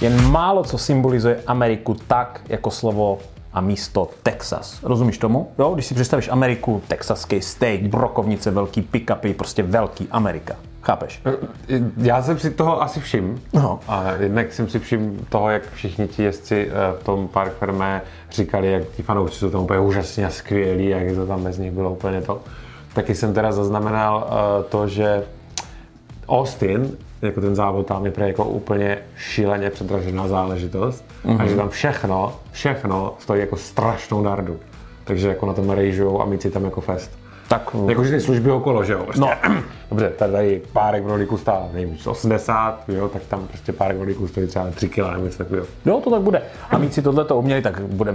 Jen 0.00 0.30
málo 0.30 0.64
co 0.64 0.78
symbolizuje 0.78 1.40
Ameriku 1.46 1.94
tak, 1.94 2.40
jako 2.48 2.70
slovo 2.70 3.18
a 3.52 3.60
místo 3.60 4.08
Texas. 4.22 4.82
Rozumíš 4.82 5.18
tomu? 5.18 5.50
Jo, 5.58 5.74
když 5.74 5.86
si 5.86 5.94
představíš 5.94 6.28
Ameriku, 6.28 6.82
texaský 6.88 7.40
steak, 7.40 7.82
brokovnice, 7.82 8.50
velký 8.50 8.82
pick-upy, 8.82 9.34
prostě 9.34 9.62
velký 9.62 10.08
Amerika. 10.10 10.56
Chápeš? 10.82 11.22
Já 11.96 12.22
jsem 12.22 12.38
si 12.38 12.50
toho 12.50 12.82
asi 12.82 13.00
všim. 13.00 13.42
No. 13.52 13.80
A 13.88 14.12
jednak 14.12 14.52
jsem 14.52 14.68
si 14.68 14.78
všim 14.78 15.26
toho, 15.28 15.50
jak 15.50 15.72
všichni 15.72 16.08
ti 16.08 16.22
jezdci 16.22 16.70
eh, 16.70 17.00
v 17.00 17.04
tom 17.04 17.28
park 17.28 17.52
firmé 17.58 18.02
říkali, 18.30 18.72
jak 18.72 18.82
ti 18.96 19.02
fanoušci 19.02 19.38
jsou 19.38 19.50
tam 19.50 19.60
úplně 19.60 19.80
úžasně 19.80 20.26
a 20.26 20.30
skvělí, 20.30 20.88
jak 20.88 21.14
to 21.14 21.26
tam 21.26 21.44
bez 21.44 21.58
nich 21.58 21.72
bylo 21.72 21.90
úplně 21.90 22.20
to. 22.20 22.40
Taky 22.94 23.14
jsem 23.14 23.34
teda 23.34 23.52
zaznamenal 23.52 24.28
eh, 24.30 24.64
to, 24.68 24.88
že 24.88 25.24
Austin, 26.28 26.96
jako 27.22 27.40
ten 27.40 27.54
závod 27.54 27.86
tam 27.86 28.06
je 28.06 28.12
jako 28.16 28.44
úplně 28.44 28.98
šíleně 29.16 29.70
předražená 29.70 30.28
záležitost 30.28 31.04
mm-hmm. 31.24 31.42
a 31.42 31.46
že 31.46 31.56
tam 31.56 31.68
všechno, 31.68 32.34
všechno 32.52 33.14
stojí 33.18 33.40
jako 33.40 33.56
strašnou 33.56 34.22
dardu. 34.22 34.56
Takže 35.04 35.28
jako 35.28 35.46
na 35.46 35.52
tom 35.52 35.70
rejžujou 35.70 36.22
a 36.22 36.24
míci 36.24 36.50
tam 36.50 36.64
jako 36.64 36.80
fest. 36.80 37.10
Tak 37.48 37.76
Jakože 37.88 38.10
ty 38.10 38.20
služby 38.20 38.50
okolo, 38.50 38.84
že 38.84 38.92
jo? 38.92 39.02
Prostě. 39.04 39.20
No. 39.20 39.30
Dobře, 39.90 40.12
tady 40.18 40.62
párek 40.72 41.04
v 41.04 41.08
rolíku 41.08 41.36
stál, 41.36 41.68
nevím, 41.72 41.98
80, 42.06 42.84
jo, 42.88 43.08
tak 43.08 43.22
tam 43.22 43.46
prostě 43.46 43.72
párek 43.72 43.96
v 43.96 44.00
rolíku 44.00 44.28
stojí 44.28 44.46
třeba 44.46 44.70
3 44.70 44.88
kg 44.88 44.98
nebo 44.98 45.24
něco 45.24 45.38
takového. 45.38 45.66
Jo, 45.86 46.00
to 46.04 46.10
tak 46.10 46.20
bude. 46.22 46.42
A 46.70 46.78
mít 46.78 46.94
si 46.94 47.02
tohle 47.02 47.24
to 47.24 47.36
uměli, 47.36 47.62
tak 47.62 47.80
bude, 47.80 48.14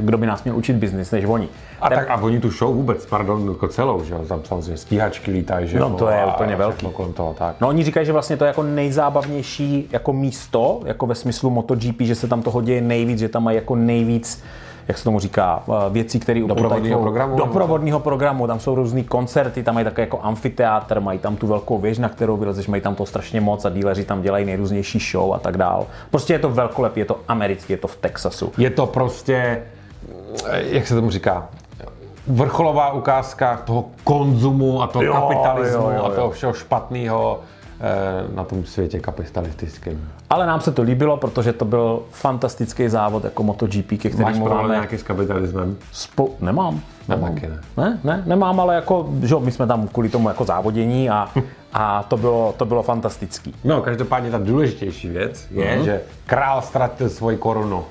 kdo 0.00 0.18
by 0.18 0.26
nás 0.26 0.44
měl 0.44 0.56
učit 0.56 0.76
biznis, 0.76 1.10
než 1.10 1.24
oni. 1.24 1.48
A, 1.80 1.88
tak, 1.90 2.10
a 2.10 2.16
oni 2.16 2.40
tu 2.40 2.50
show 2.50 2.74
vůbec, 2.76 3.06
pardon, 3.06 3.48
jako 3.48 3.68
celou, 3.68 4.04
že 4.04 4.14
jo, 4.14 4.24
tam 4.28 4.40
samozřejmě 4.44 4.76
stíhačky 4.76 5.30
lítají, 5.30 5.68
že 5.68 5.78
jo. 5.78 5.88
No, 5.88 5.96
to 5.96 6.08
je 6.08 6.22
a 6.22 6.26
úplně 6.26 6.48
všechno 6.48 6.58
velký. 6.58 6.86
kolem 6.86 7.12
toho, 7.12 7.34
tak. 7.38 7.56
No 7.60 7.68
oni 7.68 7.84
říkají, 7.84 8.06
že 8.06 8.12
vlastně 8.12 8.36
to 8.36 8.44
je 8.44 8.48
jako 8.48 8.62
nejzábavnější 8.62 9.88
jako 9.92 10.12
místo, 10.12 10.80
jako 10.84 11.06
ve 11.06 11.14
smyslu 11.14 11.50
MotoGP, 11.50 12.00
že 12.00 12.14
se 12.14 12.28
tam 12.28 12.42
toho 12.42 12.62
děje 12.62 12.80
nejvíc, 12.80 13.18
že 13.18 13.28
tam 13.28 13.44
mají 13.44 13.56
jako 13.56 13.76
nejvíc 13.76 14.42
jak 14.88 14.98
se 14.98 15.04
tomu 15.04 15.20
říká, 15.20 15.62
eh, 15.68 15.90
věcí, 15.90 16.20
které 16.20 16.40
Doprovodného 16.40 17.00
programu? 17.02 17.36
Doprovodního 17.36 18.00
programu, 18.00 18.46
tam 18.46 18.60
jsou 18.60 18.74
různý 18.74 19.04
koncerty, 19.04 19.62
tam 19.62 19.74
mají 19.74 19.84
také 19.84 20.02
jako 20.02 20.20
amfiteátr, 20.22 21.00
mají 21.00 21.18
tam 21.18 21.36
tu 21.36 21.46
velkou 21.46 21.78
věž, 21.78 21.98
na 21.98 22.08
kterou 22.08 22.36
vylezeš, 22.36 22.66
mají 22.68 22.82
tam 22.82 22.94
to 22.94 23.06
strašně 23.06 23.40
moc 23.40 23.64
a 23.64 23.70
díleři 23.70 24.04
tam 24.04 24.22
dělají 24.22 24.44
nejrůznější 24.44 24.98
show 24.98 25.34
a 25.34 25.38
tak 25.38 25.56
dál. 25.56 25.86
Prostě 26.10 26.32
je 26.32 26.38
to 26.38 26.50
velkolepý, 26.50 27.00
je 27.00 27.06
to 27.06 27.20
americký, 27.28 27.72
je 27.72 27.76
to 27.76 27.88
v 27.88 27.96
Texasu. 27.96 28.52
Je 28.58 28.70
to 28.70 28.86
prostě, 28.86 29.62
jak 30.70 30.86
se 30.86 30.94
tomu 30.94 31.10
říká, 31.10 31.48
vrcholová 32.26 32.92
ukázka 32.92 33.62
toho 33.64 33.84
konzumu 34.04 34.82
a 34.82 34.86
toho 34.86 35.04
Jo, 35.04 35.12
kapitalismu 35.12 35.82
jo, 35.82 35.92
jo, 35.96 36.04
a 36.04 36.10
toho 36.10 36.26
jo. 36.26 36.30
všeho 36.30 36.52
špatného 36.52 37.40
na 38.34 38.44
tom 38.44 38.64
světě 38.64 39.00
kapitalistickém. 39.00 40.00
Ale 40.30 40.46
nám 40.46 40.60
se 40.60 40.72
to 40.72 40.82
líbilo, 40.82 41.16
protože 41.16 41.52
to 41.52 41.64
byl 41.64 42.02
fantastický 42.10 42.88
závod 42.88 43.24
jako 43.24 43.42
MotoGP, 43.42 43.88
ke 43.88 44.08
Máš 44.08 44.12
kterému 44.14 44.44
problém 44.44 44.62
máme 44.62 44.74
nějaký 44.74 44.98
s 44.98 45.02
kapitalismem? 45.02 45.76
spou... 45.92 46.36
Nemám. 46.40 46.80
Nemám. 47.08 47.34
taky 47.34 47.46
ne. 47.48 47.60
Ne, 47.76 47.98
ne, 48.04 48.22
nemám, 48.26 48.60
ale 48.60 48.74
jako, 48.74 49.08
že 49.22 49.34
my 49.40 49.52
jsme 49.52 49.66
tam 49.66 49.88
kvůli 49.88 50.08
tomu 50.08 50.28
jako 50.28 50.44
závodění 50.44 51.10
a, 51.10 51.28
a 51.72 52.02
to, 52.02 52.16
bylo, 52.16 52.54
to 52.56 52.64
bylo 52.64 52.82
fantastický. 52.82 53.54
No, 53.64 53.80
každopádně 53.82 54.30
ta 54.30 54.38
důležitější 54.38 55.08
věc 55.08 55.46
je, 55.50 55.76
Mhm. 55.76 55.84
že 55.84 56.02
král 56.26 56.62
ztratil 56.62 57.08
svoji 57.10 57.36
korunu. 57.36 57.84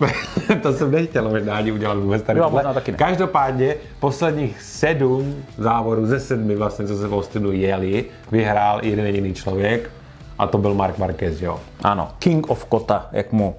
to 0.62 0.72
jsem 0.72 0.90
nechtěl 0.90 1.28
možná 1.28 1.56
ani 1.56 1.72
udělat 1.72 1.98
vůbec 1.98 2.22
tady. 2.22 2.38
Jo, 2.38 2.50
možná 2.50 2.74
taky 2.74 2.92
ne. 2.92 2.98
Každopádně 2.98 3.74
posledních 4.00 4.62
sedm 4.62 5.44
závodů 5.58 6.06
ze 6.06 6.20
sedmi 6.20 6.56
vlastně, 6.56 6.86
co 6.86 6.96
se 6.96 7.08
v 7.08 7.14
Austinu 7.14 7.52
jeli, 7.52 8.04
vyhrál 8.30 8.80
jeden 8.84 9.06
jediný 9.06 9.34
člověk 9.34 9.90
a 10.38 10.46
to 10.46 10.58
byl 10.58 10.74
Mark 10.74 10.98
Marquez, 10.98 11.42
jo. 11.42 11.60
Ano, 11.82 12.08
King 12.18 12.50
of 12.50 12.64
Kota, 12.64 13.06
jak 13.12 13.32
mu 13.32 13.54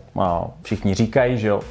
všichni 0.61 0.93
říkají, 0.93 1.37
že 1.37 1.47
jo. 1.47 1.61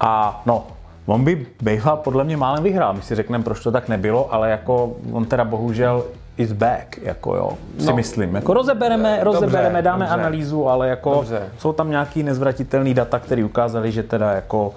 A 0.00 0.42
no, 0.46 0.66
on 1.06 1.24
by 1.24 1.46
býval 1.62 1.96
podle 1.96 2.24
mě 2.24 2.36
málem 2.36 2.64
vyhrál, 2.64 2.94
my 2.94 3.02
si 3.02 3.14
řekneme, 3.14 3.44
proč 3.44 3.60
to 3.60 3.72
tak 3.72 3.88
nebylo, 3.88 4.34
ale 4.34 4.50
jako 4.50 4.96
on 5.12 5.24
teda 5.24 5.44
bohužel 5.44 6.04
is 6.36 6.52
back, 6.52 6.98
jako 7.02 7.36
jo, 7.36 7.50
si 7.78 7.86
No. 7.86 7.96
myslím. 7.96 8.34
Jako 8.34 8.54
rozebereme, 8.54 9.20
Dobře, 9.24 9.40
rozebereme, 9.40 9.82
dáme 9.82 10.04
dobře. 10.04 10.14
analýzu, 10.20 10.68
ale 10.68 10.88
jako 10.88 11.14
Dobře. 11.14 11.42
jsou 11.58 11.72
tam 11.72 11.90
nějaký 11.90 12.22
nezvratitelný 12.22 12.94
data, 12.94 13.18
které 13.18 13.44
ukázali, 13.44 13.92
že 13.92 14.02
teda 14.02 14.32
jako 14.32 14.74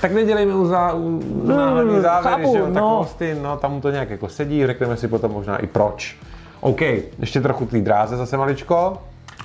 Tak 0.00 0.12
nedělejme 0.12 0.54
u, 0.54 0.66
zá, 0.66 0.92
u 0.94 1.20
No, 1.44 1.56
náhodný 1.56 2.00
závěry, 2.00 2.42
chápu, 2.42 2.52
že 2.52 2.58
jo, 2.58 2.64
tak 2.64 2.74
no. 2.74 2.98
Austin, 3.00 3.42
no, 3.42 3.56
tam 3.56 3.80
to 3.80 3.90
nějak 3.90 4.10
jako 4.10 4.28
sedí, 4.28 4.66
řekneme 4.66 4.96
si 4.96 5.08
potom 5.08 5.32
možná 5.32 5.56
i 5.56 5.66
proč. 5.66 6.16
OK, 6.60 6.80
ještě 7.18 7.40
trochu 7.40 7.66
té 7.66 7.80
dráze 7.80 8.16
zase 8.16 8.36
maličko. 8.36 8.98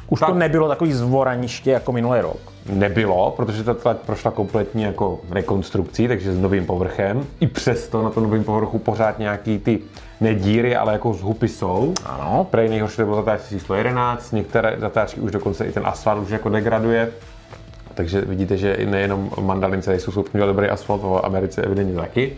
už 0.09 0.19
Tak. 0.19 0.29
to 0.29 0.35
nebylo 0.35 0.67
takový 0.67 0.93
zvoraniště 0.93 1.71
jako 1.71 1.91
minulý 1.91 2.19
rok. 2.21 2.37
Nebylo, 2.69 3.31
protože 3.37 3.63
ta 3.63 3.73
trať 3.73 3.97
prošla 3.97 4.31
kompletní 4.31 4.83
jako 4.83 5.19
rekonstrukcí, 5.31 6.07
takže 6.07 6.33
s 6.33 6.39
novým 6.39 6.65
povrchem. 6.65 7.25
I 7.39 7.47
přesto 7.47 8.03
na 8.03 8.09
tom 8.09 8.23
novém 8.23 8.43
povrchu 8.43 8.79
pořád 8.79 9.19
nějaký 9.19 9.59
ty 9.59 9.79
nedíry, 10.23 10.75
ale 10.75 10.93
jako 10.93 11.13
zhupy 11.13 11.47
jsou. 11.47 11.93
Ano. 12.05 12.47
Prej 12.49 12.69
nejhorší 12.69 12.97
to 12.97 13.05
bylo 13.05 13.15
zatáčky 13.15 13.47
číslo 13.49 13.75
11, 13.75 14.31
některé 14.31 14.75
zatáčky 14.79 15.21
už 15.21 15.31
dokonce 15.31 15.65
i 15.65 15.71
ten 15.71 15.87
asfalt 15.87 16.23
už 16.23 16.29
jako 16.29 16.49
degraduje. 16.49 17.11
Takže 17.93 18.21
vidíte, 18.21 18.57
že 18.57 18.73
i 18.73 18.85
nejenom 18.85 19.29
mandalince 19.41 19.99
jsou 19.99 20.11
schopni 20.11 20.39
dobrý 20.39 20.67
asfalt, 20.67 21.01
v 21.01 21.21
Americe 21.23 21.61
evidentně 21.61 21.95
taky. 21.95 22.37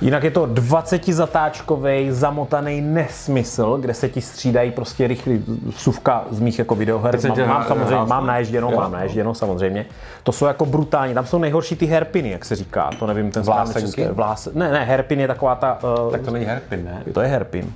Jinak 0.00 0.24
je 0.24 0.30
to 0.30 0.46
20 0.46 1.06
zatáčkový 1.08 2.10
zamotaný 2.10 2.80
nesmysl, 2.80 3.76
kde 3.80 3.94
se 3.94 4.08
ti 4.08 4.20
střídají 4.20 4.70
prostě 4.70 5.06
rychlý 5.06 5.44
vsuvka 5.76 6.24
z 6.30 6.40
mých 6.40 6.58
jako 6.58 6.74
videoher. 6.74 7.16
Teď 7.20 7.28
Mám, 7.28 7.36
tě 7.36 7.46
mám 7.46 7.64
samozřejmě, 7.64 7.94
hrál 7.96 8.06
mám 8.06 8.26
Jo. 8.70 8.80
mám 8.80 8.92
naježděnou 8.92 9.34
samozřejmě. 9.34 9.86
To 10.22 10.32
jsou 10.32 10.46
jako 10.46 10.66
brutální, 10.66 11.14
tam 11.14 11.26
jsou 11.26 11.38
nejhorší 11.38 11.76
ty 11.76 11.86
herpiny, 11.86 12.30
jak 12.30 12.44
se 12.44 12.56
říká, 12.56 12.90
to 12.98 13.06
nevím, 13.06 13.30
ten 13.30 13.42
správný 13.42 13.74
český. 13.74 14.02
Vlás... 14.04 14.48
Ne, 14.54 14.72
ne, 14.72 14.84
herpin 14.84 15.20
je 15.20 15.26
taková 15.28 15.54
ta, 15.54 15.78
uh, 16.04 16.12
Tak 16.12 16.20
to 16.22 16.30
není 16.30 16.44
hairpin, 16.44 16.84
ne? 16.84 17.02
to 17.12 17.20
je 17.20 17.28
herpin. 17.28 17.72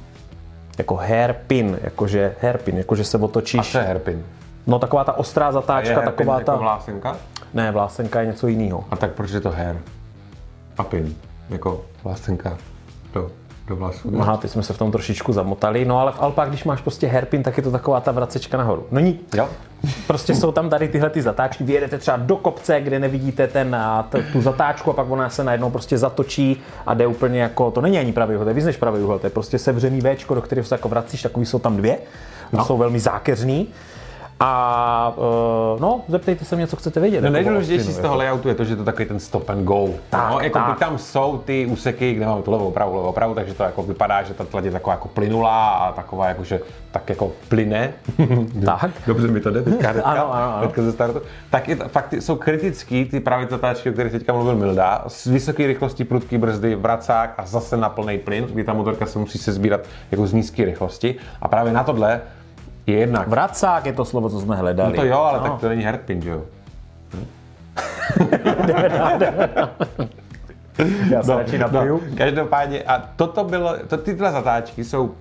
Jako 0.79 0.95
hairpin, 0.97 1.79
jakože 1.83 2.35
hairpin, 2.43 2.79
jakože 2.79 3.05
se 3.05 3.19
A 3.19 3.21
otočíš. 3.23 3.73
co 3.73 3.79
je 3.79 3.85
hairpin? 3.85 4.25
No 4.67 4.79
taková 4.79 5.05
ta 5.05 5.13
ostrá 5.13 5.47
Je 5.47 5.53
zatáčka, 5.53 5.95
hairpin 5.95 6.13
taková 6.17 6.35
jako 6.39 6.51
ta... 6.51 6.57
vlásenka? 6.57 7.17
Ne, 7.55 7.71
vlásenka 7.71 8.21
je 8.21 8.27
něco 8.27 8.47
jiného. 8.47 8.85
A 8.91 8.97
tak 8.97 9.11
proč 9.11 9.31
je 9.31 9.41
to 9.41 9.51
hair? 9.51 9.77
A 10.79 10.83
pin, 10.85 11.15
jako 11.51 11.85
vlásenka 12.05 12.59
do, 13.15 13.31
do 13.69 13.77
vlasů. 13.77 14.11
ne? 14.11 14.19
Aha, 14.21 14.37
teď 14.37 14.51
jsme 14.51 14.63
se 14.63 14.73
v 14.73 14.79
tom 14.79 14.93
trošičku 14.93 15.33
zamotali, 15.33 15.85
no 15.85 15.99
ale 16.01 16.13
v 16.13 16.21
Alpách, 16.23 16.49
když 16.49 16.65
máš 16.65 16.81
prostě 16.81 17.07
hairpin, 17.07 17.43
tak 17.43 17.57
je 17.57 17.63
to 17.63 17.71
taková 17.71 18.01
ta 18.01 18.13
vracečka 18.13 18.57
nahoru. 18.57 18.87
No 18.91 19.01
ní, 19.01 19.21
Jo? 19.35 19.49
Prostě 20.07 20.35
jsou 20.35 20.53
tam 20.53 20.71
tady 20.71 20.89
tyhle 20.89 21.11
ty 21.11 21.23
zatáčky, 21.23 21.65
vyjedete 21.65 21.99
třeba 21.99 22.17
do 22.17 22.37
kopce, 22.37 22.81
kde 22.81 22.99
nevidíte 22.99 23.47
ten, 23.47 23.77
t- 24.09 24.23
tu 24.33 24.41
zatáčku 24.41 24.91
a 24.91 24.95
pak 24.95 25.11
ona 25.11 25.31
se 25.31 25.45
najednou 25.45 25.71
prostě 25.71 25.99
zatočí 25.99 26.61
a 26.87 26.95
jde 26.95 27.07
úplně 27.07 27.43
jako, 27.43 27.71
to 27.71 27.81
není 27.81 27.99
ani 27.99 28.13
pravý 28.13 28.35
úhel, 28.35 28.45
to 28.45 28.51
je 28.51 28.55
víc 28.55 28.65
než 28.65 28.77
pravý 28.77 29.03
úhel, 29.03 29.19
to 29.19 29.27
je 29.27 29.31
prostě 29.31 29.59
sevřený 29.59 30.01
Včko, 30.01 30.35
do 30.35 30.43
kterého 30.43 30.65
se 30.65 30.75
jako 30.75 30.89
vracíš, 30.89 31.23
takový 31.23 31.47
jsou 31.47 31.59
tam 31.59 31.77
dvě, 31.77 31.99
no. 32.53 32.65
jsou 32.65 32.79
velmi 32.79 33.01
zákeřný. 33.01 33.67
A 34.47 35.13
uh, 35.17 35.81
no, 35.81 36.01
zeptejte 36.09 36.45
se 36.45 36.57
mě, 36.57 36.67
co 36.67 36.77
chcete 36.77 37.01
vědět. 37.01 37.21
No 37.21 37.27
jako 37.27 37.33
nejdůležitější 37.33 37.79
Austinu, 37.87 37.99
z 37.99 38.03
toho 38.03 38.17
layoutu 38.17 38.49
je 38.49 38.55
to, 38.55 38.65
že 38.65 38.77
to 38.77 38.85
takový 38.85 39.09
ten 39.09 39.21
stop 39.21 39.51
and 39.51 39.65
go. 39.65 39.89
Tak, 40.11 40.31
no, 40.31 40.41
jako 40.41 40.59
tak. 40.59 40.73
by 40.73 40.79
tam 40.81 40.99
jsou 40.99 41.39
ty 41.39 41.67
úseky, 41.67 42.15
kde 42.15 42.27
máme 42.27 42.43
tu 42.43 42.51
levou, 42.51 42.71
pravou, 42.71 42.97
levou, 42.97 43.13
pravou, 43.13 43.35
takže 43.35 43.55
to 43.55 43.63
jako 43.63 43.83
vypadá, 43.83 44.23
že 44.23 44.35
ta 44.35 44.45
tlať 44.45 44.65
je 44.65 44.71
taková 44.71 44.93
jako 44.95 45.09
plynulá 45.09 45.71
a 45.71 45.93
taková 45.93 46.29
jako, 46.29 46.45
že 46.45 46.61
tak 46.91 47.09
jako 47.09 47.33
plyne. 47.49 47.93
Tak. 48.65 48.91
Dobře 49.07 49.29
mi 49.29 49.41
to 49.41 49.51
jde 49.51 49.63
teďka, 49.63 49.93
teďka, 49.93 50.11
Ano, 50.11 50.35
ano, 50.35 50.57
ano. 50.57 50.67
teďka 50.67 50.83
ze 50.83 50.93
startu. 50.93 51.21
Tak 51.51 51.69
je, 51.69 51.77
to- 51.77 51.89
fakt 51.89 52.13
jsou 52.13 52.37
kritický 52.37 53.05
ty 53.05 53.21
právě 53.21 53.47
zatáčky, 53.51 53.91
o 53.91 53.93
kterých 53.93 54.13
teďka 54.13 54.33
mluvil 54.33 54.57
Milda, 54.57 55.05
s 55.09 55.25
vysoké 55.25 55.67
rychlostí 55.67 56.05
prudký 56.05 56.39
brzdy, 56.39 56.75
vracák 56.75 57.35
a 57.39 57.47
zase 57.47 57.77
na 57.77 57.89
plný 57.89 58.19
plyn, 58.19 58.45
kdy 58.45 58.65
ta 58.65 58.73
motorka 58.73 59.07
se 59.07 59.19
musí 59.19 59.39
sbírat 59.39 59.81
jako 60.11 60.27
z 60.27 60.33
nízké 60.33 60.65
rychlosti. 60.65 61.15
A 61.43 61.49
právě 61.49 61.73
na 61.73 61.85
tohle 61.85 62.21
je 62.87 62.95
jednak. 62.95 63.29
Vracák 63.29 63.87
je 63.87 63.93
to 63.93 64.05
slovo, 64.05 64.31
co 64.31 64.41
jsme 64.41 64.57
hledali. 64.57 64.97
No 64.97 65.03
to 65.03 65.09
jo, 65.09 65.19
ale 65.19 65.39
no. 65.39 65.45
tak 65.45 65.61
to 65.61 65.69
není 65.69 65.83
hairpin, 65.83 66.23
že 66.23 66.31
jo? 66.31 66.43
Já 71.11 71.23
se 71.23 71.37
radši 71.37 71.59
napiju. 71.59 72.03
No, 72.11 72.17
každopádně, 72.17 72.83
a 72.83 73.03
toto 73.17 73.45
bylo, 73.45 73.75
to, 73.87 73.97
tyhle 73.97 74.33
zatáčky 74.33 74.85
jsou 74.85 75.15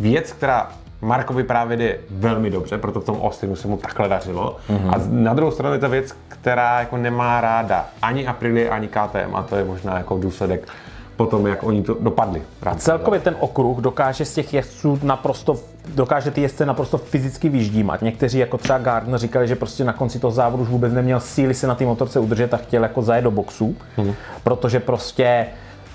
věc, 0.00 0.32
která 0.32 0.70
Markovi 1.00 1.44
právě 1.44 1.76
jde 1.76 1.98
velmi 2.10 2.50
dobře, 2.50 2.78
proto 2.78 3.00
v 3.00 3.04
tom 3.04 3.22
Austinu 3.22 3.56
se 3.56 3.68
mu 3.68 3.76
takhle 3.76 4.08
dařilo. 4.08 4.56
Mm-hmm. 4.70 4.94
A 4.94 5.00
na 5.08 5.34
druhou 5.34 5.50
stranu 5.50 5.74
je 5.74 5.80
to 5.80 5.88
věc, 5.88 6.14
která 6.28 6.80
jako 6.80 6.96
nemá 6.96 7.40
ráda 7.40 7.86
ani 8.02 8.26
Aprilia, 8.26 8.74
ani 8.74 8.88
KTM 8.88 9.34
a 9.34 9.42
to 9.42 9.56
je 9.56 9.64
možná 9.64 9.98
jako 9.98 10.18
důsledek 10.18 10.68
potom, 11.16 11.46
jak 11.46 11.62
oni 11.62 11.82
to 11.82 11.96
dopadli. 12.00 12.42
Celkově 12.76 13.20
ten 13.20 13.36
okruh 13.40 13.78
dokáže 13.78 14.24
z 14.24 14.34
těch 14.34 14.54
jezdců 14.54 14.98
naprosto, 15.02 15.56
dokáže 15.94 16.30
ty 16.30 16.40
jezdce 16.40 16.66
naprosto 16.66 16.98
fyzicky 16.98 17.48
vyždímat. 17.48 18.02
Někteří, 18.02 18.38
jako 18.38 18.58
třeba 18.58 18.78
Gardner, 18.78 19.18
říkali, 19.18 19.48
že 19.48 19.56
prostě 19.56 19.84
na 19.84 19.92
konci 19.92 20.18
toho 20.18 20.30
závodu 20.30 20.62
už 20.62 20.68
vůbec 20.68 20.92
neměl 20.92 21.20
síly 21.20 21.54
se 21.54 21.66
na 21.66 21.74
té 21.74 21.84
motorce 21.84 22.20
udržet 22.20 22.54
a 22.54 22.56
chtěl 22.56 22.82
jako 22.82 23.02
zajet 23.02 23.24
do 23.24 23.30
boxu, 23.30 23.76
hmm. 23.96 24.14
protože 24.44 24.80
prostě 24.80 25.46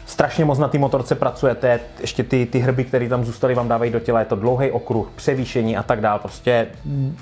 strašně 0.06 0.46
moc 0.46 0.60
na 0.60 0.68
té 0.68 0.78
motorce 0.78 1.16
pracujete, 1.16 1.80
ještě 2.02 2.24
ty, 2.24 2.46
ty 2.46 2.60
hrby, 2.60 2.84
které 2.84 3.10
tam 3.10 3.26
zůstaly, 3.26 3.56
vám 3.56 3.68
dávají 3.68 3.92
do 3.92 4.00
těla, 4.00 4.20
je 4.20 4.26
to 4.26 4.36
dlouhý 4.36 4.72
okruh, 4.72 5.12
převýšení 5.16 5.78
a 5.78 5.84
tak 5.84 6.02
dále, 6.02 6.20
prostě 6.20 6.68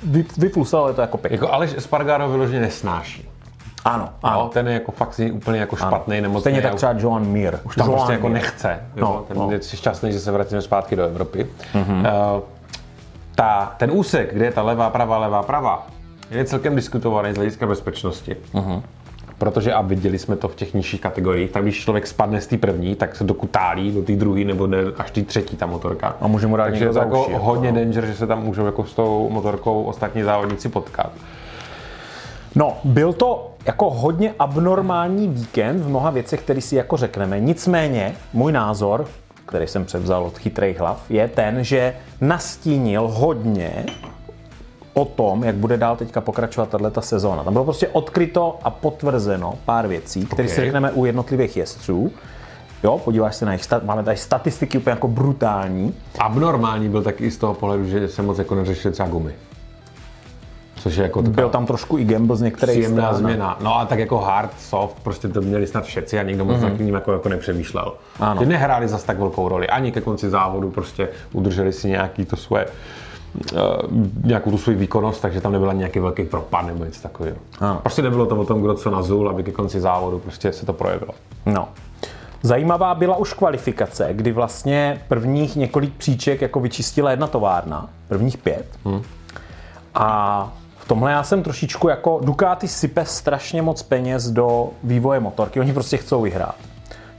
vy, 0.04 0.26
vyflusalo 0.38 0.88
je 0.88 0.94
to 0.94 1.02
jako 1.02 1.18
pěkně. 1.18 1.36
Jako 1.36 1.54
Aleš 1.54 1.74
Espargaro 1.78 2.30
vyloženě 2.30 2.60
nesnáší. 2.60 3.30
Ano, 3.86 4.10
ano. 4.24 4.40
No, 4.44 4.50
ten 4.50 4.68
je 4.68 4.74
jako 4.74 4.92
fakt 4.92 5.22
úplně 5.34 5.60
jako 5.60 5.76
špatný, 5.76 6.22
nemocný. 6.22 6.42
Stejně 6.42 6.62
tak 6.62 6.76
třeba 6.76 6.96
Joan 6.98 7.26
Mir. 7.26 7.60
Už 7.64 7.76
tam 7.76 7.88
Joan 7.88 7.98
prostě 7.98 8.14
jako 8.14 8.30
Mir. 8.30 8.34
nechce. 8.34 8.80
Jo? 8.96 9.06
No, 9.06 9.26
ten 9.28 9.38
no. 9.38 9.52
je 9.52 9.60
šťastný, 9.62 10.12
že 10.12 10.20
se 10.20 10.32
vracíme 10.32 10.62
zpátky 10.62 10.96
do 10.96 11.04
Evropy. 11.04 11.48
Mm-hmm. 11.74 12.36
Uh, 12.36 12.42
ta, 13.38 13.76
ten 13.78 13.92
úsek, 13.92 14.34
kde 14.34 14.46
je 14.46 14.52
ta 14.52 14.62
levá, 14.62 14.90
pravá, 14.90 15.18
levá, 15.18 15.44
pravá, 15.44 15.88
je 16.32 16.46
celkem 16.46 16.76
diskutovaný 16.76 17.34
z 17.34 17.36
hlediska 17.36 17.68
bezpečnosti. 17.68 18.38
Mm-hmm. 18.54 18.82
Protože 19.38 19.74
a 19.74 19.82
viděli 19.82 20.20
jsme 20.20 20.36
to 20.36 20.48
v 20.48 20.56
těch 20.56 20.74
nižších 20.74 21.02
kategoriích, 21.02 21.52
tak 21.52 21.64
když 21.64 21.80
člověk 21.80 22.08
spadne 22.08 22.42
z 22.42 22.48
té 22.48 22.58
první, 22.58 22.96
tak 22.96 23.16
se 23.16 23.24
dokutálí 23.24 23.92
do 23.92 24.02
té 24.02 24.16
druhé 24.16 24.44
nebo 24.44 24.68
ne, 24.68 24.78
až 24.98 25.12
té 25.12 25.22
třetí 25.22 25.58
ta 25.58 25.66
motorka. 25.66 26.16
A 26.22 26.28
může 26.28 26.48
mu 26.48 26.58
dát 26.58 26.64
Takže 26.64 26.86
je 26.86 26.94
to 26.94 27.00
jako 27.00 27.22
uši, 27.24 27.32
jako, 27.32 27.46
hodně 27.46 27.72
no. 27.72 27.80
danger, 27.80 28.06
že 28.06 28.16
se 28.16 28.28
tam 28.28 28.44
můžou 28.44 28.66
jako 28.66 28.86
s 28.86 28.94
tou 28.94 29.30
motorkou 29.30 29.84
ostatní 29.84 30.24
závodníci 30.24 30.70
potkat. 30.70 31.12
No, 32.56 32.78
byl 32.84 33.14
to 33.14 33.52
jako 33.66 33.90
hodně 33.90 34.34
abnormální 34.40 35.28
víkend 35.28 35.82
v 35.82 35.90
mnoha 35.90 36.10
věcech, 36.10 36.42
který 36.42 36.62
si 36.62 36.76
jako 36.76 36.98
řekneme. 36.98 37.40
Nicméně, 37.40 38.16
můj 38.34 38.52
názor, 38.52 39.06
který 39.48 39.68
jsem 39.68 39.86
převzal 39.86 40.24
od 40.24 40.38
chytrých 40.38 40.80
hlav, 40.80 41.12
je 41.12 41.28
ten, 41.28 41.64
že 41.64 41.96
nastínil 42.22 43.08
hodně 43.08 43.86
o 44.94 45.06
tom, 45.06 45.44
jak 45.44 45.56
bude 45.56 45.78
dál 45.78 45.96
teďka 45.96 46.22
pokračovat 46.22 46.70
tato 46.70 47.02
sezóna. 47.02 47.44
Tam 47.44 47.54
bylo 47.54 47.66
prostě 47.66 47.88
odkryto 47.88 48.60
a 48.64 48.70
potvrzeno 48.70 49.54
pár 49.66 49.88
věcí, 49.88 50.26
které 50.26 50.44
Ok. 50.48 50.50
si 50.50 50.62
řekneme 50.62 50.92
u 50.92 51.06
jednotlivých 51.06 51.58
jezdců. 51.58 52.12
Jo, 52.84 52.98
podíváš 52.98 53.36
se 53.36 53.46
na 53.46 53.52
jejich 53.52 53.64
stat, 53.64 53.84
máme 53.84 54.04
tady 54.04 54.18
statistiky 54.18 54.78
úplně 54.78 54.92
jako 54.92 55.08
brutální. 55.08 55.96
Abnormální 56.20 56.90
byl 56.90 57.04
taky 57.04 57.26
i 57.26 57.32
z 57.32 57.38
toho 57.38 57.54
pohledu, 57.54 57.86
že 57.86 58.08
se 58.08 58.22
moc 58.22 58.38
jako 58.38 58.56
neřešili 58.56 58.92
třeba 58.94 59.10
gumy. 59.10 59.34
Což 60.78 60.96
je 60.96 61.04
jako 61.04 61.22
taková 61.22 61.36
Byl 61.36 61.50
tam 61.50 61.66
trošku 61.66 61.98
i 61.98 62.06
gamble 62.06 62.36
z 62.36 62.42
některých 62.42 62.76
příjemná 62.76 63.04
stran. 63.04 63.16
změna. 63.16 63.58
No 63.62 63.80
a 63.80 63.86
tak 63.86 64.00
jako 64.00 64.18
hard, 64.18 64.52
soft, 64.60 65.00
prostě 65.04 65.28
to 65.28 65.42
měli 65.42 65.68
snad 65.68 65.84
všetci 65.84 66.20
a 66.20 66.24
nikdo 66.24 66.46
moc 66.46 66.58
mm-hmm. 66.58 66.70
nad 66.70 66.78
tím 66.78 66.94
jako, 66.94 67.14
jako 67.14 67.30
nepřemýšlel. 67.30 67.94
Ano. 68.20 68.42
Že 68.42 68.46
nehráli 68.48 68.88
zas 68.88 69.04
tak 69.04 69.20
velkou 69.20 69.50
roli. 69.50 69.68
Ani 69.68 69.92
ke 69.92 70.02
konci 70.02 70.30
závodu 70.30 70.72
prostě 70.72 71.10
udrželi 71.34 71.74
si 71.74 71.88
nějaký 71.88 72.26
to 72.26 72.36
svoje 72.36 72.66
uh, 72.66 73.60
nějakou 74.24 74.52
tu 74.52 74.58
svou 74.58 74.74
výkonnost, 74.74 75.22
takže 75.22 75.42
tam 75.42 75.52
nebyla 75.52 75.74
nějaký 75.74 76.00
velký 76.00 76.24
propad 76.24 76.66
nebo 76.66 76.86
něco 76.86 77.02
takového. 77.02 77.38
Ano. 77.60 77.80
Prostě 77.84 78.02
nebylo 78.02 78.26
to 78.26 78.36
o 78.36 78.46
tom, 78.46 78.62
kdo 78.62 78.74
co 78.74 78.92
nazul, 78.92 79.30
aby 79.30 79.44
ke 79.44 79.52
konci 79.52 79.80
závodu 79.80 80.20
prostě 80.20 80.54
se 80.54 80.66
to 80.66 80.74
projevilo. 80.74 81.14
No. 81.46 81.68
Zajímavá 82.42 82.96
byla 82.96 83.16
už 83.16 83.34
kvalifikace, 83.34 84.08
kdy 84.12 84.32
vlastně 84.32 85.02
prvních 85.08 85.56
několik 85.56 85.94
příček 85.94 86.42
jako 86.42 86.60
vyčistila 86.60 87.12
jedna 87.12 87.28
továrna, 87.28 87.90
prvních 88.08 88.38
pět. 88.38 88.66
Hmm. 88.86 89.02
A 89.96 90.54
tomhle 90.88 91.12
já 91.12 91.24
jsem 91.24 91.44
trošičku 91.44 91.88
jako 91.88 92.20
Ducati 92.24 92.68
sype 92.68 93.06
strašně 93.06 93.62
moc 93.62 93.84
peněz 93.84 94.30
do 94.30 94.70
vývoje 94.84 95.20
motorky, 95.20 95.60
oni 95.60 95.74
prostě 95.74 95.98
chcou 95.98 96.22
vyhrát. 96.22 96.56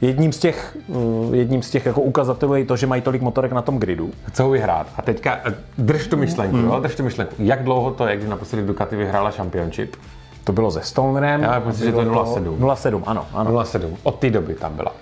Jedním 0.00 0.32
z 0.32 0.38
těch, 0.38 0.76
uh, 0.88 1.34
jedním 1.34 1.62
z 1.62 1.70
těch 1.70 1.86
jako 1.86 2.00
ukazatelů 2.00 2.54
je 2.54 2.64
to, 2.64 2.76
že 2.76 2.86
mají 2.86 3.02
tolik 3.02 3.22
motorek 3.22 3.52
na 3.52 3.62
tom 3.62 3.78
gridu. 3.78 4.10
Chcou 4.24 4.50
vyhrát. 4.50 4.86
A 4.96 5.02
teďka 5.02 5.40
eh, 5.44 5.54
drž 5.78 6.06
tu 6.06 6.16
myšlenku, 6.16 6.56
Hmm. 6.56 6.66
jo? 6.66 6.80
drž 6.80 6.94
tu 6.94 7.02
myšlenku. 7.02 7.34
Jak 7.38 7.64
dlouho 7.64 7.90
to 7.90 8.06
je, 8.06 8.16
když 8.16 8.28
naposledy 8.28 8.66
Ducati 8.66 8.96
vyhrála 8.96 9.30
Championship? 9.30 9.96
To 10.44 10.52
bylo 10.52 10.70
ze 10.70 10.82
Stonerem. 10.82 11.42
Já 11.42 11.58
myslím, 11.58 11.86
že 11.86 11.92
to 11.92 12.00
je 12.00 12.06
bylo 12.06 12.24
0,7. 12.24 12.58
0,7, 12.58 13.02
ano, 13.06 13.26
ano. 13.34 13.50
0,7. 13.52 13.96
Od 14.02 14.14
té 14.18 14.30
doby 14.30 14.54
tam 14.54 14.72
byla 14.76 14.92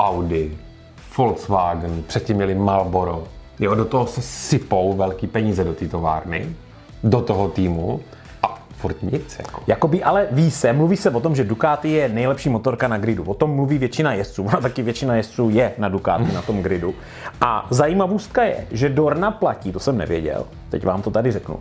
Audi, 0.00 0.58
Volkswagen, 1.18 2.02
předtím 2.06 2.36
měli 2.36 2.54
Marlboro. 2.54 3.24
Jo, 3.60 3.74
do 3.74 3.84
toho 3.84 4.06
se 4.06 4.22
sypou 4.22 4.92
velký 4.96 5.26
peníze 5.26 5.64
do 5.64 5.72
té 5.74 5.88
továrny, 5.88 6.56
do 7.06 7.20
toho 7.20 7.48
týmu 7.48 8.00
a 8.42 8.58
furt 8.76 9.02
nic. 9.02 9.36
Jako. 9.38 9.62
Jakoby 9.66 10.02
ale 10.02 10.26
ví 10.30 10.50
se, 10.50 10.72
mluví 10.72 10.96
se 10.96 11.10
o 11.10 11.20
tom, 11.20 11.36
že 11.36 11.44
Ducati 11.44 11.88
je 11.90 12.08
nejlepší 12.08 12.48
motorka 12.48 12.88
na 12.88 12.98
gridu. 12.98 13.24
O 13.24 13.34
tom 13.34 13.50
mluví 13.50 13.78
většina 13.78 14.12
jezdců. 14.12 14.42
Ona 14.42 14.60
taky 14.60 14.82
většina 14.82 15.16
jezdců 15.16 15.50
je 15.50 15.72
na 15.78 15.88
Ducati, 15.88 16.32
na 16.32 16.42
tom 16.42 16.62
gridu. 16.62 16.94
A 17.40 17.66
zajímavostka 17.70 18.44
je, 18.44 18.66
že 18.70 18.88
Dorna 18.88 19.30
platí, 19.30 19.72
to 19.72 19.80
jsem 19.80 19.98
nevěděl, 19.98 20.44
teď 20.70 20.84
vám 20.84 21.02
to 21.02 21.10
tady 21.10 21.32
řeknu, 21.32 21.56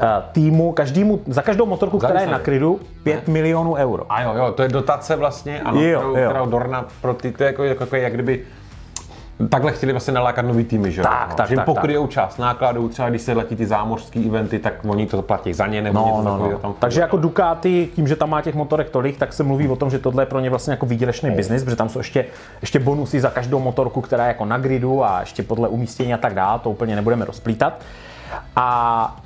eh, 0.00 0.06
týmu, 0.32 0.72
každému, 0.72 1.20
za 1.26 1.42
každou 1.42 1.66
motorku, 1.66 1.98
která 1.98 2.20
je 2.20 2.26
na 2.26 2.38
gridu, 2.38 2.80
5 3.02 3.28
milionů 3.28 3.74
euro. 3.74 4.06
A 4.08 4.22
jo, 4.22 4.32
jo, 4.36 4.52
to 4.52 4.62
je 4.62 4.68
dotace 4.68 5.16
vlastně, 5.16 5.60
ano, 5.60 5.80
Jo, 5.82 5.98
kterou, 5.98 6.16
jo. 6.16 6.30
kterou 6.30 6.46
Dorna 6.46 6.86
pro 7.00 7.14
ty, 7.14 7.32
to 7.32 7.42
je 7.42 7.46
jako, 7.46 7.64
jako, 7.64 7.82
jako 7.82 7.96
jak 7.96 8.12
kdyby 8.14 8.44
Takhle 9.48 9.72
chtěli 9.72 9.92
vlastně 9.92 10.12
nalákat 10.14 10.44
nový 10.44 10.64
týmy, 10.64 10.92
že? 10.92 11.02
Tak, 11.02 11.28
no, 11.30 11.36
tak, 11.36 11.48
že 11.48 11.52
jim 11.52 11.56
tak, 11.56 11.66
pokryjou 11.66 12.06
část 12.06 12.38
nákladů, 12.38 12.88
třeba 12.88 13.08
když 13.08 13.22
se 13.22 13.32
letí 13.32 13.56
ty 13.56 13.66
zámořské 13.66 14.20
eventy, 14.20 14.58
tak 14.58 14.74
oni 14.88 15.06
to 15.06 15.22
platí 15.22 15.52
za 15.52 15.66
ně 15.66 15.82
nebo 15.82 15.98
No, 15.98 16.06
něco 16.06 16.22
no, 16.22 16.50
no. 16.52 16.58
tam. 16.58 16.74
Takže 16.78 17.00
jako 17.00 17.16
Ducati, 17.16 17.88
tím, 17.94 18.08
že 18.08 18.16
tam 18.16 18.30
má 18.30 18.42
těch 18.42 18.54
motorek 18.54 18.90
tolik, 18.90 19.18
tak 19.18 19.32
se 19.32 19.42
mluví 19.42 19.68
o 19.68 19.76
tom, 19.76 19.90
že 19.90 19.98
tohle 19.98 20.22
je 20.22 20.26
pro 20.26 20.40
ně 20.40 20.50
vlastně 20.50 20.70
jako 20.72 20.86
výdělečný 20.86 21.30
biznis, 21.30 21.64
protože 21.64 21.76
tam 21.76 21.88
jsou 21.88 21.98
ještě, 21.98 22.24
ještě 22.60 22.78
bonusy 22.78 23.20
za 23.20 23.30
každou 23.30 23.60
motorku, 23.60 24.00
která 24.00 24.24
je 24.24 24.28
jako 24.28 24.44
na 24.44 24.58
gridu 24.58 25.04
a 25.04 25.20
ještě 25.20 25.42
podle 25.42 25.68
umístění 25.68 26.14
a 26.14 26.16
tak 26.18 26.34
dále, 26.34 26.58
to 26.58 26.70
úplně 26.70 26.96
nebudeme 26.96 27.24
rozplítat. 27.24 27.80
A 28.56 29.16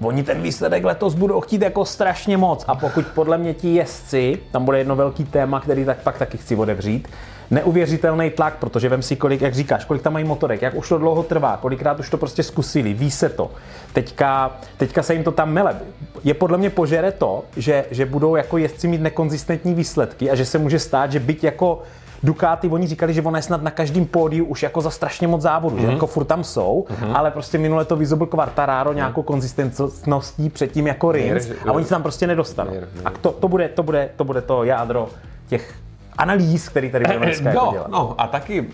Uh, 0.00 0.08
oni 0.08 0.22
ten 0.22 0.42
výsledek 0.42 0.84
letos 0.84 1.14
budou 1.14 1.40
chtít 1.40 1.62
jako 1.62 1.84
strašně 1.84 2.36
moc 2.36 2.64
a 2.68 2.74
pokud 2.74 3.06
podle 3.06 3.38
mě 3.38 3.54
ti 3.54 3.74
jezdci, 3.74 4.38
tam 4.50 4.64
bude 4.64 4.78
jedno 4.78 4.96
velký 4.96 5.24
téma, 5.24 5.60
který 5.60 5.84
tak 5.84 5.96
pak 5.98 6.18
taky 6.18 6.38
chci 6.38 6.56
odevřít, 6.56 7.08
neuvěřitelný 7.50 8.30
tlak, 8.30 8.56
protože 8.56 8.88
vem 8.88 9.02
si 9.02 9.16
kolik, 9.16 9.40
jak 9.40 9.54
říkáš, 9.54 9.84
kolik 9.84 10.02
tam 10.02 10.12
mají 10.12 10.24
motorek, 10.24 10.62
jak 10.62 10.74
už 10.74 10.88
to 10.88 10.98
dlouho 10.98 11.22
trvá, 11.22 11.56
kolikrát 11.56 12.00
už 12.00 12.10
to 12.10 12.16
prostě 12.18 12.42
zkusili, 12.42 12.92
ví 12.92 13.10
se 13.10 13.28
to. 13.28 13.50
Teďka, 13.92 14.56
teďka 14.76 15.02
se 15.02 15.14
jim 15.14 15.24
to 15.24 15.32
tam 15.32 15.52
mele. 15.52 15.76
Je 16.24 16.34
podle 16.34 16.58
mě 16.58 16.70
požere 16.70 17.12
to, 17.12 17.44
že, 17.56 17.84
že 17.90 18.06
budou 18.06 18.36
jako 18.36 18.58
jezdci 18.58 18.88
mít 18.88 19.00
nekonzistentní 19.00 19.74
výsledky 19.74 20.30
a 20.30 20.34
že 20.34 20.44
se 20.44 20.58
může 20.58 20.78
stát, 20.78 21.12
že 21.12 21.20
byť 21.20 21.44
jako 21.44 21.82
Ducati, 22.22 22.68
oni 22.68 22.86
říkali, 22.86 23.14
že 23.14 23.22
ona 23.22 23.38
je 23.38 23.42
snad 23.42 23.62
na 23.62 23.70
každém 23.70 24.06
pódiu 24.06 24.44
už 24.44 24.62
jako 24.62 24.80
za 24.80 24.90
strašně 24.90 25.28
moc 25.28 25.42
závodů, 25.42 25.76
mm-hmm. 25.76 25.80
že 25.80 25.92
jako 25.92 26.06
furt 26.06 26.24
tam 26.24 26.44
jsou, 26.44 26.86
mm-hmm. 26.88 27.16
ale 27.16 27.30
prostě 27.30 27.58
minule 27.58 27.84
to 27.84 27.96
vyzobl 27.96 28.26
Quartararo 28.26 28.90
mm-hmm. 28.90 28.96
nějakou 28.96 29.22
konzistentností 29.22 30.50
předtím 30.50 30.86
jako 30.86 31.12
Rins 31.12 31.50
a 31.68 31.72
oni 31.72 31.84
se 31.84 31.90
tam 31.90 32.02
prostě 32.02 32.26
nedostanou. 32.26 32.72
A 33.04 33.10
to, 33.10 33.32
to, 33.32 33.48
bude, 33.48 33.68
to, 33.68 33.82
bude, 33.82 34.10
to 34.16 34.24
bude 34.24 34.40
to 34.40 34.64
jádro 34.64 35.08
těch 35.48 35.74
analýz, 36.18 36.68
který 36.68 36.90
tady 36.90 37.04
budeme 37.04 37.26
dneska 37.26 37.48
jako 37.48 37.64
no, 37.66 37.72
dělat. 37.72 37.88
no, 37.88 38.14
a 38.18 38.26
taky, 38.26 38.68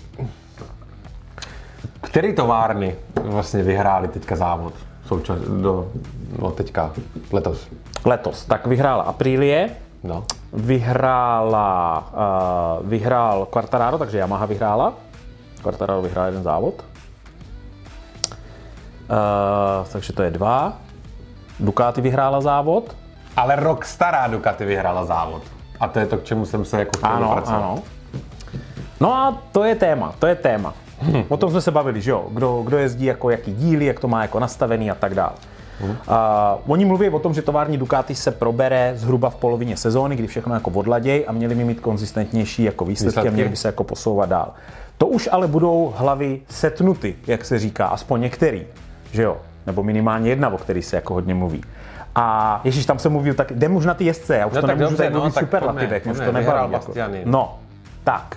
který 2.01 2.35
továrny 2.35 2.97
vlastně 3.23 3.63
vyhráli 3.63 4.09
teďka 4.09 4.37
závod? 4.37 4.75
Součas, 5.07 5.39
do, 5.39 5.89
no 6.39 6.51
teďka, 6.51 6.93
letos. 7.33 7.69
Letos. 8.05 8.45
Tak 8.45 8.67
vyhrála 8.67 9.03
Aprilie, 9.03 9.71
No. 10.03 10.25
vyhrála, 10.53 12.05
uh, 12.81 12.89
vyhrál 12.89 13.47
Quartararo, 13.47 13.99
takže 13.99 14.19
Yamaha 14.19 14.47
vyhrála. 14.47 14.93
Quartararo 15.63 16.03
vyhrál 16.03 16.27
jeden 16.27 16.43
závod. 16.43 16.75
Uh, 19.09 19.87
takže 19.93 20.13
to 20.13 20.23
je 20.23 20.31
dva. 20.31 20.73
Ducati 21.61 22.01
vyhrála 22.01 22.41
závod. 22.41 22.97
Ale 23.37 23.57
rok 23.57 23.85
stará 23.85 24.27
Ducati 24.29 24.65
vyhrála 24.65 25.05
závod. 25.05 25.43
A 25.81 25.89
to 25.89 25.99
je 25.99 26.07
to, 26.07 26.19
k 26.19 26.25
čemu 26.25 26.47
jsem 26.47 26.65
se 26.65 26.79
jako 26.79 26.91
chtěl 26.99 27.11
Ano, 27.11 27.27
dopracovat. 27.29 27.59
ano. 27.59 27.79
No 29.01 29.15
a 29.15 29.43
to 29.53 29.65
je 29.65 29.75
téma, 29.75 30.15
to 30.19 30.27
je 30.27 30.35
téma. 30.35 30.75
Hm. 31.03 31.23
O 31.29 31.37
tom 31.37 31.51
jsme 31.51 31.61
se 31.61 31.71
bavili, 31.71 32.01
že 32.01 32.11
jo? 32.11 32.27
Kdo, 32.31 32.63
kdo 32.67 32.79
jezdí 32.79 33.05
jako 33.05 33.31
jaký 33.31 33.55
díly, 33.55 33.85
jak 33.85 34.01
to 34.01 34.09
má 34.09 34.23
jako 34.23 34.41
nastavený 34.41 34.91
a 34.91 34.95
tak 34.95 35.15
dále. 35.15 35.33
Hm. 35.81 35.91
Uh, 35.91 35.97
oni 36.67 36.85
mluví 36.85 37.09
o 37.09 37.19
tom, 37.19 37.35
že 37.35 37.43
tovární 37.43 37.79
Ducati 37.79 38.15
se 38.15 38.31
probere 38.31 38.93
zhruba 38.97 39.31
v 39.31 39.37
polovině 39.37 39.77
sezóny, 39.77 40.17
kdy 40.17 40.27
všechno 40.27 40.55
jako 40.55 40.71
odladěj 40.71 41.25
a 41.29 41.33
měli 41.33 41.55
by 41.55 41.65
mít 41.65 41.81
konzistentnější 41.81 42.63
jako 42.63 42.85
výsledky, 42.85 43.09
Výsledky. 43.09 43.29
a 43.29 43.33
měli 43.33 43.49
by 43.49 43.57
se 43.57 43.69
jako 43.69 43.85
posouvat 43.85 44.29
dál. 44.29 44.53
To 44.99 45.07
už 45.07 45.29
ale 45.33 45.49
budou 45.49 45.95
hlavy 45.97 46.41
setnuty, 46.49 47.17
jak 47.27 47.45
se 47.45 47.59
říká, 47.59 47.87
aspoň 47.87 48.21
některý, 48.21 48.63
že 49.13 49.23
jo? 49.23 49.37
Nebo 49.67 49.83
minimálně 49.83 50.31
jedna, 50.31 50.49
o 50.49 50.59
který 50.59 50.83
se 50.83 50.97
jako 50.97 51.15
hodně 51.15 51.35
mluví. 51.35 51.63
A 52.19 52.61
Ježíš, 52.65 52.87
tam 52.87 52.99
se 52.99 53.09
mluví, 53.09 53.35
tak 53.35 53.51
jdem 53.51 53.77
už 53.77 53.87
na 53.87 53.95
ty 53.95 54.05
jezdce, 54.05 54.37
já 54.37 54.47
už 54.47 54.55
No 54.55 54.61
to 54.61 54.67
nemůžu 54.67 54.85
dobře, 54.85 54.97
tady 54.97 55.11
no, 55.11 55.21
mluvit 55.21 55.35
tak 55.35 55.45
superlativech, 55.45 56.03
pojďme, 56.03 56.21
už 56.21 56.27
to 56.27 56.33
nebaví. 56.33 56.73
Jako. 56.73 56.93
No, 57.25 57.59
tak. 58.05 58.37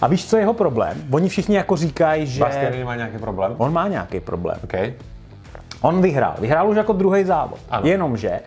A 0.00 0.06
víš, 0.06 0.26
co 0.26 0.36
je 0.36 0.42
jeho 0.42 0.54
problém? 0.54 0.96
Oni 1.10 1.28
všichni 1.28 1.56
jako 1.56 1.76
říkají, 1.76 2.26
že 2.26 2.40
Bastianini 2.40 2.84
má 2.84 2.96
nějaký 2.96 3.18
problém? 3.18 3.54
on 3.58 3.72
má 3.72 3.88
nějaký 3.88 4.20
problém. 4.20 4.58
OK. 4.64 4.74
On 5.80 6.02
vyhrál. 6.02 6.34
Vyhrál 6.40 6.68
už 6.68 6.76
jako 6.76 6.92
druhý 6.92 7.24
závod. 7.24 7.58
Ano. 7.70 7.86
Jenomže, 7.86 8.40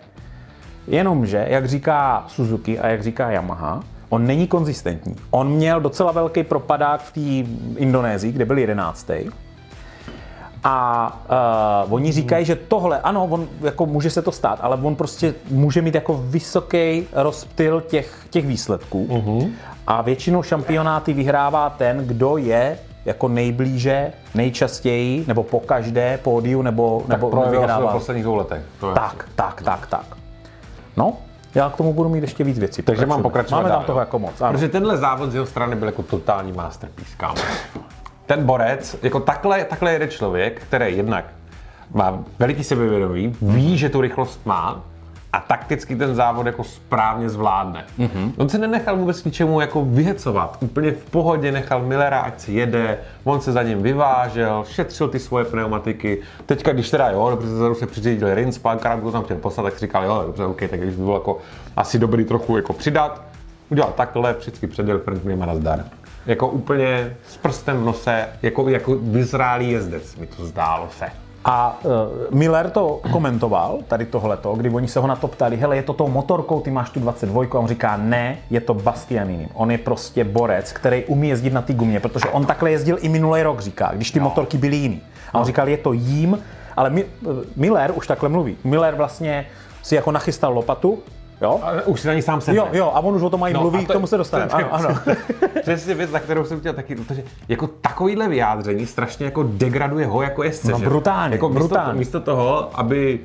jenomže, 0.86 1.46
jak 1.48 1.66
říká 1.66 2.24
Suzuki 2.28 2.78
a 2.78 2.88
jak 2.88 3.02
říká 3.02 3.30
Yamaha, 3.30 3.82
on 4.08 4.26
není 4.26 4.46
konzistentní. 4.46 5.16
On 5.30 5.50
měl 5.50 5.80
docela 5.80 6.12
velký 6.12 6.42
propadák 6.42 7.00
v 7.00 7.12
té 7.12 7.50
Indonésii, 7.80 8.32
kde 8.32 8.44
byl 8.44 8.58
jedenáctý. 8.58 9.14
A 10.66 11.06
uh, 11.86 11.94
oni 11.94 12.12
říkají, 12.12 12.44
že 12.44 12.54
tohle, 12.56 13.00
ano, 13.00 13.24
on, 13.24 13.48
jako 13.60 13.86
může 13.86 14.10
se 14.10 14.22
to 14.22 14.32
stát, 14.32 14.58
ale 14.62 14.76
on 14.82 14.96
prostě 14.96 15.34
může 15.50 15.82
mít 15.82 15.94
jako 15.94 16.20
vysoký 16.24 17.06
rozptyl 17.12 17.80
těch, 17.80 18.26
těch 18.30 18.46
výsledků. 18.46 19.06
Uh-huh. 19.10 19.50
A 19.86 20.02
většinou 20.02 20.42
šampionáty 20.42 21.12
vyhrává 21.12 21.70
ten, 21.70 22.06
kdo 22.06 22.36
je 22.36 22.78
jako 23.04 23.28
nejblíže, 23.28 24.12
nejčastěji, 24.34 25.24
nebo 25.28 25.42
po 25.42 25.60
každé 25.60 26.18
pódiu, 26.22 26.62
nebo, 26.62 26.98
Tak 27.00 27.08
nebo 27.08 27.30
projevilo 27.30 27.52
se 27.62 27.66
v 27.66 27.68
vyhrává. 27.68 27.92
posledních 27.92 28.24
dvou 28.24 28.34
letech. 28.34 28.62
To 28.80 28.88
je 28.88 28.94
Tak, 28.94 29.28
tak, 29.34 29.62
tak, 29.62 29.86
tak. 29.86 30.06
No, 30.96 31.12
já 31.54 31.70
k 31.70 31.76
tomu 31.76 31.92
budu 31.92 32.08
mít 32.08 32.20
ještě 32.20 32.44
víc 32.44 32.58
věcí. 32.58 32.82
Takže 32.82 33.06
mám 33.06 33.22
Pokračujeme. 33.22 33.22
pokračovat 33.22 33.58
Máme 33.58 33.68
tam 33.68 33.78
dál, 33.78 33.86
toho 33.86 33.98
jo? 33.98 34.00
jako 34.00 34.18
moc. 34.18 34.40
Ano. 34.40 34.52
Protože 34.52 34.68
tenhle 34.68 34.96
závod 34.96 35.30
z 35.30 35.34
jeho 35.34 35.46
strany 35.46 35.76
byl 35.76 35.88
jako 35.88 36.02
totální 36.02 36.52
masterpiece, 36.52 37.10
kámo. 37.16 37.34
Ten 38.26 38.44
borec, 38.44 38.96
jako 39.02 39.20
takhle, 39.20 39.64
takhle 39.64 39.92
jede 39.92 40.08
člověk, 40.08 40.60
který 40.60 40.96
jednak 40.96 41.24
má 41.94 42.18
veliký 42.38 42.64
sebevědomí, 42.64 43.36
ví, 43.42 43.78
že 43.78 43.88
tu 43.88 44.00
rychlost 44.00 44.46
má 44.46 44.84
a 45.32 45.40
takticky 45.40 45.96
ten 45.96 46.14
závod 46.14 46.46
jako 46.46 46.64
správně 46.64 47.30
zvládne. 47.30 47.84
Mm-hmm. 47.98 48.32
On 48.36 48.48
se 48.48 48.58
nenechal 48.58 48.96
vůbec 48.96 49.24
ničemu 49.24 49.60
jako 49.60 49.84
vyhecovat. 49.84 50.56
Úplně 50.60 50.92
v 50.92 51.10
pohodě 51.10 51.52
nechal 51.52 51.82
Millera, 51.82 52.20
ať 52.20 52.40
si 52.40 52.52
jede, 52.52 52.98
on 53.24 53.40
se 53.40 53.52
za 53.52 53.62
ním 53.62 53.82
vyvážel, 53.82 54.64
šetřil 54.68 55.08
ty 55.08 55.18
svoje 55.18 55.44
pneumatiky. 55.44 56.22
Teďka, 56.46 56.72
když 56.72 56.90
teda 56.90 57.10
jo, 57.10 57.30
dobře, 57.30 57.80
se 57.80 57.86
přiřídil 57.86 58.34
Rins, 58.34 58.58
párkrát 58.58 59.02
ho 59.02 59.12
tam 59.12 59.24
chtěl 59.24 59.36
poslat, 59.36 59.64
tak 59.64 59.74
si 59.74 59.80
říkal, 59.80 60.04
jo, 60.04 60.22
dobře, 60.26 60.44
OK, 60.44 60.60
tak 60.70 60.80
když 60.80 60.94
by 60.94 61.02
bylo 61.02 61.16
jako 61.16 61.38
asi 61.76 61.98
dobrý 61.98 62.24
trochu 62.24 62.56
jako 62.56 62.72
přidat, 62.72 63.22
udělal 63.70 63.92
takhle, 63.96 64.32
vždycky 64.32 64.66
předěl 64.66 64.98
Frank 64.98 65.24
Nima 65.24 65.46
na 65.46 65.54
zdar. 65.54 65.84
Jako 66.26 66.48
úplně 66.48 67.16
s 67.28 67.36
prstem 67.36 67.76
v 67.76 67.84
nose, 67.84 68.28
jako, 68.42 68.68
jako 68.68 68.96
vyzrálý 69.00 69.70
jezdec 69.70 70.16
mi 70.16 70.26
to 70.26 70.44
zdálo 70.44 70.88
se. 70.98 71.06
A 71.44 71.78
uh, 71.82 71.90
Miller 72.30 72.70
to 72.70 73.00
komentoval, 73.12 73.78
tady 73.88 74.06
tohleto, 74.06 74.54
kdy 74.54 74.70
oni 74.70 74.88
se 74.88 75.00
ho 75.00 75.06
na 75.06 75.16
to 75.16 75.28
ptali, 75.28 75.56
hele, 75.56 75.76
je 75.76 75.82
to 75.82 75.92
tou 75.92 76.08
motorkou, 76.08 76.60
ty 76.60 76.70
máš 76.70 76.90
tu 76.90 77.00
22, 77.00 77.44
a 77.50 77.58
on 77.58 77.68
říká, 77.68 77.96
ne, 77.96 78.36
je 78.50 78.60
to 78.60 78.74
Bastianini. 78.74 79.48
On 79.54 79.70
je 79.70 79.78
prostě 79.78 80.24
borec, 80.24 80.72
který 80.72 81.04
umí 81.04 81.28
jezdit 81.28 81.52
na 81.52 81.62
té 81.62 81.72
gumě, 81.74 82.00
protože 82.00 82.28
on 82.28 82.46
takhle 82.46 82.70
jezdil 82.70 82.96
i 83.00 83.08
minulý 83.08 83.42
rok, 83.42 83.60
říká, 83.60 83.90
když 83.94 84.10
ty 84.10 84.20
motorky 84.20 84.58
byly 84.58 84.76
jiný. 84.76 85.00
A 85.32 85.38
on 85.38 85.44
říkal, 85.44 85.68
je 85.68 85.76
to 85.76 85.92
jím, 85.92 86.38
ale 86.76 86.90
Mi- 86.90 87.06
Miller 87.56 87.92
už 87.94 88.06
takhle 88.06 88.28
mluví. 88.28 88.56
Miller 88.64 88.94
vlastně 88.94 89.46
si 89.82 89.94
jako 89.94 90.12
nachystal 90.12 90.52
lopatu, 90.54 91.02
jo? 91.44 91.60
Ale 91.62 91.82
už 91.82 92.00
si 92.00 92.08
na 92.08 92.14
ní 92.14 92.22
sám 92.22 92.40
sedne. 92.40 92.58
Jo, 92.58 92.68
jo, 92.72 92.90
a 92.94 93.00
on 93.00 93.14
už 93.16 93.22
o 93.22 93.30
tom 93.30 93.40
mají 93.40 93.54
No, 93.54 93.60
mluví, 93.60 93.78
a 93.78 93.84
k 93.84 93.92
tomu 93.92 94.06
se 94.06 94.16
dostaneme. 94.16 94.50
to- 94.50 94.56
Ano, 94.56 94.88
to- 95.04 95.10
ano. 95.10 95.16
Přesně 95.62 95.94
věc, 95.94 96.10
na 96.10 96.20
kterou 96.20 96.44
jsem 96.44 96.60
chtěl 96.60 96.72
taky, 96.72 96.94
protože 96.96 97.22
jako 97.48 97.66
takovýhle 97.66 98.28
vyjádření 98.28 98.86
strašně 98.86 99.24
jako 99.24 99.42
degraduje 99.42 100.06
ho 100.06 100.22
jako 100.22 100.42
jezdce. 100.42 100.72
No, 100.72 100.78
brutálně, 100.78 101.34
jako 101.34 101.48
místo, 101.48 101.58
brutálně. 101.68 101.98
místo 101.98 102.20
toho, 102.20 102.70
aby 102.74 103.20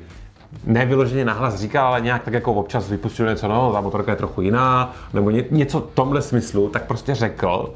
nevyloženě 0.64 1.24
nahlas 1.24 1.54
říkal, 1.54 1.86
ale 1.86 2.00
nějak 2.00 2.22
tak 2.24 2.34
jako 2.34 2.52
občas 2.52 2.88
vypustil 2.90 3.26
něco, 3.28 3.48
no, 3.48 3.72
ta 3.72 3.80
motorka 3.80 4.12
je 4.12 4.16
trochu 4.16 4.40
jiná, 4.40 4.92
nebo 5.14 5.30
ně, 5.30 5.44
něco 5.50 5.80
v 5.80 5.90
tomhle 5.94 6.22
smyslu, 6.22 6.68
tak 6.68 6.84
prostě 6.86 7.14
řekl, 7.14 7.74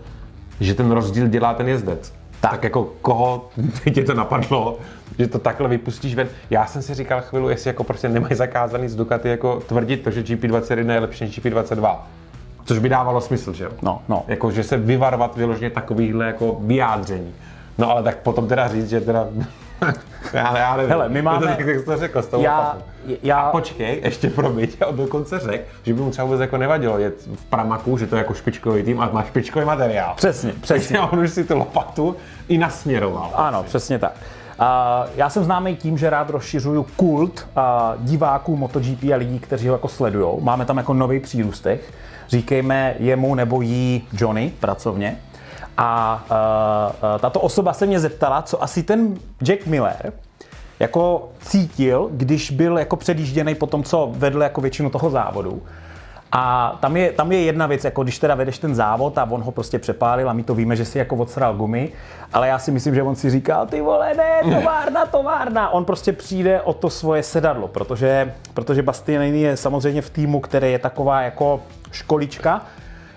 že 0.61 0.75
ten 0.75 0.91
rozdíl 0.91 1.29
dělá 1.29 1.55
ten 1.55 1.69
jezdec. 1.69 2.13
Tak, 2.41 2.50
tak 2.50 2.64
jako 2.64 2.93
koho 3.03 3.49
tě 3.95 4.05
to 4.05 4.14
napadlo, 4.14 4.79
že 5.19 5.26
to 5.26 5.38
takhle 5.38 5.69
vypustíš 5.69 6.14
ven. 6.14 6.29
Já 6.50 6.67
jsem 6.67 6.83
si 6.83 6.95
říkal 6.95 7.21
chvíli, 7.21 7.53
jestli 7.53 7.69
jako 7.69 7.85
prostě 7.85 8.09
nemají 8.09 8.35
zakázaný 8.35 8.88
z 8.88 8.97
Ducati 8.97 9.29
jako 9.29 9.61
tvrdit 9.61 9.97
to, 9.97 10.11
že 10.11 10.23
GP21 10.23 10.91
je 10.93 10.99
lepší 11.00 11.25
než 11.25 11.38
GP22. 11.41 11.97
Což 12.64 12.79
by 12.79 12.88
dávalo 12.88 13.21
smysl, 13.21 13.53
že 13.53 13.64
jo? 13.64 13.71
No, 13.83 14.03
no. 14.09 14.25
Jako, 14.29 14.50
že 14.50 14.62
se 14.62 14.76
vyvarovat 14.76 15.37
vyloženě 15.37 15.71
takovýchhle 15.71 16.26
jako 16.26 16.57
vyjádření. 16.61 17.35
No 17.79 17.91
ale 17.91 18.03
tak 18.03 18.17
potom 18.17 18.49
teda 18.49 18.69
říct, 18.69 18.88
že 18.88 19.00
teda... 19.00 19.26
já, 20.33 20.59
já 20.59 20.76
nevím. 20.76 20.91
Hele, 20.91 21.09
my 21.09 21.23
máme- 21.23 21.41
To, 21.41 21.47
tak, 21.47 21.61
jak 21.67 21.79
jsi 21.79 21.85
to 21.85 21.97
řekl, 21.97 22.23
s 22.23 22.26
tou 22.26 22.43
Já, 22.43 22.59
lopatou. 22.59 22.83
Já, 23.23 23.51
Počkej, 23.51 24.01
ještě 24.05 24.31
promiň, 24.31 24.69
on 24.87 24.97
dokonce 24.97 25.39
řekl, 25.39 25.65
že 25.83 25.95
by 25.95 26.01
mu 26.01 26.11
třeba 26.11 26.25
vůbec 26.25 26.41
jako 26.41 26.57
nevadilo 26.57 26.99
jet 26.99 27.15
v 27.35 27.45
Pramaku, 27.45 27.99
že 27.99 28.07
to 28.07 28.17
je 28.17 28.19
jako 28.19 28.35
špičkový 28.35 28.83
tým 28.83 29.01
a 29.01 29.11
má 29.13 29.23
špičkový 29.23 29.67
materiál. 29.67 30.15
přesně, 30.17 30.53
přesně. 30.61 30.97
Takže 30.97 31.13
on 31.13 31.19
už 31.19 31.31
si 31.31 31.45
tu 31.45 31.59
lopatu 31.59 32.17
i 32.49 32.59
nasměroval. 32.59 33.31
Ano, 33.35 33.63
přesně 33.63 33.99
tak. 33.99 34.13
A 34.59 35.05
já 35.17 35.31
jsem 35.31 35.45
známý 35.45 35.77
tím, 35.77 35.99
že 35.99 36.11
rád 36.11 36.31
rozšiřuju 36.31 36.87
kult 36.97 37.47
a 37.57 37.95
diváků 37.99 38.57
MotoGP 38.57 39.05
a 39.15 39.17
lidí, 39.17 39.39
kteří 39.39 39.69
ho 39.69 39.75
jako 39.75 39.89
sledují. 39.89 40.37
Máme 40.41 40.65
tam 40.65 40.77
jako 40.77 40.95
nový 40.95 41.21
přírůstek. 41.21 41.81
Říkejme 42.29 42.95
jemu 42.99 43.35
nebo 43.35 43.61
jí 43.61 44.09
Johnny 44.13 44.53
pracovně. 44.61 45.19
A 45.77 46.25
uh, 46.31 47.21
tato 47.21 47.41
osoba 47.41 47.73
se 47.73 47.87
mě 47.87 48.01
zeptala, 48.01 48.43
co 48.43 48.63
asi 48.63 48.83
ten 48.83 49.15
Jack 49.43 49.67
Miller 49.67 50.13
jako 50.81 51.28
cítil, 51.40 52.09
když 52.12 52.50
byl 52.50 52.78
jako 52.78 52.97
předjížděný 52.97 53.54
po 53.54 53.66
tom, 53.66 53.83
co 53.83 54.11
vedl 54.12 54.43
jako 54.43 54.61
většinu 54.61 54.90
toho 54.90 55.11
závodu. 55.11 55.62
A 56.37 56.76
tam 56.81 56.97
je, 56.97 57.12
tam 57.12 57.33
je 57.33 57.43
jedna 57.43 57.66
věc, 57.66 57.85
jako 57.85 58.02
když 58.02 58.19
teda 58.19 58.35
vedeš 58.35 58.59
ten 58.59 58.75
závod 58.75 59.19
a 59.19 59.25
on 59.31 59.43
ho 59.43 59.50
prostě 59.50 59.78
přepálil 59.78 60.31
a 60.31 60.33
my 60.33 60.43
to 60.43 60.54
víme, 60.54 60.76
že 60.76 60.85
si 60.85 60.99
jako 60.99 61.16
odsral 61.16 61.54
gumy, 61.54 61.93
ale 62.33 62.49
já 62.49 62.59
si 62.59 62.71
myslím, 62.71 62.95
že 62.95 63.02
on 63.02 63.14
si 63.14 63.31
říkal, 63.31 63.66
ty 63.66 63.81
vole, 63.81 64.14
ne, 64.14 64.54
továrna, 64.54 65.07
továrna. 65.07 65.71
On 65.71 65.85
prostě 65.85 66.12
přijde 66.12 66.61
o 66.61 66.73
to 66.73 66.90
svoje 66.90 67.23
sedadlo, 67.23 67.69
protože, 67.69 68.35
protože 68.54 68.83
Bastianini 68.83 69.40
je 69.40 69.57
samozřejmě 69.57 70.02
v 70.02 70.11
týmu, 70.11 70.40
který 70.40 70.73
je 70.73 70.78
taková 70.78 71.23
jako 71.23 71.61
školička, 71.93 72.62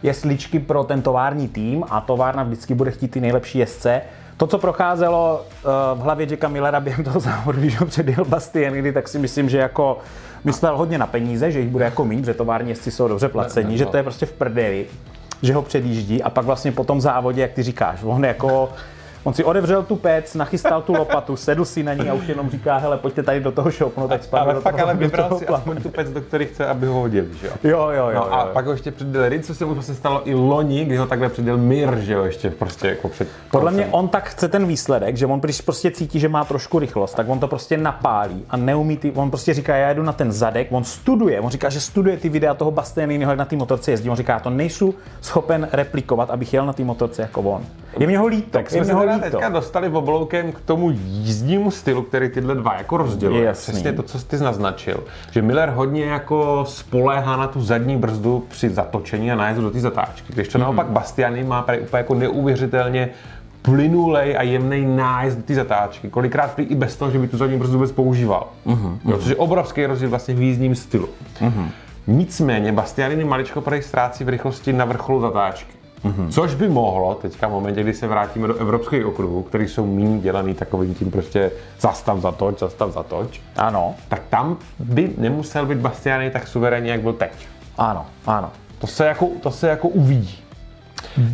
jesličky 0.04 0.60
pro 0.60 0.84
ten 0.84 1.02
tovární 1.02 1.48
tým 1.48 1.84
a 1.90 2.02
továrna 2.02 2.44
vždycky 2.44 2.76
bude 2.76 2.92
chtít 2.92 3.08
ty 3.08 3.22
nejlepší 3.22 3.60
jezdce. 3.60 4.02
To, 4.38 4.48
co 4.48 4.58
procházelo 4.58 5.46
eh, 5.46 5.68
v 5.96 6.00
hlavě 6.00 6.28
Jacka 6.30 6.48
Millera 6.48 6.80
během 6.80 7.04
toho 7.04 7.20
závodu, 7.20 7.60
když 7.60 7.80
ho 7.80 7.86
předjel 7.86 8.26
Bastianini, 8.26 8.94
tak 8.94 9.08
si 9.08 9.20
myslím, 9.20 9.50
že 9.50 9.58
jako 9.58 10.00
myslel 10.44 10.78
hodně 10.78 10.98
na 10.98 11.08
peníze, 11.08 11.52
že 11.52 11.60
jich 11.60 11.70
bude 11.70 11.86
jako 11.86 12.06
mít, 12.06 12.26
že 12.26 12.34
tovární 12.34 12.70
jezdci 12.70 12.92
jsou 12.92 13.08
dobře 13.08 13.30
placení, 13.30 13.72
ne, 13.72 13.78
že 13.78 13.86
no. 13.86 13.92
to 13.92 13.98
je 13.98 14.04
prostě 14.04 14.26
v 14.26 14.32
prdeli, 14.32 14.86
že 15.42 15.54
ho 15.54 15.62
předjíždí 15.62 16.24
a 16.24 16.30
pak 16.30 16.46
vlastně 16.46 16.72
po 16.72 16.84
tom 16.84 17.02
závodě, 17.02 17.42
jak 17.42 17.52
ty 17.52 17.64
říkáš, 17.64 18.00
on 18.04 18.26
jako 18.26 18.70
On 19.28 19.34
si 19.34 19.44
odevřel 19.44 19.84
tu 19.84 19.96
pec, 19.96 20.36
nachystal 20.36 20.82
tu 20.82 20.94
lopatu, 20.94 21.36
sedl 21.36 21.66
si 21.66 21.84
na 21.84 21.94
ní 21.94 22.10
a 22.10 22.14
už 22.14 22.28
jenom 22.28 22.50
říká, 22.50 22.78
hele, 22.78 22.98
pojďte 22.98 23.24
tady 23.24 23.40
do 23.40 23.52
toho 23.52 23.72
šoupnu, 23.72 24.08
tak 24.08 24.24
spadl 24.24 24.44
ale 24.44 24.54
do 24.54 24.62
fakt 24.62 24.76
toho, 24.76 24.86
ale 24.86 24.94
do 24.94 25.00
vybral 25.00 25.30
toho 25.30 25.40
si 25.40 25.48
aspoň 25.48 25.82
tu 25.82 25.90
pec, 25.90 26.12
do 26.12 26.22
který 26.22 26.46
chce, 26.46 26.66
aby 26.66 26.88
ho 26.88 26.94
hodili, 26.94 27.28
že 27.42 27.48
jo? 27.48 27.54
Jo, 27.64 27.90
jo, 27.90 28.10
jo. 28.10 28.14
No 28.16 28.34
a 28.34 28.44
jo. 28.44 28.50
pak 28.54 28.66
ho 28.66 28.72
ještě 28.72 28.92
předjel 28.92 29.30
Rin, 29.30 29.44
co 29.44 29.56
se 29.56 29.66
mu 29.66 29.74
vlastně 29.74 29.96
stalo 29.96 30.22
i 30.30 30.34
loni, 30.34 30.86
kdy 30.86 30.98
ho 30.98 31.06
takhle 31.06 31.30
předjel 31.30 31.58
Mir, 31.58 31.98
že 31.98 32.14
jo, 32.14 32.24
ještě 32.24 32.50
prostě 32.50 32.88
jako 32.88 33.10
před 33.10 33.28
Podle 33.52 33.72
mě 33.72 33.88
on 33.92 34.08
tak 34.08 34.30
chce 34.30 34.48
ten 34.48 34.66
výsledek, 34.68 35.18
že 35.18 35.26
on 35.26 35.40
když 35.40 35.62
prostě 35.62 35.92
cítí, 35.92 36.20
že 36.20 36.30
má 36.30 36.46
trošku 36.46 36.80
rychlost, 36.80 37.14
tak 37.14 37.30
on 37.30 37.40
to 37.40 37.48
prostě 37.48 37.78
napálí 37.78 38.46
a 38.50 38.58
neumí 38.58 38.98
ty, 38.98 39.12
on 39.12 39.30
prostě 39.30 39.54
říká, 39.54 39.76
já 39.76 39.90
jedu 39.90 40.04
na 40.04 40.14
ten 40.14 40.32
zadek, 40.32 40.68
on 40.72 40.84
studuje, 40.84 41.40
on 41.40 41.50
říká, 41.50 41.70
že 41.70 41.82
studuje 41.82 42.18
ty 42.18 42.30
videa 42.30 42.54
toho 42.54 42.72
Bastianiniho, 42.72 43.32
jak 43.32 43.40
na 43.40 43.46
té 43.46 43.56
motorce 43.56 43.92
jezdí, 43.92 44.10
on 44.10 44.18
říká, 44.18 44.34
já 44.34 44.40
to 44.40 44.50
nejsou 44.50 44.94
schopen 45.22 45.68
replikovat, 45.72 46.30
abych 46.30 46.54
jel 46.54 46.66
na 46.66 46.74
té 46.74 46.84
motorce 46.84 47.22
jako 47.22 47.42
on. 47.42 47.66
Je 48.00 48.08
mě 48.08 48.18
ho 48.18 48.28
líto, 48.28 48.50
Tak 48.52 48.70
jsme 48.72 48.86
se 48.86 48.96
teda 48.96 49.14
líto. 49.16 49.20
teďka 49.30 49.50
dostali 49.50 49.90
obloukem 49.90 50.52
k 50.52 50.60
tomu 50.60 50.90
jízdnímu 50.92 51.72
stylu, 51.72 52.02
který 52.02 52.30
tyhle 52.30 52.56
dva 52.56 52.76
jako 52.78 52.98
rozděluje. 52.98 53.44
Jasný. 53.44 53.72
Přesně 53.74 53.94
to, 53.94 54.04
co 54.04 54.20
jsi 54.20 54.44
naznačil. 54.44 55.04
Že 55.32 55.42
Miller 55.42 55.70
hodně 55.70 56.06
jako 56.06 56.66
spoléhá 56.68 57.38
na 57.38 57.48
tu 57.48 57.62
zadní 57.62 57.98
brzdu 57.98 58.46
při 58.50 58.70
zatočení 58.70 59.32
a 59.32 59.36
nájezdu 59.36 59.64
do 59.64 59.72
té 59.72 59.80
zatáčky. 59.80 60.34
Když 60.34 60.48
to 60.48 60.58
naopak 60.58 60.88
Bastiany 60.88 61.44
má 61.44 61.62
tady 61.62 61.80
úplně 61.80 61.98
jako 61.98 62.14
neuvěřitelně 62.14 63.10
plynulej 63.62 64.38
a 64.38 64.42
jemný 64.42 64.86
nájezd 64.96 65.38
do 65.38 65.44
té 65.44 65.56
zatáčky. 65.56 66.10
Kolikrát 66.10 66.52
prý 66.52 66.64
i 66.64 66.76
bez 66.76 66.96
toho, 66.96 67.12
že 67.12 67.20
by 67.20 67.28
tu 67.28 67.38
zadní 67.38 67.58
brzdu 67.58 67.74
vůbec 67.78 67.92
používal. 67.92 68.48
Uh-huh, 68.66 68.98
jo, 69.06 69.18
což 69.18 69.30
je 69.30 69.36
obrovský 69.36 69.86
rozdíl 69.86 70.10
vlastně 70.10 70.34
v 70.34 70.42
jízdním 70.42 70.76
stylu. 70.76 71.10
Uh-huh. 71.42 71.68
Nicméně 72.08 72.72
Bastianini 72.72 73.24
maličko 73.24 73.62
prej 73.62 73.82
ztrácí 73.82 74.24
v 74.24 74.30
rychlosti 74.30 74.74
na 74.74 74.86
vrcholu 74.86 75.22
zatáčky. 75.22 75.77
Mm-hmm. 76.06 76.30
Což 76.32 76.56
by 76.56 76.70
mohlo 76.70 77.16
teďka 77.16 77.48
v 77.48 77.52
momentě, 77.52 77.84
kdy 77.84 77.94
se 77.94 78.08
vrátíme 78.08 78.48
do 78.48 78.56
evropských 78.56 79.06
okruhů, 79.06 79.42
které 79.44 79.64
jsou 79.64 79.86
méně 79.86 80.20
dělaný 80.20 80.54
takovým 80.54 80.96
tím 80.96 81.12
prostě 81.12 81.52
zastav 81.80 82.20
zatoč, 82.20 82.60
zastav 82.60 82.92
zatoč, 82.94 83.42
Ano, 83.56 83.96
tak 84.08 84.22
tam 84.30 84.58
by 84.80 85.12
nemusel 85.18 85.66
být 85.66 85.78
Bastiany 85.78 86.32
tak 86.32 86.48
suverénní, 86.48 86.90
jak 86.90 87.02
byl 87.02 87.14
teď. 87.14 87.32
ano, 87.78 88.06
ano. 88.26 88.52
To 88.80 88.88
se 88.88 89.06
jako, 89.06 89.28
to 89.44 89.52
se 89.52 89.68
jako 89.70 89.88
uvidí. 89.88 90.40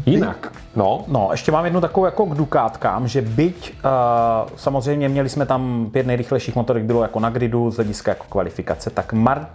Jinak, 0.06 0.52
no, 0.76 1.04
No, 1.08 1.28
ještě 1.32 1.52
mám 1.52 1.66
jednu 1.66 1.82
takovou 1.82 2.06
jako 2.06 2.26
k 2.26 2.36
Dukátkám, 2.36 3.08
že 3.08 3.22
byť 3.22 3.74
uh, 3.74 4.50
samozřejmě 4.56 5.10
měli 5.10 5.30
jsme 5.30 5.46
tam 5.46 5.90
pět 5.92 6.08
nejrychlejších 6.08 6.56
motorek, 6.56 6.84
bylo 6.84 7.02
jako 7.02 7.20
na 7.20 7.30
gridu 7.30 7.72
z 7.72 7.76
hlediska 7.76 8.12
jako 8.12 8.26
kvalifikace, 8.30 8.90
tak 8.90 9.14
Mar- 9.14 9.46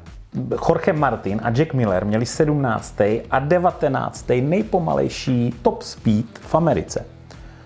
Jorge 0.69 0.93
Martin 0.93 1.41
a 1.45 1.51
Jack 1.51 1.75
Miller 1.75 2.05
měli 2.05 2.27
17. 2.27 3.01
a 3.31 3.39
19. 3.39 4.27
nejpomalejší 4.41 5.55
top 5.63 5.83
speed 5.83 6.27
v 6.41 6.55
Americe. 6.55 7.05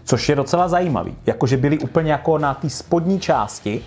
Což 0.05 0.29
je 0.29 0.37
docela 0.37 0.69
zajímavý. 0.69 1.17
Jakože 1.27 1.57
byli 1.57 1.79
úplně 1.79 2.13
jako 2.13 2.39
na 2.39 2.55
té 2.55 2.71
spodní 2.71 3.21
části. 3.21 3.83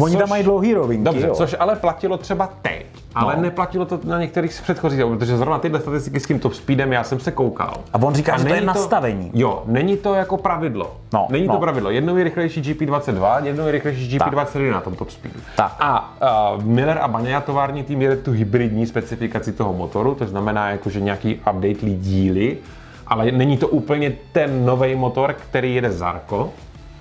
Oni 0.00 0.12
Což- 0.12 0.18
tam 0.20 0.28
mají 0.28 0.42
dlouhý 0.44 0.74
rovinky, 0.74 1.04
dobře, 1.04 1.26
jo. 1.26 1.34
což 1.34 1.56
ale 1.58 1.76
platilo 1.76 2.18
třeba 2.18 2.48
teď. 2.62 2.86
ale 3.14 3.36
No. 3.36 3.42
neplatilo 3.42 3.84
to 3.84 4.00
na 4.04 4.20
některých 4.20 4.54
z 4.54 4.60
předchozích, 4.60 5.00
protože 5.06 5.36
zrovna 5.36 5.58
tyhle 5.58 5.80
statistiky 5.80 6.20
s 6.20 6.26
tím 6.26 6.38
top 6.38 6.54
speedem 6.54 6.92
já 6.92 7.04
jsem 7.04 7.20
se 7.20 7.30
koukal. 7.30 7.74
A 7.92 8.02
on 8.02 8.14
říká, 8.14 8.36
že 8.38 8.42
to 8.44 8.48
je 8.48 8.54
není 8.54 8.66
nastavení. 8.66 9.30
Jo, 9.34 9.62
není 9.66 9.96
to 9.96 10.14
jako 10.14 10.36
pravidlo. 10.36 10.96
No, 11.12 11.26
není 11.30 11.46
no. 11.46 11.54
to 11.54 11.60
pravidlo. 11.60 11.90
Jednou 11.90 12.16
je 12.16 12.24
rychlejší 12.24 12.62
GP22, 12.62 13.44
jednou 13.44 13.66
je 13.66 13.72
rychlejší 13.72 14.18
GP23 14.18 14.72
na 14.72 14.80
tom 14.80 14.94
top 14.96 15.10
speedu. 15.10 15.40
Tak. 15.56 15.76
A 15.80 16.14
uh, 16.56 16.64
Miller 16.64 16.98
a 17.02 17.08
Baňa 17.08 17.40
tovární 17.40 17.82
tým 17.82 18.02
jede 18.02 18.16
tu 18.16 18.32
hybridní 18.32 18.86
specifikaci 18.86 19.52
toho 19.52 19.72
motoru, 19.72 20.14
to 20.14 20.26
znamená 20.26 20.70
jako, 20.70 20.90
že 20.90 21.00
nějaký 21.00 21.34
update 21.34 21.90
díly, 21.90 22.58
ale 23.06 23.30
není 23.32 23.56
to 23.58 23.68
úplně 23.68 24.12
ten 24.32 24.66
nový 24.66 24.94
motor, 24.94 25.32
který 25.50 25.74
jede 25.74 25.90
Zarko, 25.92 26.50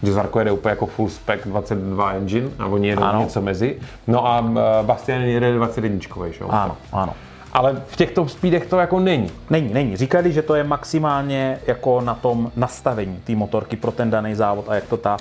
že 0.03 0.13
Zarko 0.13 0.39
jede 0.39 0.51
úplně 0.51 0.69
jako 0.69 0.85
full 0.85 1.09
spec 1.09 1.41
22 1.45 2.11
engine 2.11 2.49
a 2.59 2.65
oni 2.65 2.87
jedou 2.87 3.03
Ano. 3.03 3.19
něco 3.21 3.41
mezi. 3.41 3.75
No 4.07 4.27
a 4.27 4.39
uh, 4.39 4.57
Bastian 4.81 5.21
jede 5.21 5.53
21, 5.53 5.99
že 6.31 6.43
jo? 6.43 6.47
Ano, 6.49 6.77
ano. 6.91 7.13
Ale 7.53 7.75
v 7.87 7.95
těch 7.95 8.11
top 8.11 8.29
speedech 8.29 8.65
to 8.65 8.79
jako 8.79 8.99
není. 8.99 9.31
Není, 9.49 9.73
není. 9.73 9.97
Říkali, 9.97 10.31
že 10.31 10.41
to 10.41 10.55
je 10.55 10.63
maximálně 10.63 11.59
jako 11.67 12.01
na 12.01 12.13
tom 12.15 12.51
nastavení 12.55 13.19
té 13.23 13.35
motorky 13.35 13.75
pro 13.75 13.91
ten 13.91 14.09
daný 14.09 14.35
závod 14.35 14.69
a 14.69 14.75
jak 14.75 14.83
to 14.83 14.97
ta, 14.97 15.17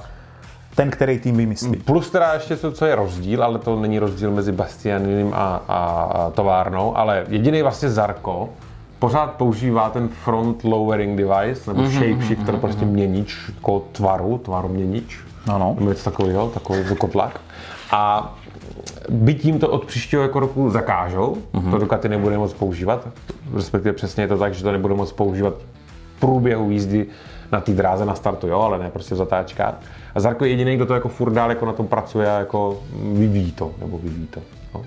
ten, 0.75 0.91
který 0.91 1.19
tým 1.19 1.37
vymyslí. 1.37 1.77
Plus 1.77 2.11
teda 2.11 2.35
ještě 2.35 2.57
co, 2.57 2.73
co 2.73 2.87
je 2.87 2.95
rozdíl, 2.95 3.45
ale 3.45 3.59
to 3.59 3.77
není 3.81 3.99
rozdíl 3.99 4.31
mezi 4.31 4.53
Bastianinem 4.53 5.33
a, 5.35 5.63
a, 5.69 5.77
a 6.15 6.31
továrnou, 6.31 6.97
ale 6.97 7.25
jediný 7.29 7.63
vlastně 7.63 7.91
Zarko 7.91 8.49
pořád 9.01 9.35
používá 9.35 9.91
ten 9.91 10.09
front 10.09 10.65
lowering 10.65 11.19
device, 11.19 11.71
nebo 11.71 11.83
mm-hmm, 11.83 11.99
shapeshifter, 11.99 12.55
mm-hmm. 12.55 12.61
prostě 12.61 12.85
měnič, 12.85 13.37
jako 13.55 13.83
tvaru, 13.93 14.39
tvaru 14.39 14.69
měnič, 14.69 15.19
Ano. 15.49 15.77
nebo 15.79 15.91
něco 15.91 16.11
takového, 16.11 16.49
takový 16.49 16.97
kotlak. 16.99 17.41
A 17.91 18.35
byť 19.09 19.45
jim 19.45 19.59
to 19.59 19.69
od 19.69 19.85
příštího 19.85 20.23
jako 20.23 20.41
roku 20.41 20.71
zakážou, 20.71 21.37
mm-hmm. 21.55 21.71
to 21.71 21.79
Ducati 21.79 22.09
nebude 22.09 22.39
moc 22.39 22.53
používat, 22.53 23.09
respektive 23.55 23.93
přesně 23.93 24.23
je 24.23 24.29
to 24.29 24.39
tak, 24.39 24.55
že 24.55 24.63
to 24.63 24.73
nebude 24.73 24.95
moc 24.95 25.13
používat 25.13 25.55
v 26.17 26.21
průběhu 26.21 26.71
jízdy 26.71 27.07
na 27.53 27.61
té 27.61 27.73
dráze 27.73 28.05
na 28.05 28.15
startu, 28.15 28.47
jo, 28.47 28.61
ale 28.61 28.79
ne 28.79 28.91
prostě 28.91 29.15
v 29.15 29.19
zatáčkách. 29.19 29.75
A 30.15 30.21
Zarko 30.21 30.45
je 30.45 30.51
jediný, 30.51 30.77
kdo 30.77 30.87
to 30.87 30.95
jako 30.95 31.09
furt 31.09 31.33
dál 31.33 31.51
jako 31.51 31.67
na 31.67 31.73
tom 31.73 31.87
pracuje 31.87 32.31
a 32.31 32.39
jako 32.39 32.81
vyvíjí 33.13 33.53
to, 33.53 33.71
nebo 33.79 33.99
vyvíjí 33.99 34.27
to. 34.27 34.41
No. 34.75 34.83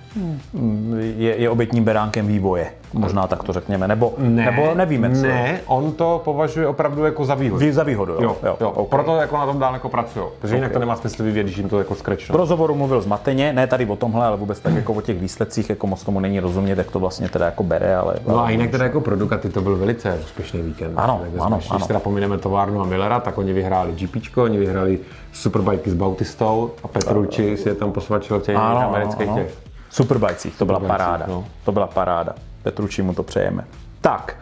Je, 0.98 1.36
je 1.36 1.50
obětním 1.50 1.84
beránkem 1.84 2.27
vývoje, 2.27 2.72
možná 2.94 3.28
tak 3.28 3.44
to 3.44 3.54
řekněme, 3.54 3.88
nebo, 3.88 4.14
nebo 4.18 4.74
nevíme 4.76 5.16
co. 5.16 5.22
Ne, 5.22 5.60
on 5.66 5.92
to 5.92 6.22
považuje 6.26 6.68
opravdu 6.68 7.06
jako 7.06 7.26
za 7.26 7.36
výhodu. 7.36 7.60
Vy 7.66 7.74
za 7.74 7.84
výhodu, 7.84 8.14
jo? 8.14 8.20
Jo, 8.22 8.38
jo, 8.44 8.58
jo. 8.62 8.70
ok. 8.70 8.90
Proto 8.90 9.16
jako 9.16 9.38
na 9.38 9.46
tom 9.46 9.60
dál 9.60 9.74
jako 9.74 9.90
pracují. 9.90 10.26
Protože 10.42 10.56
jinak 10.56 10.72
to 10.72 10.80
nemá 10.80 10.96
smysl 10.96 11.24
vyvíjet, 11.24 11.44
když 11.44 11.58
jim 11.58 11.70
to 11.70 11.78
jako 11.78 11.94
V 11.94 11.98
skrečnou. 11.98 12.38
rozhovoru 12.38 12.76
mluvil 12.76 13.02
zmateně, 13.02 13.54
ne 13.54 13.68
tady 13.68 13.86
o 13.86 13.96
tomhle, 13.96 14.26
ale 14.26 14.38
vůbec 14.38 14.60
tak 14.60 14.74
jako 14.74 14.94
o 14.94 15.02
těch 15.02 15.20
výsledcích, 15.20 15.70
jako 15.70 15.88
moc 15.88 16.04
tomu 16.04 16.20
není 16.20 16.40
rozumět, 16.40 16.78
jak 16.78 16.92
to 16.92 17.00
vlastně 17.00 17.30
teda 17.30 17.46
jako 17.46 17.64
bere, 17.64 17.96
ale... 17.96 18.16
No 18.28 18.40
a 18.44 18.50
jinak 18.50 18.70
teda 18.70 18.84
jako 18.84 19.02
pro 19.02 19.16
Ducati 19.16 19.50
to 19.50 19.62
byl 19.62 19.76
velice 19.78 20.20
úspěšný 20.24 20.62
víkend. 20.62 20.94
Ano, 20.98 21.22
Tak 21.24 21.42
ano, 21.46 21.58
Když 21.58 21.72
ano. 21.72 21.88
teda 21.88 22.00
pomineme 22.00 22.38
továrnu 22.38 22.82
a 22.82 22.86
Millera, 22.86 23.20
tak 23.20 23.38
oni 23.38 23.54
vyhráli 23.54 23.92
GPčko, 23.92 24.44
oni 24.44 24.58
vyhráli 24.58 25.00
Superbike 25.34 25.92
s 25.92 25.94
Bautistou 25.94 26.72
a 26.84 26.88
Petrucci 26.88 27.58
si 27.58 27.70
je 27.70 27.76
tam 27.76 27.92
posvačil 27.92 28.40
těch 28.40 28.56
Ano, 28.56 28.78
ano, 28.78 28.88
amerických 28.90 29.28
ano. 29.28 29.38
těch. 29.38 29.54
Superbajcích, 29.90 30.58
to 30.58 30.66
byla 30.66 30.80
paráda. 30.80 31.26
no. 31.28 31.46
To 31.66 31.72
byla 31.72 31.88
paráda. 31.88 32.34
Petruči 32.63 33.01
mu 33.01 33.13
to 33.13 33.24
přejeme. 33.24 33.65
Tak, 34.01 34.38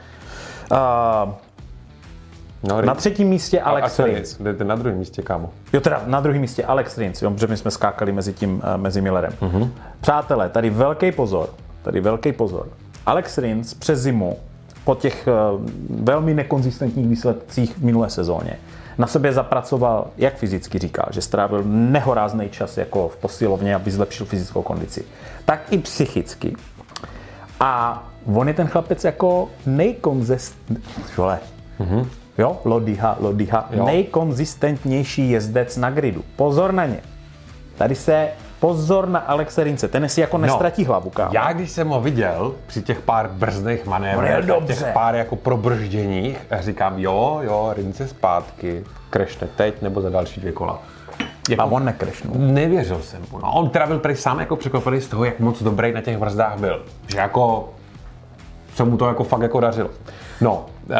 uh, 0.71 1.33
No, 2.63 2.81
na 2.81 2.95
třetím 2.95 3.27
místě 3.27 3.61
Alex 3.61 3.99
a, 3.99 4.03
a 4.03 4.05
Rins. 4.05 4.37
Jdete 4.39 4.63
na 4.63 4.75
druhém 4.75 4.99
místě, 4.99 5.21
kámo. 5.21 5.49
Jo, 5.73 5.81
teda 5.81 6.03
na 6.05 6.19
druhém 6.19 6.41
místě 6.41 6.63
Alex 6.63 6.97
Rins, 6.97 7.21
jo, 7.21 7.31
protože 7.31 7.47
my 7.47 7.57
jsme 7.57 7.71
skákali 7.71 8.11
mezi 8.11 8.33
tím, 8.33 8.61
eh, 8.63 8.77
mezi 8.77 9.01
Millerem. 9.01 9.33
Mhm. 9.41 9.73
Přátelé, 10.01 10.49
tady 10.49 10.69
velký 10.69 11.11
pozor, 11.11 11.49
tady 11.81 12.01
velký 12.01 12.31
pozor. 12.31 12.67
Alex 13.05 13.37
Rins 13.37 13.73
přes 13.73 13.99
zimu, 13.99 14.37
po 14.85 14.95
těch 14.95 15.27
eh, 15.27 15.31
velmi 15.89 16.33
nekonzistentních 16.33 17.07
výsledcích 17.07 17.77
v 17.77 17.83
minulé 17.83 18.09
sezóně, 18.09 18.53
na 18.97 19.07
sobě 19.07 19.33
zapracoval, 19.33 20.07
jak 20.17 20.35
fyzicky 20.35 20.79
říkal, 20.79 21.05
že 21.11 21.21
strávil 21.21 21.63
nehorázný 21.65 22.49
čas 22.49 22.77
jako 22.77 23.09
v 23.09 23.17
posilovně, 23.17 23.75
aby 23.75 23.91
zlepšil 23.91 24.25
fyzickou 24.25 24.61
kondici, 24.61 25.05
tak 25.45 25.61
i 25.69 25.77
psychicky. 25.77 26.55
A 27.59 28.03
on 28.33 28.47
je 28.47 28.53
ten 28.53 28.67
chlapec 28.67 29.03
jako 29.03 29.49
nejkonzist... 29.65 30.55
Vole. 31.17 31.39
Jo, 32.37 32.57
Lodyha, 32.65 33.17
Lodyha, 33.19 33.69
Jo. 33.71 33.85
nejkonzistentnější 33.85 35.29
jezdec 35.29 35.77
na 35.77 35.89
gridu. 35.89 36.23
Pozor 36.35 36.73
na 36.73 36.85
ně. 36.85 36.99
Tady 37.77 37.95
se 37.95 38.27
pozor 38.59 39.07
na 39.09 39.19
Alexe 39.19 39.63
Rince, 39.63 39.87
ten 39.87 40.09
si 40.09 40.21
jako 40.21 40.37
nestratí 40.37 40.85
hlavu, 40.85 41.09
kámo. 41.09 41.31
Já, 41.33 41.53
když 41.53 41.71
jsem 41.71 41.87
ho 41.87 42.01
viděl 42.01 42.55
při 42.67 42.81
těch 42.81 43.01
pár 43.01 43.29
brzdných 43.29 43.85
manévrech, 43.85 44.45
těch 44.67 44.85
pár 44.93 45.15
jako 45.15 45.35
probržděních, 45.35 46.37
říkám, 46.59 46.99
jo, 46.99 47.39
jo, 47.43 47.73
Rince 47.75 48.07
zpátky, 48.07 48.83
krešne 49.09 49.47
teď 49.55 49.81
nebo 49.81 50.01
za 50.01 50.09
další 50.09 50.41
dvě 50.41 50.51
kola. 50.51 50.79
A 51.57 51.65
on 51.65 51.85
nekrešnul. 51.85 52.35
Nevěřil 52.37 53.01
jsem 53.01 53.21
mu. 53.31 53.39
No, 53.39 53.51
on 53.53 53.69
teda 53.69 53.87
byl 53.87 53.99
prý 53.99 54.15
sám 54.15 54.39
jako 54.39 54.55
překvapený 54.55 55.01
z 55.01 55.07
toho, 55.07 55.25
jak 55.25 55.39
moc 55.39 55.63
dobrý 55.63 55.93
na 55.93 56.01
těch 56.01 56.17
brzdách 56.17 56.59
byl. 56.59 56.85
Že 57.07 57.17
jako 57.17 57.69
se 58.75 58.83
mu 58.83 58.97
to 58.97 59.07
jako 59.07 59.23
fakt 59.23 59.41
jako 59.41 59.59
dařilo. 59.59 59.89
No, 60.41 60.65
uh, 60.89 60.95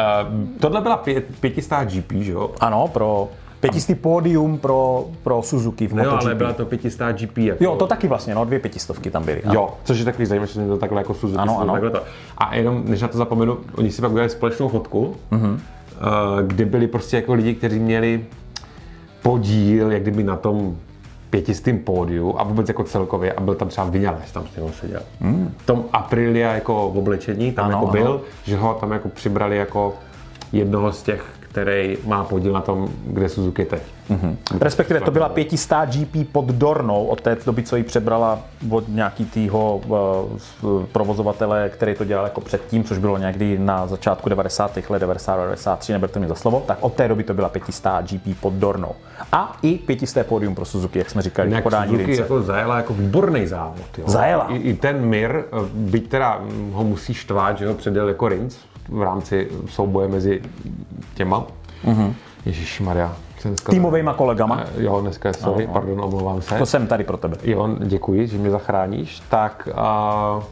tohle 0.60 0.80
byla 0.80 0.96
pě, 0.96 1.20
pětistá 1.20 1.84
GP, 1.84 2.12
že 2.12 2.32
jo? 2.32 2.50
Ano, 2.60 2.88
pro 2.88 3.28
pětistý 3.60 3.94
pódium 3.94 4.58
pro, 4.58 5.04
pro 5.22 5.42
Suzuki 5.42 5.86
v 5.86 5.94
No 5.94 6.02
jo, 6.04 6.10
MotoGP. 6.10 6.26
ale 6.26 6.34
byla 6.34 6.52
to 6.52 6.66
pětistá 6.66 7.12
GP. 7.12 7.38
Jako, 7.38 7.64
Jo, 7.64 7.76
to 7.76 7.86
taky 7.86 8.08
vlastně, 8.08 8.34
no, 8.34 8.44
dvě 8.44 8.58
pětistovky 8.58 9.10
tam 9.10 9.24
byly. 9.24 9.42
ano. 9.42 9.54
Jo, 9.54 9.70
což 9.84 9.98
je 9.98 10.04
takový 10.04 10.26
zajímavé, 10.26 10.52
že 10.52 10.66
to 10.66 10.78
takhle 10.78 11.00
jako 11.00 11.14
Suzuki. 11.14 11.38
Ano, 11.42 11.60
ano. 11.60 11.72
Takhle 11.72 11.90
to. 11.90 12.02
A 12.38 12.54
jenom, 12.56 12.82
než 12.86 13.00
na 13.02 13.08
to 13.08 13.18
zapomenu, 13.18 13.58
oni 13.76 13.90
si 13.90 14.02
pak 14.02 14.10
udělali 14.10 14.30
společnou 14.30 14.68
fotku, 14.68 15.16
Mhm. 15.30 15.42
mm-hmm. 15.46 15.58
kde 16.46 16.64
byli 16.64 16.86
prostě 16.86 17.16
jako 17.16 17.34
lidi, 17.34 17.54
kteří 17.54 17.78
měli 17.78 18.24
podíl, 19.22 19.92
jak 19.92 20.02
kdyby 20.02 20.22
na 20.22 20.36
tom 20.36 20.76
pětistým 21.32 21.78
pódiu 21.78 22.34
a 22.38 22.42
vůbec 22.42 22.68
jako 22.68 22.84
celkově 22.84 23.32
a 23.32 23.40
byl 23.40 23.54
tam 23.54 23.68
třeba 23.68 23.86
Vinales, 23.86 24.32
tam 24.32 24.44
s 24.52 24.56
ním 24.56 24.72
seděl. 24.72 25.00
Mm. 25.20 25.54
V 25.56 25.66
tom 25.66 25.84
Aprilia 25.92 26.52
jako 26.52 26.90
v 26.94 26.98
oblečení 26.98 27.52
tam 27.52 27.64
Ano, 27.64 27.74
jako 27.74 27.84
ano. 27.84 27.92
byl, 27.92 28.20
že 28.44 28.56
ho 28.56 28.74
tam 28.74 28.92
jako 28.92 29.08
přibrali 29.08 29.56
jako 29.56 29.94
jednoho 30.52 30.92
z 30.92 31.02
těch, 31.02 31.24
který 31.52 31.98
má 32.04 32.24
podíl 32.24 32.52
na 32.52 32.60
tom, 32.60 32.88
kde 33.06 33.28
Suzuki 33.28 33.64
teď. 33.64 33.82
Mm. 34.08 34.36
Respektive 34.60 35.00
to 35.00 35.10
byla 35.10 35.28
pětistá 35.28 35.84
GP 35.84 36.32
pod 36.32 36.44
Dornou 36.44 37.06
od 37.06 37.20
té 37.20 37.36
doby, 37.46 37.62
co 37.62 37.76
ji 37.76 37.82
přebrala 37.82 38.38
od 38.70 38.88
nějaký 38.88 39.24
týho 39.24 39.80
uh, 39.86 40.84
provozovatele, 40.92 41.68
který 41.68 41.94
to 41.94 42.04
dělal 42.04 42.24
jako 42.24 42.40
předtím, 42.40 42.84
což 42.84 42.98
bylo 42.98 43.18
někdy 43.18 43.58
na 43.58 43.86
začátku 43.86 44.28
90. 44.28 44.76
let, 44.90 44.98
92, 44.98 45.44
93, 45.44 45.92
neberte 45.92 46.20
mi 46.20 46.28
za 46.28 46.34
slovo, 46.34 46.62
tak 46.66 46.78
od 46.80 46.94
té 46.94 47.08
doby 47.08 47.24
to 47.24 47.34
byla 47.34 47.48
pětistá 47.48 48.02
GP 48.02 48.40
pod 48.40 48.52
Dornou. 48.52 48.94
A 49.32 49.56
i 49.62 49.78
pětisté 49.78 50.24
pódium 50.24 50.54
pro 50.54 50.64
Suzuki, 50.64 50.98
jak 50.98 51.10
jsme 51.10 51.22
říkali, 51.22 51.48
Jinak 51.48 51.62
podání 51.62 51.90
Suzuki 51.90 52.06
Rince. 52.06 52.22
jako 52.22 52.42
zajela 52.42 52.76
jako 52.76 52.94
výborný 52.94 53.46
závod. 53.46 53.98
Jo. 53.98 54.04
Zajela. 54.06 54.46
I, 54.48 54.56
I, 54.56 54.74
ten 54.74 55.04
Mir, 55.04 55.30
eh, 55.30 55.44
byť 55.72 56.08
teda 56.08 56.38
mm, 56.38 56.72
ho 56.72 56.84
musí 56.84 57.14
štvát, 57.14 57.58
že 57.58 57.68
ho 57.68 57.74
předjel 57.74 58.08
jako 58.08 58.28
Rins 58.28 58.56
v 58.88 59.02
rámci 59.02 59.48
souboje 59.68 60.08
mezi 60.08 60.42
těma. 61.14 61.46
Mm-hmm. 61.84 62.12
Jsem 63.38 63.50
dneska- 63.50 63.70
Týmovejma 63.72 64.14
kolegama. 64.14 64.60
Eh, 64.78 64.82
Jo, 64.82 65.00
dneska 65.00 65.28
je 65.28 65.34
sorry, 65.34 65.66
pardon, 65.66 66.00
omlouvám 66.00 66.42
se. 66.42 66.58
To 66.58 66.66
jsem 66.66 66.86
tady 66.86 67.04
pro 67.04 67.16
tebe. 67.16 67.36
Jo, 67.44 67.68
děkuji, 67.80 68.26
že 68.26 68.38
mě 68.38 68.50
zachráníš. 68.50 69.20
Tak 69.28 69.68
uh, 70.36 70.42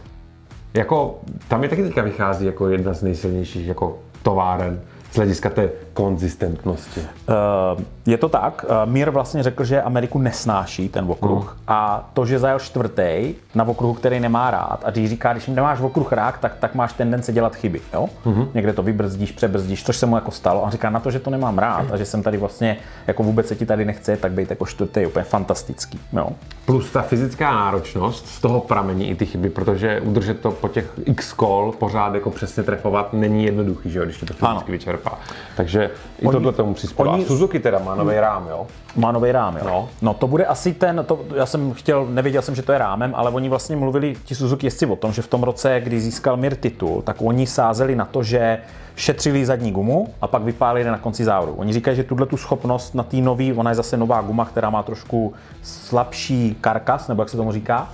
jako 0.74 1.18
tam 1.48 1.62
je 1.62 1.68
taky 1.68 1.82
teďka 1.82 2.02
vychází 2.02 2.46
jako 2.46 2.68
jedna 2.68 2.92
z 2.92 3.02
nejsilnějších 3.02 3.66
jako 3.66 3.98
továren 4.22 4.80
z 5.12 5.16
hlediska 5.16 5.50
té 5.50 5.70
konzistentnosti. 6.04 7.00
Eh, 7.28 7.84
Je 8.06 8.18
to 8.18 8.28
tak. 8.28 8.64
Eh, 8.68 8.86
Mír 8.90 9.10
vlastně 9.10 9.42
řekl, 9.42 9.64
že 9.64 9.82
Ameriku 9.82 10.18
nesnáší 10.18 10.88
ten 10.88 11.04
okruh 11.08 11.56
a 11.68 12.10
to, 12.14 12.26
že 12.26 12.38
zajel 12.38 12.58
čtvrtý 12.58 13.34
na 13.54 13.64
okruhu, 13.64 13.94
který 13.94 14.20
nemá 14.20 14.50
rád 14.50 14.80
a 14.84 14.90
když 14.90 15.10
říká, 15.10 15.32
když 15.32 15.46
nemáš 15.46 15.80
okruh 15.80 16.12
rád, 16.12 16.34
tak, 16.40 16.56
tak 16.60 16.74
máš 16.74 16.92
tendenci 16.92 17.32
dělat 17.32 17.56
chyby. 17.56 17.80
Jo? 17.94 18.08
Někde 18.54 18.72
to 18.72 18.82
vybrzdíš, 18.82 19.32
přebrzdíš, 19.32 19.84
což 19.84 19.96
se 19.96 20.06
mu 20.06 20.14
jako 20.16 20.30
stalo. 20.30 20.60
A 20.60 20.64
on 20.64 20.70
říká, 20.70 20.90
na 20.90 21.00
to, 21.00 21.10
že 21.10 21.18
to 21.20 21.30
nemám 21.30 21.58
rád 21.58 21.92
a 21.92 21.96
že 21.96 22.04
jsem 22.04 22.22
tady 22.22 22.36
vlastně, 22.38 22.76
jako 23.06 23.22
vůbec 23.22 23.46
se 23.48 23.56
ti 23.56 23.66
tady 23.66 23.84
nechce, 23.84 24.16
tak 24.16 24.32
být 24.32 24.50
jako 24.50 24.66
čtvrtý 24.66 25.06
úplně 25.06 25.24
fantastický. 25.24 26.00
Jo? 26.12 26.28
Plus 26.66 26.90
ta 26.90 27.02
fyzická 27.02 27.52
náročnost, 27.52 28.26
z 28.28 28.40
toho 28.40 28.60
pramení 28.60 29.10
i 29.10 29.14
ty 29.14 29.26
chyby, 29.26 29.50
protože 29.50 30.00
udržet 30.00 30.40
to 30.40 30.50
po 30.50 30.68
těch 30.68 30.90
x 31.04 31.32
kol 31.32 31.72
pořád 31.78 32.14
jako 32.14 32.30
přesně 32.30 32.62
trefovat 32.62 33.12
není 33.12 33.44
jednoduchý, 33.44 33.90
že 33.90 33.98
jo, 33.98 34.04
když 34.04 34.16
to 34.18 34.26
fyzicky 34.26 34.46
Ano. 34.46 34.62
vyčerpá. 34.68 35.18
Takže 35.56 35.89
i 36.18 36.28
tohle 36.28 36.52
tomu 36.52 36.74
oni- 36.96 37.24
A 37.24 37.26
Suzuki 37.26 37.58
teda 37.58 37.78
má 37.78 37.94
nový 37.94 38.20
rám, 38.20 38.46
jo? 38.50 38.66
Má 38.96 39.12
nový 39.12 39.32
rám, 39.32 39.56
jo. 39.56 39.62
No. 39.64 39.88
no. 40.02 40.14
to 40.14 40.26
bude 40.26 40.46
asi 40.46 40.74
ten, 40.74 41.04
to, 41.06 41.20
já 41.34 41.46
jsem 41.46 41.72
chtěl, 41.72 42.06
nevěděl 42.06 42.42
jsem, 42.42 42.54
že 42.54 42.62
to 42.62 42.72
je 42.72 42.78
rámem, 42.78 43.12
ale 43.16 43.30
oni 43.30 43.48
vlastně 43.48 43.76
mluvili, 43.76 44.16
ti 44.24 44.34
Suzuki 44.34 44.66
jezdci 44.66 44.86
o 44.86 44.96
tom, 44.96 45.12
že 45.12 45.22
v 45.22 45.28
tom 45.28 45.42
roce, 45.42 45.80
kdy 45.80 46.00
získal 46.00 46.36
Mir 46.36 46.56
titul, 46.56 47.02
tak 47.02 47.16
oni 47.20 47.46
sázeli 47.46 47.96
na 47.96 48.04
to, 48.04 48.22
že 48.22 48.58
šetřili 48.96 49.46
zadní 49.46 49.72
gumu 49.72 50.14
a 50.20 50.26
pak 50.26 50.42
vypálili 50.42 50.90
na 50.90 50.98
konci 50.98 51.24
závodu. 51.24 51.52
Oni 51.52 51.72
říkají, 51.72 51.96
že 51.96 52.04
tuhle 52.04 52.26
tu 52.26 52.36
schopnost 52.36 52.94
na 52.94 53.02
té 53.02 53.16
nový, 53.16 53.52
ona 53.52 53.70
je 53.70 53.74
zase 53.74 53.96
nová 53.96 54.20
guma, 54.20 54.44
která 54.44 54.70
má 54.70 54.82
trošku 54.82 55.32
slabší 55.62 56.56
karkas, 56.60 57.08
nebo 57.08 57.22
jak 57.22 57.28
se 57.28 57.36
tomu 57.36 57.52
říká, 57.52 57.88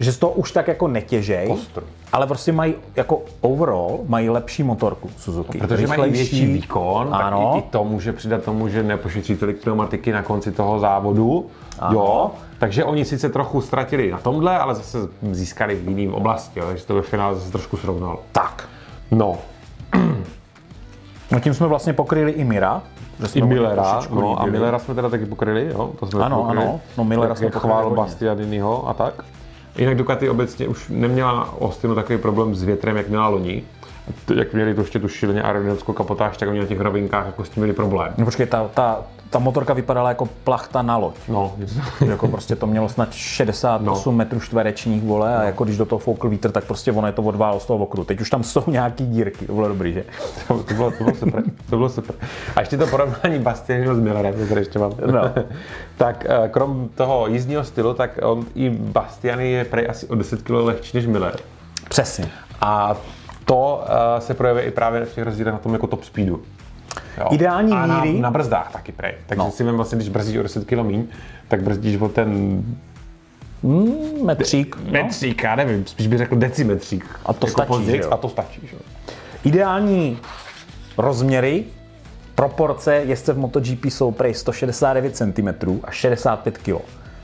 že 0.00 0.12
z 0.12 0.18
toho 0.18 0.32
už 0.32 0.52
tak 0.52 0.68
jako 0.68 0.88
netěžej, 0.88 1.48
Kostru. 1.48 1.82
Ale 2.12 2.26
prostě 2.26 2.52
mají 2.52 2.74
jako 2.96 3.22
overall 3.40 4.00
mají 4.08 4.30
lepší 4.30 4.62
motorku 4.62 5.10
Suzuki. 5.16 5.58
Protože 5.58 5.86
mají 5.86 6.02
Rychlejší. 6.02 6.30
větší 6.36 6.52
výkon, 6.52 7.08
Ano. 7.14 7.52
tak 7.54 7.64
i, 7.64 7.66
i 7.66 7.70
to 7.70 7.84
může 7.84 8.12
přidat 8.12 8.42
tomu, 8.42 8.68
že 8.68 8.82
nepošetří 8.82 9.36
tolik 9.36 9.62
pneumatiky 9.62 10.12
na 10.12 10.22
konci 10.22 10.52
toho 10.52 10.78
závodu. 10.78 11.46
Jo, 11.90 12.30
takže 12.58 12.84
oni 12.84 13.04
sice 13.04 13.28
trochu 13.28 13.60
ztratili 13.60 14.10
na 14.10 14.18
tomhle, 14.18 14.58
ale 14.58 14.74
zase 14.74 14.98
získali 15.32 15.74
v 15.74 15.88
jiným 15.88 16.14
oblasti, 16.14 16.60
jo, 16.60 16.66
takže 16.66 16.86
to 16.86 16.94
ve 16.94 17.02
finále 17.02 17.34
zase 17.34 17.52
trošku 17.52 17.76
srovnalo. 17.76 18.22
Tak. 18.32 18.68
No, 19.10 19.36
No 21.30 21.40
tím 21.40 21.54
jsme 21.54 21.66
vlastně 21.66 21.92
pokryli 21.92 22.32
i 22.32 22.44
Mira. 22.44 22.82
Že 23.20 23.28
jsme 23.28 23.38
i 23.40 23.44
Millera, 23.44 24.00
no, 24.10 24.40
a. 24.42 24.46
Millera 24.46 24.78
jsme 24.78 24.94
teda 24.94 25.08
taky 25.08 25.26
pokryli, 25.26 25.68
jo? 25.72 25.90
To 26.00 26.06
jsme 26.06 26.24
Ano, 26.24 26.42
pokryli. 26.42 26.64
ano. 26.64 26.80
No, 26.98 27.04
Millera 27.04 27.34
jsme 27.34 27.44
jak 27.46 27.54
pokryli 27.54 27.72
chvál 27.72 27.84
hodně. 27.84 27.96
Bastianiniho 27.96 28.88
a 28.88 28.94
tak. 28.94 29.24
Jinak 29.78 29.96
Ducati 29.96 30.28
obecně 30.28 30.68
už 30.68 30.88
neměla 30.88 31.54
Austinu 31.60 31.94
takový 31.94 32.18
problém 32.18 32.54
s 32.54 32.62
větrem, 32.62 32.96
jak 32.96 33.08
měla 33.08 33.28
loni. 33.28 33.62
Jak 34.34 34.52
měli 34.52 34.74
to 34.74 34.80
ještě 34.80 34.98
tu 34.98 35.08
šíleně 35.08 35.42
aerodynamickou 35.42 35.92
kapotáž, 35.92 36.36
tak 36.36 36.48
oni 36.48 36.58
na 36.58 36.66
těch 36.66 36.80
rovinkách 36.80 37.26
jako 37.26 37.44
s 37.44 37.48
tím 37.48 37.62
měli 37.62 37.76
problém. 37.76 38.12
No 38.18 38.24
počkej, 38.24 38.46
ta, 38.46 38.68
ta, 38.74 39.02
ta 39.30 39.38
motorka 39.38 39.72
vypadala 39.74 40.08
jako 40.08 40.26
plachta 40.44 40.82
na 40.82 40.96
loď. 40.96 41.14
No, 41.28 41.54
jako 42.06 42.28
prostě 42.28 42.56
to 42.56 42.66
mělo 42.66 42.88
snad 42.88 43.12
68 43.12 44.12
No. 44.14 44.18
metrů 44.18 44.40
čtverečních, 44.40 45.02
vole, 45.02 45.36
a 45.36 45.42
jako 45.42 45.64
když 45.64 45.76
do 45.76 45.84
toho 45.86 45.98
foukl 45.98 46.28
vítr, 46.28 46.50
tak 46.50 46.64
prostě 46.64 46.92
ono 46.92 47.06
je 47.06 47.12
to 47.12 47.22
odválo 47.22 47.60
z 47.60 47.66
toho 47.66 47.78
okruhu. 47.84 48.04
Teď 48.04 48.20
už 48.20 48.30
tam 48.30 48.44
jsou 48.44 48.62
nějaký 48.70 49.06
dírky, 49.06 49.46
to 49.46 49.52
bylo 49.52 49.68
dobrý, 49.68 49.92
že? 49.92 50.04
to, 50.48 50.54
bylo, 50.74 50.90
to 50.90 51.04
bylo 51.04 51.16
super. 51.16 51.42
To 51.70 51.76
bylo 51.76 51.88
super. 51.88 52.16
A 52.56 52.60
ještě 52.60 52.76
to 52.76 52.86
porovnání 52.86 53.38
Bastianiniho 53.38 53.94
s 53.94 53.98
Millerem, 53.98 54.34
to 54.34 54.46
tady 54.46 54.60
ještě 54.60 54.78
mám. 54.78 54.92
No. 55.12 55.20
tak 55.96 56.26
eh, 56.28 56.48
krom 56.48 56.88
toho 56.94 57.26
jízdního 57.26 57.64
stylu, 57.64 57.94
tak 57.94 58.18
on 58.22 58.44
i 58.54 58.70
Bastiany 58.70 59.50
je 59.50 59.64
prej 59.64 59.86
asi 59.90 60.06
o 60.06 60.14
10 60.14 60.42
kg 60.42 60.50
lehčí 60.50 60.96
než 60.96 61.06
Miller. 61.06 61.36
Přesně. 61.88 62.28
A 62.60 62.96
to 63.44 63.84
uh, 63.88 64.20
se 64.20 64.34
projevuje 64.34 64.64
i 64.64 64.70
právě 64.70 65.04
v 65.04 65.14
těch 65.14 65.24
rozdílech 65.24 65.52
na 65.54 65.58
tom 65.58 65.72
jako 65.72 65.86
top 65.86 66.04
speedu. 66.04 66.42
Jo. 67.18 67.26
Ideální 67.30 67.72
a 67.72 67.86
na, 67.86 68.04
míry- 68.04 68.20
na, 68.20 68.30
brzdách 68.30 68.72
taky 68.72 68.92
prej. 68.92 69.14
Takže 69.26 69.38
No. 69.38 69.44
no. 69.44 69.50
si 69.50 69.64
vím 69.64 69.74
vlastně, 69.76 69.96
když 69.96 70.08
brzdíš 70.08 70.36
o 70.36 70.42
10 70.42 70.64
kg 70.64 70.72
míň, 70.82 71.04
tak 71.48 71.62
brzdíš 71.62 72.00
o 72.00 72.08
ten 72.08 72.62
Metřík. 74.24 74.76
No. 74.84 74.92
metřík, 74.92 75.42
já 75.42 75.56
nevím, 75.56 75.86
spíš 75.86 76.06
bych 76.06 76.18
řekl 76.18 76.36
decimetřík. 76.36 77.04
A 77.26 77.32
to 77.32 77.46
jako 77.46 77.58
stačí, 77.58 77.68
později? 77.68 78.02
A 78.04 78.16
to 78.16 78.28
stačí, 78.28 78.60
že? 78.70 78.76
Ideální 79.44 80.18
rozměry, 80.98 81.64
proporce 82.34 82.94
jezdce 82.94 83.32
v 83.32 83.38
MotoGP 83.38 83.84
jsou 83.84 84.10
prej 84.10 84.34
169 84.34 85.16
cm 85.16 85.48
a 85.84 85.90
65 85.90 86.58
kg. 86.58 86.74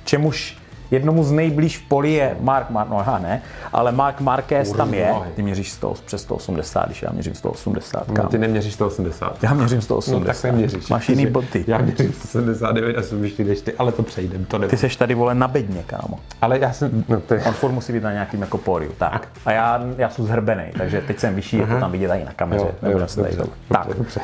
Čemuž 0.04 0.58
jednomu 0.92 1.24
z 1.24 1.32
nejblíž 1.32 1.78
v 1.78 1.82
poli 1.88 2.12
je 2.12 2.36
Mark 2.40 2.70
Mar- 2.70 2.86
no 2.90 2.98
aha, 2.98 3.18
ne, 3.18 3.42
ale 3.72 3.92
Mark 3.92 4.20
Marquez 4.20 4.72
tam 4.72 4.94
je. 4.94 5.14
Ty 5.36 5.42
měříš 5.42 5.72
100, 5.72 5.94
přes 6.06 6.22
180, 6.22 6.86
když 6.86 7.02
já 7.02 7.12
měřím 7.12 7.34
180. 7.34 8.08
No, 8.08 8.14
Kam? 8.14 8.26
ty 8.28 8.38
neměříš 8.38 8.74
180. 8.74 9.42
Já 9.42 9.54
měřím 9.54 9.76
No, 9.78 9.82
180. 9.82 10.24
tak 10.24 10.42
neměříš. 10.52 10.88
Máš 10.88 11.08
jiný 11.08 11.26
boty. 11.26 11.64
Já 11.66 11.78
měřím 11.78 12.12
179 12.12 12.98
a 12.98 13.02
jsem 13.02 13.20
vyšší 13.22 13.44
než 13.44 13.60
ty, 13.60 13.72
ale 13.78 13.92
to 13.92 14.02
přejdem, 14.02 14.44
to 14.44 14.56
Ty 14.56 14.60
nevím. 14.60 14.78
seš 14.78 14.96
tady 14.96 15.14
vole 15.14 15.34
na 15.34 15.48
bedně, 15.48 15.82
kámo. 15.86 16.18
Ale 16.42 16.58
já 16.58 16.72
jsem, 16.72 17.04
no 17.08 17.20
to 17.20 17.34
je, 17.34 17.42
On 17.44 17.52
furt 17.52 17.72
musí 17.72 17.92
být 17.92 18.02
na 18.02 18.12
nějakým 18.12 18.40
jako 18.40 18.58
pódiu. 18.58 18.92
Tak. 18.98 19.28
A 19.46 19.52
já, 19.52 19.80
já 19.98 20.08
jsem 20.10 20.26
zhrbený, 20.26 20.64
takže 20.78 21.00
teď 21.00 21.18
jsem 21.18 21.34
vyšší, 21.34 21.56
je 21.56 21.66
to 21.66 21.80
tam 21.80 21.92
vidět 21.92 22.10
i 22.12 22.24
na 22.24 22.32
kameře. 22.32 22.66
Jo, 22.82 22.98
jo, 22.98 23.08
se 23.08 23.20
tady 23.22 23.36
dobře, 23.36 23.52
tak. 23.68 23.86
dobře, 23.86 23.98
dobře. 23.98 24.20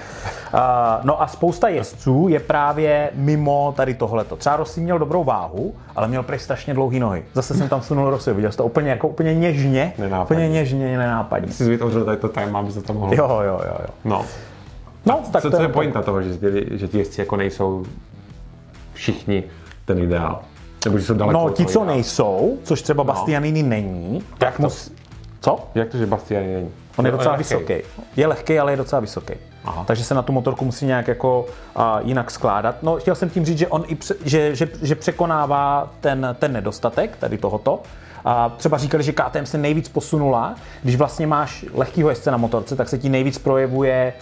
No 1.04 1.22
a 1.22 1.26
spousta 1.26 1.68
jezdců 1.68 2.26
je 2.28 2.40
právě 2.40 3.11
mimo 3.14 3.74
tady 3.76 3.94
tohleto. 3.94 4.37
Třeba 4.37 4.56
Rossi 4.56 4.80
měl 4.80 4.98
dobrou 4.98 5.24
váhu, 5.24 5.74
ale 5.96 6.08
měl 6.08 6.22
prej 6.22 6.38
strašně 6.38 6.74
dlouhý 6.74 7.00
nohy. 7.00 7.24
Zase 7.34 7.54
jsem 7.54 7.68
tam 7.68 7.82
sunul 7.82 8.11
Rossi, 8.11 8.32
viděl 8.32 8.50
jsi 8.52 8.56
to 8.58 8.64
úplně, 8.64 8.90
jako, 8.90 9.08
úplně 9.08 9.34
něžně, 9.34 9.92
Nenápadně. 9.98 10.22
úplně 10.37 10.48
něžně, 10.48 10.98
nenápadně. 10.98 11.52
si 11.52 11.64
vytvořil 11.70 12.04
tady 12.04 12.16
to 12.16 12.28
time, 12.28 12.56
aby 12.56 12.72
se 12.72 12.82
to 12.82 12.92
mohlo. 12.92 13.14
Jo, 13.14 13.28
jo, 13.46 13.61
jo, 13.66 13.76
jo. 13.80 13.87
No. 14.04 14.24
No, 15.06 15.20
tak 15.32 15.42
Co, 15.42 15.50
to 15.50 15.56
co 15.56 15.62
je 15.62 15.68
je 15.68 15.72
pointa 15.72 16.02
toho, 16.02 16.22
že, 16.22 16.37
ti- 16.37 16.78
že 16.78 16.88
ti 16.88 16.98
jezdci 16.98 17.20
jako 17.20 17.37
nejsou 17.37 17.84
všichni 18.94 19.44
ten 19.84 19.98
ideál? 19.98 20.40
Nebo 20.84 20.98
že 20.98 21.04
jsou 21.04 21.14
daleko 21.14 21.38
No, 21.38 21.50
ti, 21.50 21.66
co 21.66 21.84
nejsou, 21.84 22.58
což 22.62 22.82
třeba 22.82 23.04
Bastianini 23.04 23.62
není, 23.62 24.22
tak 24.38 24.56
to? 24.56 24.62
mus... 24.62 24.92
Co? 25.40 25.58
Jak 25.74 25.88
to, 25.88 25.98
že 25.98 26.06
Bastiani 26.06 26.54
není? 26.54 26.68
On 26.96 27.06
je 27.06 27.12
No, 27.12 27.18
docela 27.18 27.34
lehkej. 27.37 27.58
vysoký. 27.58 27.74
Je 28.16 28.26
lehký, 28.26 28.58
ale 28.58 28.72
je 28.72 28.76
docela 28.76 29.00
vysoký. 29.00 29.34
Aha. 29.68 29.85
Takže 29.85 30.04
se 30.04 30.14
na 30.14 30.22
tu 30.22 30.33
motorku 30.33 30.64
musí 30.64 30.87
nějak 30.87 31.09
jako 31.09 31.46
a, 31.76 32.00
jinak 32.00 32.31
skládat. 32.31 32.83
No, 32.83 32.96
chtěl 32.96 33.14
jsem 33.14 33.31
tím 33.31 33.44
říct, 33.44 33.59
že 33.59 33.68
on 33.68 33.85
i 33.87 33.94
pře- 33.94 34.14
že, 34.24 34.57
že, 34.57 34.68
že 34.83 34.94
překonává 34.94 35.90
ten, 36.00 36.37
ten 36.38 36.52
nedostatek 36.52 37.16
tady 37.16 37.38
tohoto. 37.38 37.83
A 38.24 38.48
třeba 38.57 38.78
říkali, 38.78 39.02
že 39.04 39.12
KTM 39.12 39.44
se 39.44 39.59
nejvíc 39.59 39.88
posunula, 39.88 40.54
když 40.83 40.96
vlastně 40.96 41.26
máš 41.26 41.64
lehkýho 41.74 42.09
jezdce 42.09 42.31
na 42.31 42.37
motorce, 42.37 42.76
tak 42.76 42.88
se 42.88 42.98
ti 42.98 43.09
nejvíc 43.09 43.38
projevuje 43.38 44.12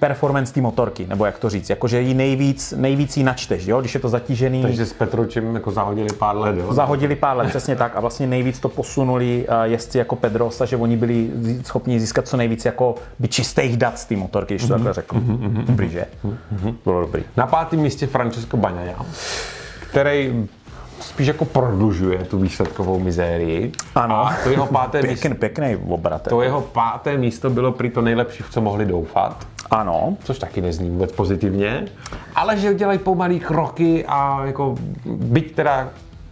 performance 0.00 0.54
té 0.54 0.60
motorky, 0.60 1.06
nebo 1.06 1.24
jak 1.24 1.38
to 1.38 1.50
říct, 1.50 1.70
jakože 1.70 2.00
ji 2.00 2.14
nejvíc, 2.14 2.74
nejvíc 2.76 3.16
ji 3.16 3.24
načteš, 3.24 3.66
jo? 3.66 3.80
když 3.80 3.94
je 3.94 4.00
to 4.00 4.08
zatížený. 4.08 4.62
Takže 4.62 4.86
s 4.86 4.92
Petručem 4.92 5.54
jako 5.54 5.70
zahodili 5.70 6.08
pár 6.18 6.36
let, 6.36 6.56
jo? 6.56 6.72
Zahodili 6.72 7.16
pár 7.16 7.36
let, 7.36 7.48
přesně 7.48 7.76
tak. 7.76 7.96
A 7.96 8.00
vlastně 8.00 8.26
nejvíc 8.26 8.60
to 8.60 8.68
posunuli 8.68 9.46
eh, 9.48 9.68
jezdci 9.68 9.98
jako 9.98 10.16
Pedrosa, 10.16 10.64
že 10.64 10.76
oni 10.76 10.96
byli 10.96 11.30
schopni 11.64 12.00
získat 12.00 12.28
co 12.28 12.36
nejvíc 12.36 12.64
jako 12.64 12.94
by 13.18 13.28
čistých 13.28 13.76
dat 13.76 13.98
z 13.98 14.04
té 14.04 14.16
motorky, 14.16 14.54
když 14.54 14.66
to 14.66 14.72
takhle 14.72 14.92
řeknu. 14.92 15.20
Dobrý, 15.66 15.90
že? 15.90 16.06
Bylo 16.84 17.00
dobrý. 17.00 17.22
Na 17.36 17.46
pátém 17.46 17.80
místě 17.80 18.06
Francesco 18.06 18.56
Bagnaia, 18.56 19.06
který 19.90 20.48
spíš 21.02 21.26
jako 21.26 21.44
prodlužuje 21.44 22.18
tu 22.18 22.38
výsledkovou 22.38 22.98
mizérii. 22.98 23.72
Ano. 23.94 24.14
A 24.26 24.34
to 24.44 24.50
jeho 24.50 24.66
páté 24.66 25.02
místo, 25.02 25.28
Pěkný, 25.28 25.38
pěkný 25.38 25.76
obrat. 25.88 26.22
to 26.28 26.42
jeho 26.42 26.60
páté 26.60 27.16
místo 27.16 27.50
bylo 27.50 27.72
prý 27.72 27.90
to 27.90 28.00
nejlepší, 28.02 28.42
v 28.42 28.50
co 28.50 28.60
mohli 28.60 28.84
doufat. 28.84 29.46
Ano. 29.70 30.16
což 30.24 30.38
taky 30.38 30.60
nezní 30.60 30.90
vůbec 30.90 31.12
pozitivně, 31.12 31.84
ale 32.34 32.56
že 32.56 32.74
dělají 32.74 32.98
pomalý 32.98 33.40
kroky 33.40 34.04
a 34.08 34.46
jako 34.46 34.74
byť 35.06 35.54
teda 35.54 35.88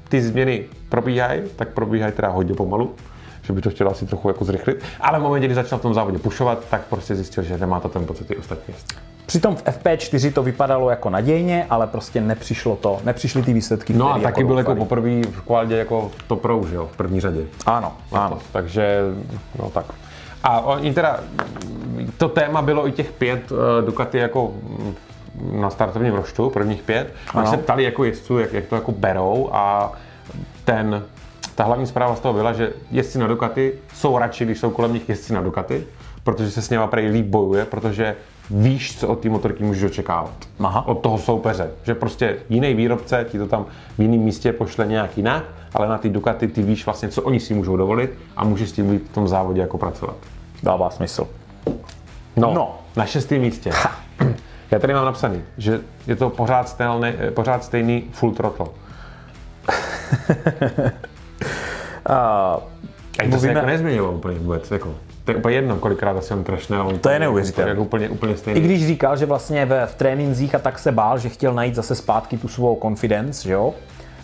ty 0.09 0.23
změny 0.23 0.65
probíhají, 0.89 1.43
tak 1.57 1.69
probíhají 1.69 2.13
teda 2.13 2.29
hodně 2.29 2.55
pomalu, 2.55 2.95
že 3.43 3.53
by 3.53 3.61
to 3.61 3.71
chtěl 3.71 3.89
asi 3.89 4.07
trochu 4.07 4.29
jako 4.29 4.45
zrychlit, 4.45 4.83
ale 5.01 5.19
v 5.19 5.23
momentě, 5.23 5.47
kdy 5.47 5.55
začal 5.55 5.79
v 5.79 5.83
tom 5.83 5.95
závodě 5.95 6.19
pušovat, 6.19 6.65
tak 6.71 6.81
prostě 6.81 7.15
zjistil, 7.15 7.43
že 7.43 7.59
nemá 7.59 7.81
to 7.81 7.89
tempo, 7.89 8.15
co 8.15 8.25
ty 8.25 8.37
ostatní 8.37 8.75
jezdci. 8.75 8.97
Přitom 9.29 9.57
v 9.57 9.65
FP4 9.65 10.33
to 10.33 10.43
vypadalo 10.43 10.91
jako 10.91 11.11
nadějně, 11.11 11.67
ale 11.71 11.87
prostě 11.87 12.21
nepřišlo 12.21 12.77
to, 12.77 13.01
nepřišly 13.05 13.43
ty 13.43 13.53
výsledky, 13.53 13.93
No 13.93 14.15
a 14.15 14.19
taky 14.19 14.45
byl 14.45 14.59
jako 14.59 14.75
poprvé 14.75 15.23
v 15.23 15.41
kvaldě 15.41 15.77
jako 15.77 16.11
to 16.27 16.37
pro, 16.37 16.63
že 16.69 16.77
jo, 16.77 16.89
v 16.93 16.97
první 16.97 17.21
řadě. 17.21 17.41
Ano, 17.67 17.93
ano. 18.13 18.39
Takže, 18.53 19.01
no 19.59 19.71
tak. 19.71 19.85
A 20.43 20.61
oni 20.61 20.95
teda, 20.95 21.21
to 22.17 22.29
téma 22.29 22.63
bylo 22.63 22.89
i 22.89 22.93
těch 22.93 23.13
pět 23.13 23.53
uh, 23.53 23.59
Ducati 23.87 24.19
jako 24.19 24.53
mm, 24.63 24.95
na 25.61 25.71
startovním 25.71 26.15
roštu, 26.15 26.51
prvních 26.51 26.83
pět. 26.83 27.15
Oni 27.35 27.43
Ano. 27.43 27.51
se 27.51 27.57
ptali 27.57 27.85
jako 27.85 28.05
jezdců, 28.05 28.39
jak, 28.39 28.53
jak 28.53 28.67
to 28.67 28.75
jako 28.75 28.93
berou 28.93 29.49
a 29.53 29.93
ten, 30.65 31.05
ta 31.55 31.65
hlavní 31.65 31.87
zpráva 31.87 32.17
z 32.17 32.21
toho 32.21 32.35
byla, 32.35 32.53
že 32.53 32.73
jezdci 32.91 33.19
na 33.19 33.27
Ducati 33.27 33.73
jsou 33.95 34.19
radši, 34.19 34.45
když 34.45 34.59
jsou 34.59 34.71
kolem 34.71 34.93
nich 34.93 35.09
jezdci 35.09 35.33
na 35.33 35.41
Ducati, 35.41 35.87
protože 36.25 36.51
se 36.51 36.63
s 36.63 36.71
něma 36.71 36.87
prej 36.87 37.09
líp 37.09 37.27
bojuje, 37.27 37.65
protože 37.65 38.17
víš, 38.51 38.99
co 38.99 39.09
od 39.09 39.21
té 39.21 39.29
motorky 39.29 39.65
můžeš 39.65 39.83
očekávat. 39.83 40.33
Aha. 40.61 40.87
Od 40.87 40.95
toho 40.95 41.19
soupeře. 41.19 41.71
Že 41.83 41.95
prostě 41.95 42.37
jiný 42.49 42.75
výrobce 42.75 43.27
ti 43.31 43.39
to 43.39 43.47
tam 43.47 43.67
v 43.99 44.03
jiném 44.03 44.21
místě 44.21 44.53
pošle 44.53 44.87
nějak 44.87 45.17
jinak, 45.17 45.45
ale 45.75 45.89
na 45.89 45.99
ty 45.99 46.09
Ducati 46.09 46.49
ty 46.49 46.63
víš 46.63 46.87
vlastně, 46.87 47.09
co 47.09 47.23
oni 47.23 47.41
si 47.41 47.55
můžou 47.55 47.77
dovolit 47.77 48.11
a 48.37 48.45
můžeš 48.45 48.69
s 48.69 48.73
tím 48.73 48.99
v 48.99 49.09
tom 49.15 49.29
závodě 49.29 49.61
jako 49.61 49.79
pracovat. 49.79 50.17
Dává 50.63 50.91
smysl. 50.91 51.29
No, 52.37 52.55
No. 52.55 52.79
na 52.97 53.07
šestém 53.07 53.41
místě. 53.41 53.71
Já 54.71 54.79
tady 54.79 54.95
mám 54.95 55.05
napsaný, 55.05 55.43
že 55.59 55.81
je 56.07 56.17
to 56.17 56.31
pořád, 56.31 56.69
stejný, 56.69 57.13
pořád 57.35 57.65
stejný 57.65 58.05
full 58.13 58.33
throttle. 58.33 58.67
Uh, 58.67 58.73
A 62.09 62.61
to 63.31 63.39
se 63.39 63.49
jako 63.49 63.67
nezměnilo 63.67 64.13
úplně 64.13 64.39
vůbec. 64.39 64.71
Jako, 64.71 64.95
to 65.29 65.33
je 65.33 65.37
úplně 65.37 65.57
jedno, 65.57 65.77
kolikrát 65.77 66.17
asi 66.17 66.35
on 66.35 66.45
crashnul. 66.45 66.99
To 67.01 67.09
je 67.09 67.19
neuvěřitelné. 67.19 67.71
Jako 67.71 67.83
úplně, 67.83 68.09
úplně 68.09 68.37
stejný. 68.37 68.61
I 68.61 68.65
když 68.65 68.87
říkal, 68.87 69.17
že 69.17 69.27
vlastně 69.27 69.67
ve, 69.67 69.87
v 69.87 69.95
tréninzích 69.95 70.55
a 70.55 70.59
tak 70.59 70.79
se 70.79 70.93
bál, 70.93 71.19
že 71.19 71.29
chtěl 71.29 71.55
najít 71.55 71.75
zase 71.75 71.95
zpátky 71.95 72.39
tu 72.39 72.49
svou 72.49 72.79
confidence, 72.83 73.49
že 73.49 73.53
jo? 73.53 73.75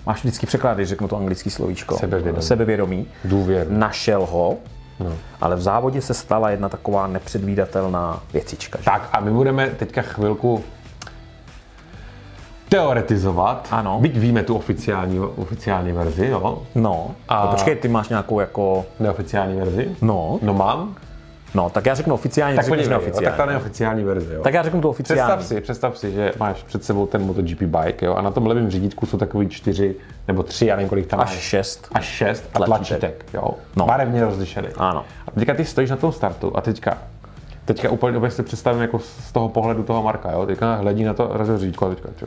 Máš 0.06 0.20
vždycky 0.20 0.46
překlad, 0.46 0.74
když 0.74 0.88
řeknu 0.88 1.08
to 1.08 1.16
anglické 1.16 1.50
slovíčko. 1.50 1.98
Sebevědomí. 1.98 2.42
Sebevědomí. 2.42 3.06
Důvěr. 3.24 3.66
Našel 3.70 4.26
ho, 4.26 4.56
no. 5.00 5.12
ale 5.40 5.56
v 5.56 5.62
závodě 5.62 6.00
se 6.00 6.14
stala 6.14 6.50
jedna 6.50 6.68
taková 6.68 7.06
nepředvídatelná 7.06 8.22
věcička. 8.32 8.78
Že? 8.78 8.84
Tak 8.84 9.08
a 9.12 9.20
my 9.20 9.30
budeme 9.30 9.70
teďka 9.70 10.02
chvilku 10.02 10.64
teoretizovat. 12.78 13.68
Ano. 13.70 13.98
Byť 14.00 14.16
víme 14.18 14.42
tu 14.42 14.56
oficiální, 14.56 15.18
oficiální 15.20 15.92
verzi, 15.92 16.26
jo. 16.26 16.62
No, 16.74 17.10
A- 17.28 17.46
počkej, 17.46 17.76
ty 17.76 17.88
máš 17.88 18.08
nějakou 18.08 18.40
jako... 18.40 18.84
Neoficiální 19.00 19.56
verzi. 19.56 19.88
No, 20.02 20.38
No 20.42 20.54
mám. 20.54 20.94
No, 21.54 21.70
tak 21.70 21.86
já 21.86 21.94
řeknu 21.94 22.14
oficiálně, 22.14 22.56
Tak 22.56 22.64
tak 22.64 22.64
řekneš 22.64 22.78
podívej, 22.80 22.94
jo, 22.94 23.00
neoficiálně. 23.00 23.28
tak 23.28 23.36
ta 23.36 23.46
neoficiální 23.52 24.04
verze, 24.04 24.34
jo. 24.34 24.42
Tak 24.42 24.54
já 24.54 24.62
řeknu 24.62 24.80
to 24.80 24.90
oficiálně. 24.90 25.22
Představ 25.22 25.44
si, 25.48 25.60
představ 25.60 25.98
si, 25.98 26.12
že 26.12 26.32
máš 26.40 26.62
před 26.62 26.84
sebou 26.84 27.06
ten 27.06 27.22
MotoGP 27.22 27.62
bike, 27.62 28.06
jo, 28.06 28.14
a 28.14 28.22
na 28.22 28.30
tom 28.30 28.46
levém 28.46 28.70
řídítku 28.70 29.06
jsou 29.06 29.18
takový 29.18 29.48
čtyři 29.48 29.94
nebo 30.28 30.42
tři, 30.42 30.66
já 30.66 30.76
nevím, 30.76 30.88
kolik 30.88 31.06
tam 31.06 31.20
Až 31.20 31.30
máš. 31.30 31.38
šest. 31.40 31.88
Až 31.92 32.04
šest 32.04 32.44
a 32.54 32.58
Tlačítek. 32.58 33.00
tlačítek, 33.00 33.24
jo. 33.34 33.50
No. 33.76 33.86
Barevně 33.86 34.24
rozlišený. 34.24 34.68
Ano. 34.76 35.04
A 35.28 35.30
teďka 35.30 35.54
ty 35.54 35.64
stojíš 35.64 35.90
na 35.90 35.96
tom 35.96 36.12
startu 36.12 36.52
a 36.56 36.60
teďka, 36.60 36.98
teďka 37.64 37.90
úplně, 37.90 38.16
úplně 38.16 38.30
si 38.30 38.42
představím 38.42 38.82
jako 38.82 38.98
z 38.98 39.32
toho 39.32 39.48
pohledu 39.48 39.82
toho 39.82 40.02
Marka, 40.02 40.32
jo. 40.32 40.46
Teďka 40.46 40.74
hledí 40.74 41.04
na 41.04 41.14
to 41.14 41.30
razí 41.32 41.58
řídítko 41.58 41.86
a 41.86 41.88
teďka, 41.88 42.08
čo, 42.16 42.26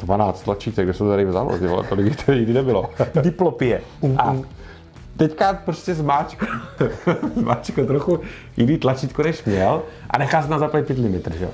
12 0.00 0.42
tlačítek, 0.42 0.84
kde 0.86 0.92
se 0.92 0.98
to 0.98 1.08
tady 1.10 1.24
vzalo, 1.24 1.58
ty 1.58 1.66
vole, 1.66 1.84
jich 2.02 2.16
tady 2.24 2.38
nikdy 2.38 2.52
nebylo. 2.54 2.90
Diplopie. 3.22 3.80
A 4.18 4.36
teďka 5.16 5.52
prostě 5.64 5.94
zmáčko, 5.94 6.46
zmáčko 7.36 7.84
trochu 7.86 8.20
jiný 8.56 8.78
tlačítko, 8.78 9.22
než 9.22 9.44
měl 9.44 9.82
a 10.10 10.18
nechá 10.18 10.42
se 10.42 10.48
na 10.48 10.58
zaplat 10.58 10.84
5 10.86 10.98
limit, 10.98 11.28
že 11.38 11.44
jo. 11.44 11.50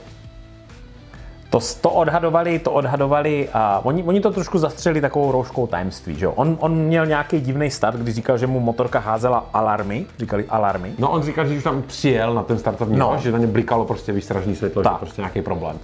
To, 1.50 1.58
to 1.80 1.90
odhadovali, 1.90 2.58
to 2.58 2.72
odhadovali 2.72 3.48
a 3.52 3.80
oni, 3.84 4.02
oni 4.02 4.20
to 4.20 4.30
trošku 4.30 4.58
zastřeli 4.58 5.00
takovou 5.00 5.32
rouškou 5.32 5.66
tajemství, 5.66 6.14
že 6.14 6.24
jo? 6.24 6.32
On, 6.36 6.56
on 6.60 6.74
měl 6.74 7.06
nějaký 7.06 7.40
divný 7.40 7.70
start, 7.70 7.96
když 7.96 8.14
říkal, 8.14 8.38
že 8.38 8.46
mu 8.46 8.60
motorka 8.60 8.98
házela 8.98 9.46
alarmy, 9.52 10.06
říkali 10.18 10.44
alarmy. 10.48 10.92
No 10.98 11.10
on 11.10 11.22
říkal, 11.22 11.46
že 11.46 11.56
už 11.56 11.62
tam 11.64 11.82
přijel 11.82 12.34
na 12.34 12.42
ten 12.42 12.58
startovní 12.58 12.98
No. 12.98 13.16
že 13.22 13.32
na 13.32 13.38
ně 13.38 13.46
blikalo 13.46 13.84
prostě 13.84 14.12
výstražní 14.12 14.56
světlo, 14.56 14.82
Tak. 14.82 14.92
že 14.92 14.98
prostě 14.98 15.20
nějaký 15.22 15.42
problém. 15.42 15.78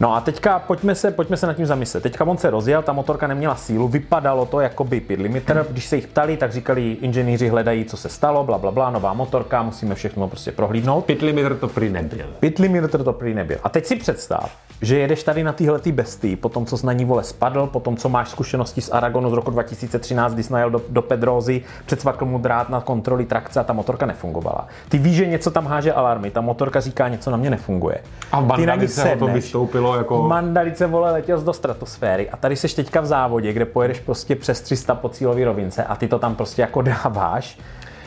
No 0.00 0.14
a 0.14 0.20
teďka 0.20 0.58
pojďme 0.58 0.94
se, 0.94 1.10
pojďme 1.10 1.36
se 1.36 1.46
nad 1.46 1.54
tím 1.54 1.66
zamyslet. 1.66 2.02
Teďka 2.02 2.24
on 2.24 2.38
se 2.38 2.50
rozjel, 2.50 2.82
ta 2.82 2.92
motorka 2.92 3.26
neměla 3.26 3.54
sílu, 3.54 3.88
vypadalo 3.88 4.46
to 4.46 4.60
jako 4.60 4.84
by 4.84 5.00
pit 5.00 5.20
limiter. 5.20 5.66
Když 5.70 5.86
se 5.86 5.96
jich 5.96 6.06
ptali, 6.06 6.36
tak 6.36 6.52
říkali, 6.52 6.92
inženýři 6.92 7.48
hledají, 7.48 7.84
co 7.84 7.96
se 7.96 8.08
stalo, 8.08 8.44
bla, 8.44 8.58
bla, 8.58 8.70
bla, 8.70 8.90
nová 8.90 9.12
motorka, 9.12 9.62
musíme 9.62 9.94
všechno 9.94 10.28
prostě 10.28 10.52
prohlídnout. 10.52 11.04
Pit 11.04 11.22
limiter 11.22 11.56
to 11.56 11.68
prý 11.68 11.90
nebyl. 11.90 12.26
Pit 12.40 12.58
limiter 12.58 13.04
to 13.04 13.12
prý 13.12 13.34
nebyl. 13.34 13.58
A 13.64 13.68
teď 13.68 13.86
si 13.86 13.96
představ, 13.96 14.50
že 14.82 14.98
jedeš 14.98 15.22
tady 15.22 15.44
na 15.44 15.52
téhle 15.52 15.80
bestii, 15.92 16.36
po 16.36 16.48
tom, 16.48 16.66
co 16.66 16.78
jsi 16.78 16.86
na 16.86 16.92
ní 16.92 17.04
vole 17.04 17.24
spadl, 17.24 17.66
po 17.66 17.80
tom, 17.80 17.96
co 17.96 18.08
máš 18.08 18.28
zkušenosti 18.28 18.80
z 18.80 18.90
Aragonu 18.90 19.30
z 19.30 19.32
roku 19.32 19.50
2013, 19.50 20.34
kdy 20.34 20.42
jsi 20.42 20.52
najel 20.52 20.70
do, 20.70 20.82
do 20.88 21.02
Pedrozy, 21.02 21.62
předsvakl 21.86 22.24
mu 22.24 22.38
drát 22.38 22.68
na 22.68 22.80
kontroly 22.80 23.24
trakce 23.24 23.60
a 23.60 23.64
ta 23.64 23.72
motorka 23.72 24.06
nefungovala. 24.06 24.66
Ty 24.88 24.98
víš, 24.98 25.16
že 25.16 25.26
něco 25.26 25.50
tam 25.50 25.66
háže 25.66 25.92
alarmy, 25.92 26.30
ta 26.30 26.40
motorka 26.40 26.80
říká, 26.80 27.08
něco 27.08 27.30
na 27.30 27.36
mě 27.36 27.50
nefunguje. 27.50 27.98
A 28.32 28.40
v 28.40 28.56
Ty 28.56 28.66
na 28.66 28.74
ní 28.74 28.80
to 28.80 28.88
sedneš. 28.88 29.54
Vystoupilo 29.92 29.96
jako... 30.18 30.28
Mandalice 30.28 30.86
vole 30.86 31.12
letěl 31.12 31.40
do 31.40 31.52
stratosféry 31.52 32.30
a 32.30 32.36
tady 32.36 32.56
seš 32.56 32.74
teďka 32.74 33.00
v 33.00 33.06
závodě, 33.06 33.52
kde 33.52 33.64
pojedeš 33.64 34.00
prostě 34.00 34.36
přes 34.36 34.60
300 34.60 34.94
po 34.94 35.08
cílové 35.08 35.44
rovince 35.44 35.84
a 35.84 35.96
ty 35.96 36.08
to 36.08 36.18
tam 36.18 36.34
prostě 36.34 36.62
jako 36.62 36.82
dáváš 37.04 37.58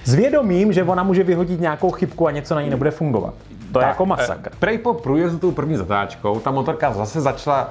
s 0.05 0.13
vědomím, 0.13 0.73
že 0.73 0.83
ona 0.83 1.03
může 1.03 1.23
vyhodit 1.23 1.59
nějakou 1.61 1.91
chybku 1.91 2.27
a 2.27 2.31
něco 2.31 2.55
na 2.55 2.61
ní 2.61 2.69
nebude 2.69 2.91
fungovat. 2.91 3.33
To 3.71 3.79
je 3.79 3.85
jako 3.85 4.05
masakr. 4.05 4.49
eh, 4.53 4.55
Prej 4.59 4.77
po 4.77 4.93
průjezdu 4.93 5.39
tou 5.39 5.51
první 5.51 5.77
zatáčkou, 5.77 6.39
ta 6.39 6.51
motorka 6.51 6.93
zase 6.93 7.21
začala 7.21 7.69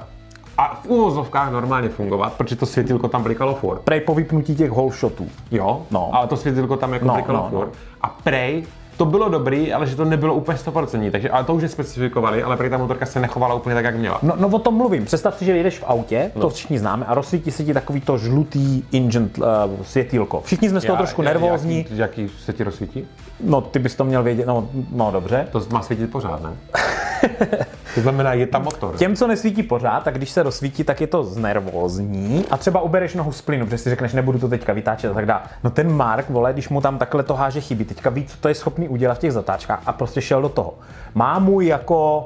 a 0.57 0.79
v 0.83 0.85
uvozovkách 0.85 1.51
normálně 1.51 1.89
fungovat, 1.89 2.33
protože 2.33 2.55
to 2.55 2.65
světilko 2.65 3.07
tam 3.07 3.23
blikalo 3.23 3.55
furt. 3.55 3.79
Prej 3.81 3.99
po 4.01 4.15
vypnutí 4.15 4.55
těch 4.55 4.71
whole 4.71 4.91
shotů. 4.91 5.27
Jo, 5.51 5.81
No. 5.91 6.09
ale 6.13 6.27
to 6.27 6.37
světilko 6.37 6.77
tam 6.77 6.93
jako 6.93 7.05
No, 7.05 7.13
blikalo 7.13 7.37
no, 7.37 7.49
no. 7.53 7.59
furt. 7.59 7.71
A 8.01 8.07
prej 8.23 8.63
to 8.99 9.05
bylo 9.05 9.29
dobrý, 9.29 9.73
ale 9.73 9.87
že 9.87 9.95
to 9.95 10.05
nebylo 10.05 10.33
úplně 10.33 10.57
100%, 10.57 11.11
takže 11.11 11.29
ale 11.29 11.43
to 11.43 11.53
už 11.53 11.63
je 11.63 11.69
specifikovali, 11.69 12.43
ale 12.43 12.57
prej 12.57 12.69
ta 12.69 12.77
motorka 12.77 13.05
se 13.05 13.19
nechovala 13.19 13.55
úplně 13.55 13.75
tak, 13.75 13.85
jak 13.85 13.95
měla. 13.95 14.19
No, 14.21 14.33
no 14.37 14.47
o 14.47 14.59
tom 14.59 14.75
mluvím. 14.75 15.05
Představ 15.05 15.37
si, 15.37 15.45
že 15.45 15.57
jedeš 15.57 15.79
v 15.79 15.83
autě, 15.87 16.31
no. 16.35 16.41
to 16.41 16.49
všichni 16.49 16.79
známe, 16.79 17.05
a 17.05 17.13
rozsvítí 17.13 17.51
se 17.51 17.63
ti 17.63 17.73
takový 17.73 18.01
to 18.01 18.17
žlutý 18.17 18.83
engine 18.93 19.29
uh, 19.37 19.45
světýlko. 19.83 20.41
Všichni 20.41 20.69
jsme 20.69 20.81
z 20.81 20.85
toho 20.85 20.97
trošku 20.97 21.21
nervózní. 21.21 21.77
Jaký, 21.77 21.97
jaký 21.97 22.29
se 22.45 22.53
ti 22.53 22.63
rozsvítí? 22.63 23.07
No, 23.43 23.61
ty 23.61 23.79
bys 23.79 23.95
to 23.95 24.03
měl 24.03 24.23
vědět, 24.23 24.47
no, 24.47 24.69
no 24.91 25.11
dobře. 25.11 25.47
To 25.51 25.61
má 25.71 25.81
svítit 25.81 26.11
pořád, 26.11 26.41
ne? 26.43 26.49
to 27.95 28.01
znamená, 28.01 28.33
je 28.33 28.47
tam 28.47 28.63
motor. 28.63 28.95
Těm, 28.95 29.15
co 29.15 29.27
nesvítí 29.27 29.63
pořád, 29.63 30.03
tak 30.03 30.17
když 30.17 30.29
se 30.29 30.43
rozsvítí, 30.43 30.83
tak 30.83 31.01
je 31.01 31.07
to 31.07 31.23
znervózní 31.23 32.45
a 32.51 32.57
třeba 32.57 32.81
ubereš 32.81 33.15
nohu 33.15 33.31
z 33.31 33.41
plynu, 33.41 33.65
protože 33.65 33.77
si 33.77 33.89
řekneš, 33.89 34.13
nebudu 34.13 34.39
to 34.39 34.47
teďka 34.47 34.73
vytáčet 34.73 35.11
a 35.11 35.13
tak 35.13 35.25
dále. 35.25 35.41
No 35.63 35.69
ten 35.69 35.91
Mark, 35.91 36.29
vole, 36.29 36.53
když 36.53 36.69
mu 36.69 36.81
tam 36.81 36.97
takhle 36.97 37.23
to 37.23 37.35
háže 37.35 37.61
chybí, 37.61 37.85
teďka 37.85 38.09
ví, 38.09 38.25
co 38.25 38.37
to 38.37 38.47
je 38.47 38.55
schopný 38.55 38.89
udělat 38.89 39.13
v 39.13 39.19
těch 39.19 39.31
zatáčkách 39.31 39.81
a 39.85 39.93
prostě 39.93 40.21
šel 40.21 40.41
do 40.41 40.49
toho. 40.49 40.73
Má 41.13 41.39
můj 41.39 41.65
jako 41.65 42.25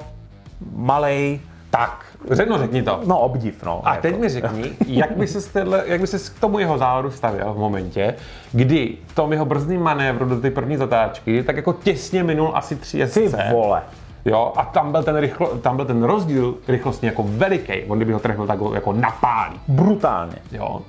malej, 0.76 1.40
Tak, 1.70 2.06
řeknu, 2.32 2.58
řekni 2.58 2.84
to. 2.84 3.00
no 3.06 3.20
obdiv, 3.20 3.64
no. 3.64 3.82
A 3.84 3.90
jako. 3.90 4.02
teď 4.02 4.20
mi 4.20 4.30
řekni, 4.30 4.72
jak 4.88 5.18
by 5.18 5.28
se 5.28 5.54
tenhle, 5.54 5.84
jak 5.86 6.02
by 6.02 6.08
se 6.08 6.32
k 6.38 6.40
tomu 6.40 6.60
jeho 6.60 6.78
závodu 6.78 7.12
stavěl 7.12 7.54
v 7.54 7.58
momentě, 7.58 8.16
kdy 8.52 8.98
v 9.08 9.16
tom 9.16 9.32
jeho 9.32 9.46
brzdným 9.46 9.82
manévru 9.82 10.26
do 10.26 10.42
té 10.42 10.52
první 10.52 10.78
zatáčky, 10.78 11.44
tak 11.44 11.56
jako 11.56 11.74
těsně 11.74 12.24
minul 12.24 12.52
asi 12.54 12.76
tři 12.76 12.92
Ty 12.92 13.00
jezdce. 13.00 13.48
vole. 13.52 13.82
Jo, 14.26 14.54
a 14.58 14.66
tam 14.66 14.92
byl 14.92 15.04
ten, 15.04 15.18
rychlo, 15.18 15.48
tam 15.48 15.76
byl 15.76 15.86
ten 15.86 16.04
rozdíl 16.04 16.56
rychlostně 16.68 17.10
jako 17.10 17.24
veliký. 17.28 17.74
On 17.88 17.98
kdyby 17.98 18.14
ho 18.14 18.20
trefil, 18.20 18.48
tak 18.48 18.60
ho 18.60 18.74
jako 18.74 18.94
napálí. 18.94 19.60
Brutálně. 19.68 20.36
Jo. 20.52 20.82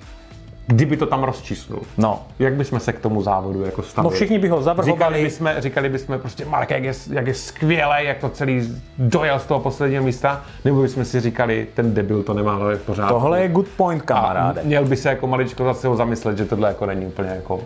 Kdyby 0.67 0.97
to 0.97 1.07
tam 1.07 1.25
rozčísnul. 1.25 1.81
No. 1.99 2.23
Jak 2.39 2.55
bychom 2.55 2.81
se 2.81 2.93
k 2.93 2.99
tomu 3.01 3.23
závodu 3.23 3.65
jako 3.65 3.83
No 3.83 3.89
stavili? 3.89 4.15
všichni 4.15 4.39
by 4.39 4.49
ho 4.49 4.57
Říkali 4.57 4.65
zavrhovali. 4.65 5.23
bychom, 5.23 5.51
říkali 5.59 5.89
bychom 5.89 6.19
prostě, 6.19 6.45
Mark, 6.45 6.71
jak 6.71 6.85
je, 6.85 6.93
jak 7.13 7.27
je 7.27 7.35
skvělý, 7.35 8.05
jak 8.07 8.19
to 8.19 8.29
celý 8.29 8.83
dojel 8.99 9.39
z 9.39 9.45
toho 9.45 9.61
posledního 9.61 10.05
místa, 10.05 10.43
nebo 10.65 10.83
bychom 10.83 11.05
si 11.05 11.21
říkali, 11.21 11.67
ten 11.75 11.95
debil 11.95 12.23
to 12.23 12.35
nemá 12.35 12.55
hlavě 12.55 12.77
v 12.77 12.83
pořádku. 12.83 13.15
Tohle 13.15 13.41
je 13.43 13.49
good 13.49 13.69
point, 13.77 14.03
A 14.03 14.05
kamaráde. 14.07 14.61
měl 14.65 14.85
by 14.85 14.97
se 14.97 15.09
jako 15.09 15.27
maličko 15.27 15.65
zase 15.65 15.89
ho 15.89 15.97
zamyslet, 15.97 16.39
že 16.39 16.45
tohle 16.45 16.69
jako 16.69 16.87
není 16.87 17.07
úplně 17.07 17.29
jako 17.29 17.61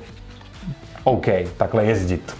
OK, 1.04 1.26
takhle 1.56 1.84
jezdit. 1.84 2.36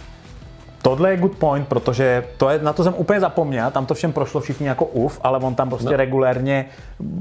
Tohle 0.88 1.10
je 1.10 1.16
good 1.16 1.36
point, 1.38 1.68
protože 1.68 2.24
to 2.36 2.50
je, 2.50 2.58
na 2.62 2.72
to 2.72 2.84
jsem 2.84 2.94
úplně 2.96 3.20
zapomněl, 3.20 3.70
tam 3.70 3.86
to 3.86 3.94
všem 3.94 4.12
prošlo 4.12 4.40
všichni 4.40 4.66
jako 4.66 4.84
uf, 4.84 5.20
ale 5.22 5.38
on 5.38 5.54
tam 5.54 5.68
prostě 5.68 5.90
no. 5.90 5.96
regulérně 5.96 6.64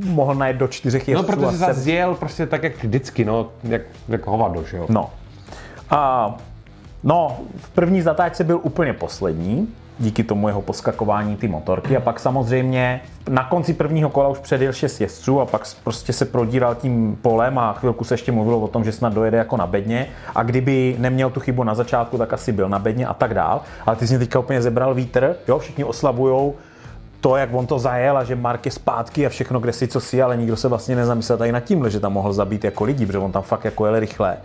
mohl 0.06 0.36
najít 0.36 0.58
do 0.58 0.68
čtyřech 0.68 1.08
No, 1.08 1.12
jezdců. 1.12 1.26
protože 1.32 1.46
a 1.48 1.52
zase 1.52 1.92
jel 1.92 2.16
prostě 2.16 2.46
tak, 2.46 2.64
jak 2.64 2.84
vždycky, 2.84 3.26
no, 3.26 3.48
jak, 3.64 3.82
jak 4.08 4.28
hovado, 4.28 4.64
že 4.64 4.78
jo. 4.78 4.86
No. 4.90 5.10
A, 5.90 6.36
no, 7.04 7.38
v 7.58 7.70
první 7.70 8.02
zatáčce 8.02 8.44
byl 8.44 8.60
úplně 8.64 8.94
poslední, 8.94 9.68
díky 10.00 10.24
tomu 10.24 10.48
jeho 10.48 10.62
poskakování 10.62 11.36
ty 11.36 11.48
motorky 11.48 11.98
a 11.98 12.00
pak 12.00 12.20
samozřejmě 12.20 13.02
na 13.30 13.44
konci 13.44 13.74
prvního 13.74 14.10
kola 14.10 14.30
už 14.30 14.40
předjel 14.40 14.74
šest 14.74 15.02
jezdců 15.02 15.42
a 15.42 15.46
pak 15.46 15.68
prostě 15.84 16.14
se 16.14 16.26
prodíral 16.26 16.76
tím 16.76 17.18
polem 17.22 17.60
a 17.60 17.74
chvilku 17.74 18.04
se 18.04 18.14
ještě 18.14 18.32
mluvilo 18.32 18.60
o 18.60 18.68
tom, 18.68 18.84
že 18.84 18.92
snad 18.92 19.14
dojede 19.14 19.38
jako 19.38 19.58
na 19.58 19.68
bedně 19.68 20.08
a 20.36 20.44
kdyby 20.44 20.96
neměl 21.00 21.30
tu 21.30 21.40
chybu 21.40 21.64
na 21.64 21.76
začátku, 21.76 22.18
tak 22.18 22.34
asi 22.34 22.52
byl 22.52 22.70
na 22.70 22.80
bedně 22.80 23.06
a 23.06 23.14
tak 23.14 23.34
dál. 23.34 23.62
Ale 23.86 23.96
ty 23.96 24.08
jsi 24.08 24.14
mě 24.14 24.20
teďka 24.20 24.40
úplně 24.40 24.62
zebral 24.62 24.94
vítr, 24.94 25.36
jo, 25.48 25.60
všichni 25.60 25.84
oslavujou 25.84 26.56
to, 27.22 27.36
jak 27.36 27.54
on 27.54 27.68
to 27.68 27.80
zajel 27.80 28.18
a 28.18 28.24
že 28.24 28.36
Mark 28.36 28.66
je 28.66 28.72
zpátky 28.72 29.26
a 29.26 29.30
všechno, 29.30 29.60
kde 29.60 29.74
si 29.74 29.88
co 29.88 30.00
si, 30.00 30.22
ale 30.22 30.38
nikdo 30.38 30.56
se 30.56 30.68
vlastně 30.68 30.96
nezamyslel 30.96 31.38
tady 31.38 31.52
nad 31.52 31.60
tímhle, 31.60 31.90
že 31.90 32.00
tam 32.00 32.14
mohl 32.14 32.34
zabít 32.34 32.64
jako 32.64 32.84
lidi, 32.84 33.06
protože 33.06 33.18
on 33.18 33.32
tam 33.32 33.44
fakt 33.44 33.66
jako 33.66 33.86
jel 33.86 34.00
rychle. 34.00 34.38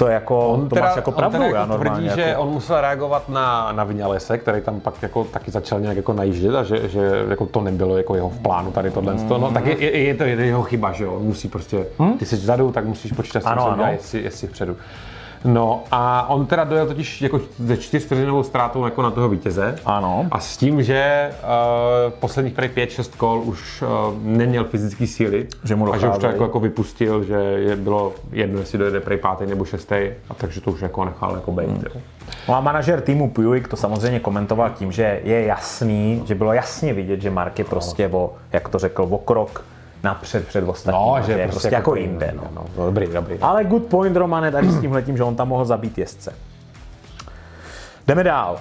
To 0.00 0.08
je 0.08 0.14
jako, 0.14 0.48
on 0.48 0.68
to 0.68 0.76
máš 0.76 0.96
jako 0.96 1.12
pravdu, 1.12 1.38
on 1.38 1.42
teda 1.44 1.54
já 1.56 1.60
jako 1.60 1.72
normálně. 1.72 1.90
tvrdí, 2.08 2.20
jako, 2.20 2.30
že 2.30 2.36
on 2.36 2.48
musel 2.48 2.80
reagovat 2.80 3.28
na, 3.28 3.72
na 3.72 3.84
Vinalese, 3.84 4.38
který 4.38 4.60
tam 4.60 4.80
pak 4.80 5.02
jako 5.02 5.24
taky 5.24 5.50
začal 5.50 5.80
nějak 5.80 5.96
jako 5.96 6.12
najíždět 6.12 6.54
a 6.54 6.62
že, 6.62 6.88
že 6.88 7.10
jako 7.28 7.46
to 7.46 7.60
nebylo 7.60 7.96
jako 7.96 8.14
jeho 8.14 8.28
v 8.28 8.38
plánu 8.38 8.70
tady 8.72 8.90
tohle. 8.90 9.14
Mm. 9.14 9.28
No, 9.28 9.50
tak 9.54 9.66
je, 9.66 9.84
je, 9.84 9.98
je, 9.98 10.14
to 10.14 10.24
jeho 10.24 10.62
chyba, 10.62 10.92
že 10.92 11.04
jo, 11.04 11.12
on 11.14 11.22
musí 11.22 11.48
prostě, 11.48 11.86
hmm? 11.98 12.18
ty 12.18 12.26
jsi 12.26 12.36
vzadu, 12.36 12.72
tak 12.72 12.84
musíš 12.84 13.12
počítat 13.12 13.40
s 13.40 13.42
tím, 13.42 13.52
Ano, 13.52 13.70
ano. 13.70 13.86
jestli, 13.90 14.22
jestli 14.22 14.48
vpředu. 14.48 14.76
No 15.44 15.84
a 15.90 16.28
on 16.28 16.46
teda 16.46 16.64
dojel 16.64 16.86
totiž 16.86 17.22
jako 17.22 17.40
ze 17.58 17.76
čtyřvteřinovou 17.76 18.42
ztrátou 18.42 18.84
jako 18.84 19.02
na 19.02 19.10
toho 19.10 19.28
vítěze. 19.28 19.78
Ano. 19.86 20.26
A 20.30 20.40
s 20.40 20.56
tím, 20.56 20.82
že 20.82 21.30
uh, 21.42 22.12
posledních 22.12 22.54
prej 22.54 22.68
5-6 22.68 23.16
kol 23.16 23.42
už 23.44 23.82
uh, 23.82 23.88
neměl 24.22 24.64
fyzické 24.64 25.06
síly 25.06 25.48
Že 25.64 25.76
mu 25.76 25.94
a 25.94 25.98
že 25.98 26.08
už 26.08 26.18
to 26.18 26.26
jako, 26.26 26.42
jako 26.42 26.60
vypustil, 26.60 27.24
že 27.24 27.34
je 27.34 27.76
bylo 27.76 28.12
jedno, 28.32 28.60
jestli 28.60 28.78
dojede 28.78 29.00
prej 29.00 29.18
pátý 29.18 29.46
nebo 29.46 29.64
šestý, 29.64 29.94
a 30.30 30.34
takže 30.36 30.60
to 30.60 30.70
už 30.70 30.80
jako 30.80 31.04
nechal 31.04 31.34
jako 31.34 31.52
být. 31.52 31.66
Hmm. 31.66 32.02
No 32.48 32.54
a 32.54 32.60
manažer 32.60 33.00
týmu 33.00 33.30
Puig 33.30 33.68
to 33.68 33.76
samozřejmě 33.76 34.20
komentoval 34.20 34.70
tím, 34.70 34.92
že 34.92 35.20
je 35.24 35.44
jasný, 35.44 36.22
že 36.26 36.34
bylo 36.34 36.52
jasně 36.52 36.92
vidět, 36.92 37.20
že 37.20 37.30
Mark 37.30 37.58
je 37.58 37.64
prostě 37.64 38.08
o, 38.08 38.32
jak 38.52 38.68
to 38.68 38.78
řekl, 38.78 39.06
o 39.10 39.18
krok 39.18 39.64
napřed 40.02 40.48
před 40.48 40.68
ostatními. 40.68 41.06
No, 41.06 41.22
že 41.26 41.32
je 41.32 41.48
prostě 41.48 41.68
jako 41.72 41.94
jinde. 41.96 42.32
No. 42.36 42.42
No, 42.54 42.62
no, 42.78 42.84
dobrý, 42.86 43.06
dobrý. 43.06 43.38
Ale 43.40 43.64
good 43.64 43.84
point, 43.86 44.16
Romane, 44.16 44.50
tady 44.50 44.70
s 44.70 44.80
tímhletím, 44.80 45.16
že 45.16 45.24
on 45.24 45.36
tam 45.36 45.48
mohl 45.48 45.64
zabít 45.64 45.98
jezdce. 45.98 46.32
Jdeme 48.06 48.24
dál. 48.24 48.56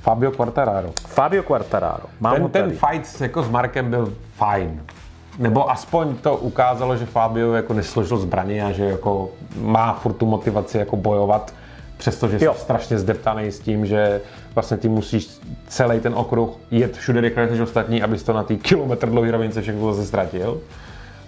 Fabio 0.00 0.30
Quartararo. 0.30 0.88
Fabio 1.06 1.42
Quartararo. 1.42 2.04
Mám 2.20 2.34
Ten, 2.34 2.50
ten 2.50 2.70
fight 2.70 3.20
jako 3.20 3.42
s 3.42 3.48
Markem 3.48 3.90
byl 3.90 4.12
fajn. 4.36 4.82
Nebo 5.38 5.70
aspoň 5.70 6.16
to 6.16 6.36
ukázalo, 6.36 6.96
že 6.96 7.06
Fabio 7.06 7.52
jako 7.52 7.72
nesložil 7.74 8.16
zbraně 8.16 8.64
a 8.64 8.72
že 8.72 8.84
jako 8.84 9.28
má 9.60 9.92
furt 9.92 10.12
tu 10.12 10.26
motivaci 10.26 10.78
jako 10.78 10.96
bojovat, 10.96 11.54
přestože 11.96 12.38
jsi 12.38 12.44
Jo. 12.44 12.54
strašně 12.58 12.98
zdeptaný 12.98 13.46
s 13.52 13.58
tím, 13.60 13.86
že 13.86 14.20
vlastně 14.54 14.76
ty 14.76 14.88
musíš 14.88 15.38
celý 15.68 16.00
ten 16.00 16.14
okruh 16.14 16.50
jet 16.70 16.96
všude 16.96 17.20
rychleji 17.20 17.50
než 17.50 17.60
ostatní, 17.60 18.02
abys 18.02 18.22
to 18.22 18.32
na 18.32 18.42
té 18.42 18.56
kilometr 18.56 19.08
dlouhé 19.08 19.30
rovince 19.30 19.62
všechno 19.62 19.94
zase 19.94 20.08
ztratil. 20.08 20.60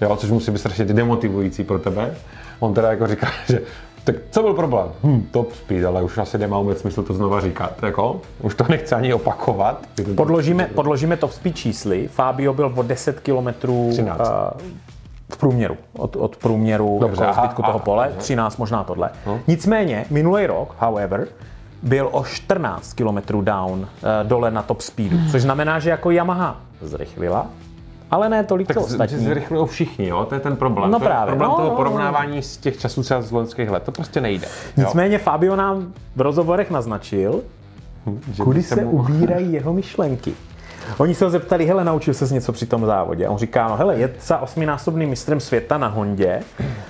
Jo, 0.01 0.17
což 0.17 0.31
musí 0.31 0.51
být 0.51 0.59
strašně 0.59 0.85
demotivující 0.85 1.65
pro 1.65 1.79
tebe. 1.79 2.15
On 2.59 2.75
teda 2.75 2.91
jako 2.91 3.07
říká, 3.07 3.29
že 3.49 3.63
Tak 4.05 4.17
co 4.31 4.43
byl 4.43 4.55
problém? 4.55 4.87
Hm, 5.05 5.29
top 5.31 5.53
speed, 5.53 5.85
ale 5.85 6.03
už 6.03 6.19
asi 6.19 6.39
nemá 6.39 6.59
vůbec 6.59 6.81
smysl 6.81 7.03
to 7.03 7.15
znova 7.15 7.41
říkat. 7.41 7.83
Jako? 7.83 8.21
Už 8.43 8.55
to 8.55 8.65
nechci 8.69 8.95
ani 8.95 9.15
opakovat. 9.15 9.87
Podložíme, 10.17 10.71
podložíme 10.75 11.17
top 11.17 11.33
speed 11.33 11.57
čísly. 11.57 12.09
Fabio 12.09 12.55
byl 12.55 12.73
o 12.77 12.83
10 12.83 13.21
km 13.21 13.49
13. 13.91 14.21
v 15.33 15.37
průměru, 15.37 15.77
od, 15.99 16.17
od 16.17 16.37
průměru 16.37 16.99
Dobře, 17.01 17.23
jako 17.23 17.33
aha, 17.33 17.43
zbytku 17.43 17.63
toho 17.63 17.75
aha, 17.75 17.85
pole, 17.85 18.07
aha. 18.07 18.17
13 18.19 18.57
možná 18.57 18.85
tohle. 18.85 19.11
No. 19.27 19.41
Nicméně, 19.47 20.05
minulý 20.11 20.47
rok, 20.47 20.75
however, 20.79 21.27
byl 21.83 22.09
o 22.13 22.25
14 22.25 22.93
km 22.95 23.41
down 23.45 23.89
eh, 23.99 24.25
dole 24.25 24.51
na 24.51 24.63
top 24.63 24.81
speedu, 24.81 25.17
což 25.31 25.43
znamená, 25.43 25.79
že 25.79 25.91
jako 25.91 26.11
Yamaha 26.11 26.61
zrychlila, 26.81 27.47
ale 28.11 28.29
ne 28.29 28.45
tolik 28.45 28.69
tak 28.69 28.77
že 28.77 28.81
ostatní. 28.81 29.19
zrychlují 29.25 29.67
všichni, 29.67 30.09
jo? 30.09 30.25
to 30.29 30.35
je 30.35 30.41
ten 30.41 30.57
problém. 30.57 30.91
No 30.91 30.99
to 30.99 31.05
je 31.05 31.09
právě, 31.09 31.31
problém 31.35 31.51
no, 31.51 31.57
toho 31.57 31.69
no, 31.69 31.77
porovnávání 31.77 32.43
z 32.43 32.57
těch 32.57 32.79
časů 32.79 33.03
třeba 33.03 33.23
z 33.23 33.31
loňských 33.33 33.71
let, 33.71 33.83
to 33.83 33.93
prostě 33.93 34.21
nejde. 34.21 34.47
jo? 34.47 34.85
Nicméně 34.85 35.19
Fabio 35.19 35.57
nám 35.57 35.93
v 36.17 36.21
rozhovorech 36.21 36.71
naznačil, 36.71 37.41
Že 38.33 38.43
kudy 38.43 38.63
se 38.63 38.85
mu- 38.85 38.91
ubírají 38.91 39.53
jeho 39.53 39.73
myšlenky. 39.73 40.33
Oni 40.99 41.15
se 41.15 41.25
ho 41.25 41.31
zeptali, 41.31 41.67
hele, 41.67 41.85
naučil 41.85 42.15
se 42.15 42.35
něco 42.35 42.53
při 42.53 42.67
tom 42.67 42.87
závodě? 42.87 43.27
A 43.27 43.31
on 43.31 43.39
říká, 43.39 43.69
no 43.69 43.77
hele, 43.77 43.97
jet 43.99 44.17
za 44.23 44.39
osminásobným 44.39 45.09
mistrem 45.11 45.41
světa 45.41 45.79
na 45.79 45.89
Hondě 45.89 46.43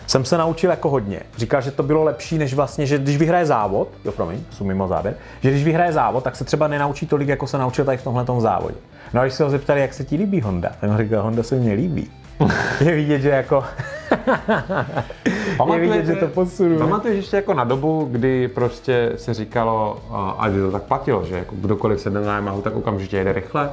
jsem 0.06 0.24
se 0.24 0.38
naučil 0.38 0.70
jako 0.70 0.90
hodně. 0.90 1.20
Říkal, 1.36 1.60
že 1.60 1.70
to 1.70 1.82
bylo 1.82 2.04
lepší, 2.04 2.38
než 2.38 2.54
vlastně, 2.54 2.86
že 2.86 2.98
když 2.98 3.16
vyhraje 3.16 3.46
závod, 3.46 3.88
jo 4.04 4.12
promiň, 4.12 4.40
jsou 4.50 4.64
mimo 4.64 4.88
záběr, 4.88 5.14
že 5.42 5.50
když 5.50 5.64
vyhraje 5.64 5.92
závod, 5.92 6.24
tak 6.24 6.36
se 6.36 6.44
třeba 6.44 6.68
nenaučí 6.68 7.06
tolik, 7.06 7.28
jako 7.28 7.46
se 7.46 7.58
naučil 7.58 7.84
tady 7.84 7.98
v 7.98 8.02
tomhle 8.04 8.24
závodě. 8.38 8.74
No 9.14 9.20
a 9.20 9.24
když 9.24 9.34
se 9.34 9.44
ho 9.44 9.50
zeptali, 9.50 9.80
jak 9.80 9.94
se 9.94 10.04
ti 10.04 10.16
líbí 10.16 10.40
Honda, 10.40 10.70
tak 10.80 10.90
on 10.90 10.98
říkal, 10.98 11.22
Honda 11.22 11.42
se 11.42 11.56
mně 11.56 11.72
líbí. 11.72 12.10
Je 12.80 12.94
vidět, 12.94 13.20
že 13.20 13.28
jako... 13.28 13.64
je 15.74 15.80
vidět, 15.80 16.06
že 16.06 16.14
to 16.14 16.26
posunuje. 16.26 16.78
Pamatuješ 16.78 17.16
ještě 17.16 17.36
jako 17.36 17.54
na 17.54 17.64
dobu, 17.64 18.08
kdy 18.10 18.48
prostě 18.48 19.12
se 19.16 19.34
říkalo, 19.34 20.02
a 20.38 20.48
kdy 20.48 20.60
to 20.60 20.70
tak 20.70 20.82
platilo, 20.82 21.24
že 21.24 21.38
jako 21.38 21.54
kdokoliv 21.58 22.00
sedne 22.00 22.20
na 22.20 22.34
Yamahu, 22.34 22.62
tak 22.62 22.76
okamžitě 22.76 23.16
jede 23.16 23.32
rychle, 23.32 23.70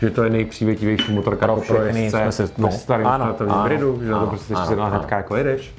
že 0.00 0.10
to 0.10 0.24
je 0.24 0.30
nejpřívětivější 0.30 1.12
motorka 1.12 1.46
pro 1.46 1.82
jezdce 1.84 2.18
jsme 2.18 2.32
se- 2.32 2.48
no, 2.58 2.68
ve 2.68 2.74
starém 2.74 3.06
ano, 3.06 3.36
ano, 3.48 3.64
gridu, 3.64 4.00
že 4.02 4.10
na 4.10 4.20
to 4.20 4.26
prostě 4.26 4.56
si 4.56 4.72
ano. 4.74 4.90
hnedka 4.90 5.16
jako 5.16 5.36
jedeš. 5.36 5.74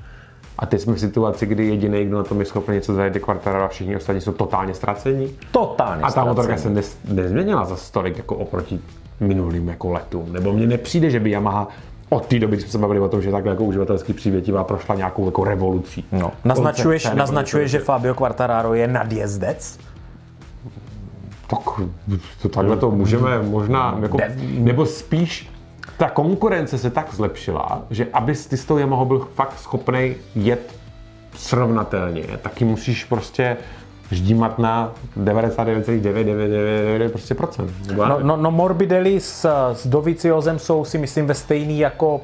A 0.60 0.65
teď 0.65 0.82
jsme 0.82 0.93
v 0.93 1.00
situaci, 1.00 1.46
kdy 1.46 1.67
jediný, 1.67 2.06
kdo 2.06 2.17
na 2.17 2.24
tom 2.24 2.39
je 2.39 2.46
schopný 2.46 2.76
něco 2.76 2.93
zajet, 2.93 3.15
je 3.15 3.22
Quartararo 3.22 3.65
a 3.65 3.67
všichni 3.67 3.96
ostatní 3.96 4.22
jsou 4.22 4.32
totálně 4.32 4.74
ztracení. 4.74 5.36
Totálně 5.52 6.04
A 6.04 6.12
ta 6.12 6.26
motorka 6.26 6.58
se 6.58 6.70
ne, 6.70 6.82
nezměnila 7.06 7.65
za 7.65 7.76
stolik 7.76 8.17
jako 8.17 8.36
oproti 8.36 8.80
minulým 9.20 9.67
jako 9.67 9.91
letům. 9.91 10.34
Nebo 10.34 10.54
mně 10.54 10.67
nepřijde, 10.67 11.10
že 11.10 11.20
by 11.20 11.32
Yamaha 11.32 11.67
od 12.10 12.26
té 12.26 12.39
doby, 12.39 12.56
když 12.56 12.63
jsme 12.63 12.72
se 12.72 12.78
bavili 12.78 13.00
o 13.00 13.10
tom, 13.10 13.22
že 13.22 13.32
takhle 13.32 13.52
jako 13.52 13.63
uživatelsky 13.63 14.13
přívětivá, 14.13 14.63
prošla 14.63 14.96
nějakou 14.96 15.26
jako 15.26 15.43
revolucí. 15.43 16.06
No. 16.12 16.32
Naznačuješ, 16.46 17.04
Koncepce 17.04 17.20
naznačuješ, 17.20 17.72
že 17.72 17.80
Fabio 17.80 18.13
Quartararo 18.13 18.74
je 18.74 18.88
nadjezdec? 18.88 19.80
Tak 21.48 21.60
to 22.41 22.50
takhle 22.50 22.78
to 22.78 22.91
můžeme 22.91 23.41
možná, 23.41 23.98
jako, 24.02 24.17
nebo 24.58 24.86
spíš 24.86 25.50
ta 25.97 26.10
konkurence 26.10 26.78
se 26.78 26.89
tak 26.89 27.13
zlepšila, 27.13 27.82
že 27.89 28.08
abys 28.13 28.45
ty 28.45 28.58
s 28.58 28.65
tou 28.65 28.78
Yamaha 28.78 29.06
byl 29.06 29.28
fakt 29.36 29.60
schopný 29.60 30.15
jet 30.36 30.76
srovnatelně, 31.36 32.23
taky 32.41 32.65
musíš 32.65 33.04
prostě 33.04 33.58
ždímat 34.12 34.60
na 34.60 34.93
99,999 35.17 37.12
prostě 37.12 37.36
procent. 37.36 37.71
No, 37.95 38.19
no, 38.23 38.38
no 38.38 38.52
Morbidelli 38.52 39.19
s, 39.19 39.50
s 39.73 39.88
Doviciozem 39.88 40.60
jsou 40.60 40.86
si 40.86 40.97
myslím 40.97 41.28
ve 41.28 41.34
stejný 41.34 41.80
jako 41.80 42.21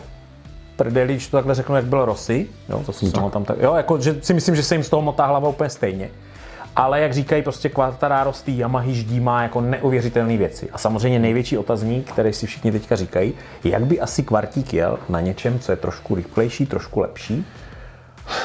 prdeli, 0.76 1.14
když 1.14 1.28
to 1.28 1.38
takhle 1.38 1.56
řeknu, 1.56 1.76
jak 1.76 1.86
byl 1.86 2.06
Rossi. 2.06 2.48
Jo, 2.70 2.84
to 2.86 2.94
jsem 2.94 3.12
no, 3.16 3.30
tam 3.30 3.46
tak, 3.46 3.58
jo, 3.62 3.74
jako, 3.74 4.00
že 4.02 4.16
si 4.22 4.34
myslím, 4.34 4.56
že 4.56 4.64
se 4.64 4.76
jim 4.76 4.84
z 4.84 4.90
toho 4.90 5.02
motá 5.02 5.26
hlava 5.26 5.50
úplně 5.50 5.70
stejně. 5.70 6.10
Ale 6.76 7.02
jak 7.02 7.14
říkají, 7.14 7.42
prostě 7.44 7.70
Quartararo 7.70 8.34
z 8.34 8.42
té 8.42 8.52
Yamahy 8.52 8.94
ždí 8.94 9.20
má 9.20 9.44
jako 9.44 9.62
neuvěřitelné 9.62 10.38
věci. 10.38 10.70
A 10.74 10.78
samozřejmě 10.78 11.20
největší 11.20 11.58
otazník, 11.58 12.12
který 12.12 12.34
si 12.34 12.48
všichni 12.48 12.72
teďka 12.72 12.96
říkají, 12.96 13.34
jak 13.64 13.86
by 13.86 14.00
asi 14.00 14.24
Kvartík 14.24 14.74
jel 14.74 15.00
na 15.10 15.20
něčem, 15.22 15.60
co 15.60 15.72
je 15.72 15.76
trošku 15.76 16.16
rychlejší, 16.16 16.66
trošku 16.66 17.00
lepší. 17.00 17.46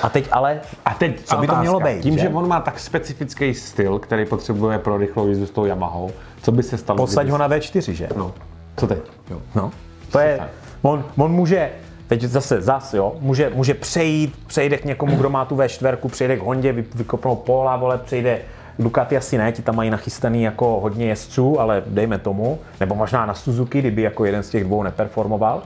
A 0.03 0.09
teď 0.09 0.29
ale, 0.33 0.61
A 0.85 0.95
teď 0.95 1.21
co 1.25 1.37
by 1.37 1.47
to 1.47 1.53
otázka. 1.53 1.61
mělo 1.61 1.81
být, 1.81 2.03
Tím, 2.03 2.15
že? 2.15 2.21
že? 2.21 2.29
on 2.29 2.49
má 2.49 2.61
tak 2.61 2.81
specifický 2.81 3.55
styl, 3.55 3.99
který 3.99 4.25
potřebuje 4.27 4.79
pro 4.79 4.97
rychlou 4.97 5.29
jízdu 5.29 5.47
s 5.47 5.51
tou 5.51 5.65
Yamahou, 5.65 6.11
co 6.43 6.53
by 6.53 6.63
se 6.63 6.79
stalo? 6.79 6.97
posaď 6.97 7.23
kdyby- 7.23 7.31
ho 7.33 7.39
na 7.39 7.49
V4, 7.49 7.93
že? 7.93 8.09
No, 8.17 8.35
co 8.77 8.87
teď? 8.87 8.99
Jo. 9.31 9.41
No, 9.55 9.71
to 10.13 10.19
je, 10.19 10.41
on, 10.83 11.05
on 11.17 11.33
může, 11.33 11.71
teď 12.09 12.23
zase, 12.23 12.61
zase, 12.61 12.97
jo, 12.97 13.13
může, 13.21 13.51
může 13.55 13.75
přejít, 13.75 14.35
přejde 14.47 14.77
k 14.77 14.85
někomu, 14.85 15.17
kdo 15.17 15.31
má 15.31 15.45
tu 15.45 15.57
V4, 15.57 16.09
přejde 16.09 16.37
k 16.37 16.43
Hondě, 16.43 16.73
vy, 16.73 16.85
vykopnou 16.95 17.37
Pola, 17.37 17.77
vole, 17.77 17.99
přejde 17.99 18.39
Ducati 18.79 19.17
asi 19.17 19.39
ne, 19.39 19.53
ti 19.53 19.63
tam 19.63 19.77
mají 19.77 19.91
nachystaný 19.91 20.43
jako 20.43 20.81
hodně 20.81 21.07
jezdců, 21.07 21.61
ale 21.61 21.83
dejme 21.87 22.19
tomu, 22.19 22.59
nebo 22.81 22.95
možná 22.95 23.27
na 23.27 23.35
Suzuki, 23.35 23.79
kdyby 23.79 24.03
jako 24.03 24.25
jeden 24.25 24.43
z 24.43 24.51
těch 24.51 24.65
dvou 24.65 24.83
neperformoval. 24.83 25.63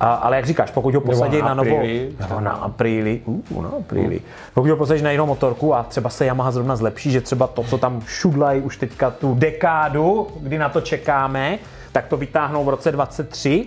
A, 0.00 0.14
ale 0.14 0.36
jak 0.36 0.46
říkáš, 0.46 0.70
pokud 0.70 0.94
ho 0.94 1.00
posadí 1.00 1.38
na 1.38 1.48
na, 1.48 1.54
novou, 1.54 1.82
nebo 2.20 2.40
na 2.40 2.52
Apríli, 2.52 3.20
uh, 3.24 3.62
na 3.62 3.68
Apríli. 3.68 4.20
Pokud 4.54 4.70
ho 4.70 4.76
posadíš 4.76 5.02
na 5.02 5.10
jinou 5.10 5.26
motorku 5.26 5.74
a 5.74 5.82
třeba 5.82 6.10
se 6.10 6.26
Yamaha 6.26 6.50
zrovna 6.50 6.76
zlepší, 6.76 7.10
že 7.10 7.20
třeba 7.20 7.46
to, 7.46 7.62
co 7.62 7.78
tam 7.78 8.02
šudlají 8.06 8.62
už 8.62 8.76
teďka 8.76 9.10
tu 9.10 9.34
dekádu, 9.34 10.28
kdy 10.40 10.58
na 10.58 10.68
to 10.68 10.80
čekáme, 10.80 11.58
tak 11.92 12.06
to 12.06 12.16
vytáhnou 12.16 12.64
v 12.64 12.68
roce 12.68 12.92
23 12.92 13.66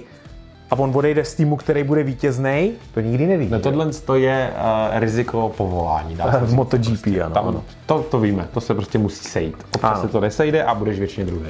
a 0.71 0.75
on 0.79 0.91
odejde 0.95 1.23
z 1.25 1.35
týmu, 1.35 1.55
který 1.55 1.83
bude 1.83 2.03
vítězný, 2.03 2.71
to 2.93 2.99
nikdy 2.99 3.27
neví. 3.27 3.47
No 3.49 3.59
tohle 3.59 3.85
to 4.05 4.15
je 4.15 4.53
uh, 4.55 4.99
riziko 4.99 5.51
povolání. 5.57 6.15
Dá 6.15 6.31
se 6.31 6.37
v 6.39 6.45
říct. 6.45 6.53
MotoGP, 6.55 7.07
ano, 7.25 7.33
Tam, 7.33 7.47
ano. 7.47 7.63
to, 7.85 7.99
to 8.11 8.19
víme, 8.19 8.47
to 8.53 8.61
se 8.61 8.73
prostě 8.73 8.97
musí 8.97 9.23
sejít. 9.29 9.65
Občas 9.75 9.91
Ano. 9.91 10.01
se 10.01 10.07
to 10.07 10.19
nesejde 10.19 10.63
a 10.63 10.75
budeš 10.75 10.99
většině 10.99 11.25
druhý. 11.25 11.49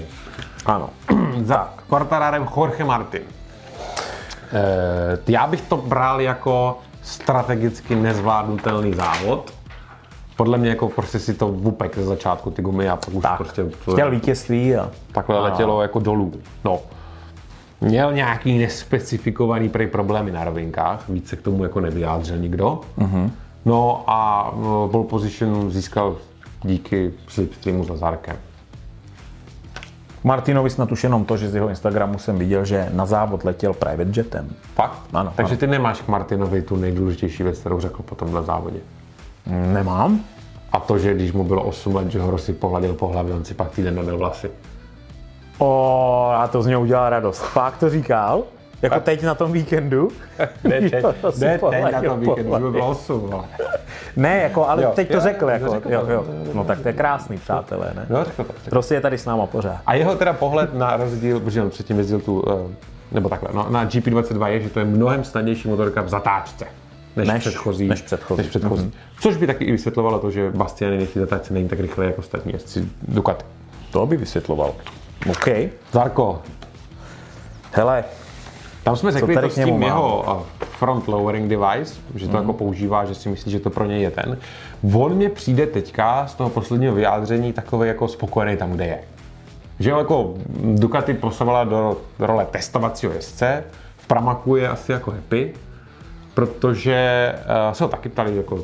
ano. 0.65 0.89
Za 1.43 1.73
Quartararem 1.89 2.47
Jorge 2.57 2.83
Martin. 2.83 3.21
E, 4.53 5.31
já 5.31 5.47
bych 5.47 5.61
to 5.61 5.77
bral 5.77 6.21
jako 6.21 6.77
strategicky 7.01 7.95
nezvládnutelný 7.95 8.93
závod. 8.93 9.53
Podle 10.37 10.57
mě 10.57 10.69
jako 10.69 10.89
prostě 10.89 11.19
si 11.19 11.33
to 11.33 11.47
vupek 11.47 11.95
ze 11.97 12.05
začátku 12.05 12.51
ty 12.51 12.61
gumy 12.61 12.89
a 12.89 12.95
pak 12.95 13.13
už 13.13 13.23
Tak, 13.23 13.37
prostě 13.37 13.65
chtěl 13.91 14.11
vítězství 14.11 14.75
a 14.75 14.89
takhle 15.11 15.39
letělo 15.39 15.81
jako 15.81 15.99
dolů. 15.99 16.33
No. 16.65 16.79
Měl 17.81 18.13
nějaký 18.13 18.57
nespecifikovaný 18.57 19.69
prej 19.69 19.87
problémy 19.87 20.31
na 20.31 20.43
rovinkách, 20.43 21.09
víc 21.09 21.29
se 21.29 21.35
k 21.35 21.41
tomu 21.41 21.63
jako 21.63 21.79
nevyjádřil 21.79 22.37
nikdo. 22.37 22.81
Mm-hmm. 22.97 23.29
No 23.65 24.03
a 24.07 24.51
eh, 24.53 24.91
pole 24.91 25.03
position 25.03 25.71
získal 25.71 26.17
díky 26.63 27.13
slipstreamu 27.27 27.83
s 27.83 27.89
Lazarkem. 27.89 28.35
Martinovi 30.23 30.69
snad 30.69 30.91
už 30.91 31.03
jenom 31.03 31.25
to, 31.25 31.37
že 31.37 31.49
z 31.49 31.55
jeho 31.55 31.69
Instagramu 31.69 32.17
jsem 32.17 32.37
viděl, 32.37 32.65
že 32.65 32.89
na 32.93 33.05
závod 33.05 33.43
letěl 33.43 33.73
private 33.73 34.19
jetem. 34.19 34.49
Fakt? 34.75 35.01
Ano, 35.13 35.33
Takže 35.35 35.53
ano. 35.53 35.59
ty 35.59 35.67
nemáš 35.67 36.01
k 36.01 36.07
Martinovi 36.07 36.61
tu 36.61 36.75
nejdůležitější 36.75 37.43
věc, 37.43 37.59
kterou 37.59 37.79
řekl 37.79 38.03
po 38.03 38.15
tomhle 38.15 38.43
závodě. 38.43 38.79
Nemám. 39.73 40.19
A 40.71 40.79
to, 40.79 40.99
že 40.99 41.13
když 41.13 41.31
mu 41.31 41.43
bylo 41.43 41.63
8 41.63 41.95
let, 41.95 42.11
že 42.11 42.19
ho 42.19 42.31
Rossi 42.31 42.53
pohladil 42.53 42.93
po 42.93 43.07
hlavě, 43.07 43.33
on 43.33 43.45
si 43.45 43.53
pak 43.53 43.69
týden 43.71 43.95
neměl 43.95 44.17
vlasy. 44.17 44.49
O, 45.57 46.31
a 46.37 46.47
to 46.47 46.61
z 46.61 46.67
něho 46.67 46.81
udělal 46.81 47.09
radost. 47.09 47.39
Fakt 47.41 47.77
to 47.77 47.89
říkal? 47.89 48.43
Jako 48.81 48.99
teď 48.99 49.23
na 49.23 49.35
tom 49.35 49.51
víkendu? 49.51 50.07
Jo, 51.01 51.13
to 51.21 51.31
si 51.31 51.45
ne, 51.45 51.57
pohladil 51.57 51.91
na 52.01 52.09
tom 52.09 52.19
víkendu, 52.19 52.51
by 52.65 52.71
bylo 52.71 52.89
8. 52.89 53.29
ale- 53.33 53.45
Ne, 54.15 54.37
jako, 54.41 54.67
ale 54.69 54.83
Jo. 54.83 54.91
teď 54.95 55.07
to 55.07 55.13
Jo, 55.13 55.19
řekl, 55.21 55.45
jo, 55.45 55.49
jako, 55.49 55.71
řekl 55.71 55.89
jo, 55.91 56.05
jo. 56.09 56.25
No 56.53 56.63
tak 56.63 56.79
to 56.81 56.87
je 56.87 56.93
krásný, 56.93 57.37
přátelé, 57.37 57.91
ne? 57.95 58.05
No, 58.09 58.23
řekl 58.23 58.43
to. 58.43 58.53
řekl. 58.63 58.75
Rossi 58.75 58.93
je 58.93 59.01
tady 59.01 59.17
s 59.17 59.25
náma 59.25 59.45
pořád. 59.45 59.77
A 59.85 59.93
jeho 59.95 60.15
teda 60.15 60.33
pohled 60.33 60.73
na 60.73 60.97
rozdíl, 60.97 61.39
protože 61.39 61.61
on 61.61 61.69
předtím 61.69 61.97
jezdil 61.97 62.19
tu, 62.19 62.43
eh, 62.49 62.75
nebo 63.11 63.29
takhle, 63.29 63.49
no, 63.53 63.67
na 63.69 63.85
GP22 63.85 64.45
je, 64.47 64.59
že 64.61 64.69
to 64.69 64.79
je 64.79 64.85
mnohem 64.85 65.23
snadnější 65.23 65.67
motorka 65.67 66.01
v 66.01 66.09
zatáčce. 66.09 66.65
Než, 67.15 67.27
Než- 67.27 67.39
předchozí. 67.43 67.87
než 67.87 68.01
předchozí. 68.01 68.37
Než 68.41 68.47
předchozí. 68.49 68.93
Což 69.21 69.37
by 69.37 69.47
taky 69.47 69.65
i 69.65 69.71
vysvětlovalo 69.71 70.19
to, 70.19 70.31
že 70.31 70.51
Bastianini 70.51 71.05
v 71.05 71.13
zatáčce 71.15 71.53
není 71.53 71.69
tak 71.69 71.79
rychle 71.79 72.05
jako 72.05 72.19
ostatní 72.19 72.53
jezdci 72.53 72.85
Ducati. 73.07 73.45
To 73.91 74.05
by 74.05 74.17
vysvětloval. 74.17 74.73
OK. 75.29 75.47
Zarko, 75.91 76.41
Hele, 77.75 78.03
tam 78.83 78.95
jsme 78.95 79.11
řekli 79.11 79.35
to 79.35 79.49
s 79.49 79.55
tím 79.55 79.79
mám? 79.79 79.81
jeho 79.81 80.25
eh, 80.61 80.65
front 80.65 81.07
lowering 81.07 81.49
device, 81.49 81.95
že 82.15 82.27
to 82.27 82.37
jako 82.37 82.53
používá, 82.53 83.05
že 83.05 83.15
si 83.15 83.29
myslí, 83.29 83.51
že 83.51 83.59
to 83.59 83.69
pro 83.69 83.85
něj 83.85 84.01
je 84.01 84.11
ten. 84.11 84.37
On 84.93 85.13
mě 85.13 85.29
přijde 85.29 85.67
teďka 85.67 86.27
z 86.27 86.33
toho 86.33 86.49
posledního 86.49 86.95
vyjádření 86.95 87.53
takový 87.53 87.87
jako 87.87 88.07
spokojený 88.07 88.57
tam, 88.57 88.71
kde 88.71 88.85
je. 88.85 88.99
Že 89.79 89.89
jako 89.89 90.33
Ducati 90.63 91.13
posovala 91.13 91.63
do 91.63 91.97
role 92.19 92.47
testovacího 92.51 93.13
jezdce, 93.13 93.63
v 93.97 94.07
Pramaku 94.07 94.55
je 94.55 94.69
asi 94.69 94.91
jako 94.91 95.11
happy, 95.11 95.53
protože 96.33 97.33
uh, 97.35 97.73
se 97.73 97.83
ho 97.83 97.89
taky 97.89 98.09
ptali, 98.09 98.37
jako, 98.37 98.63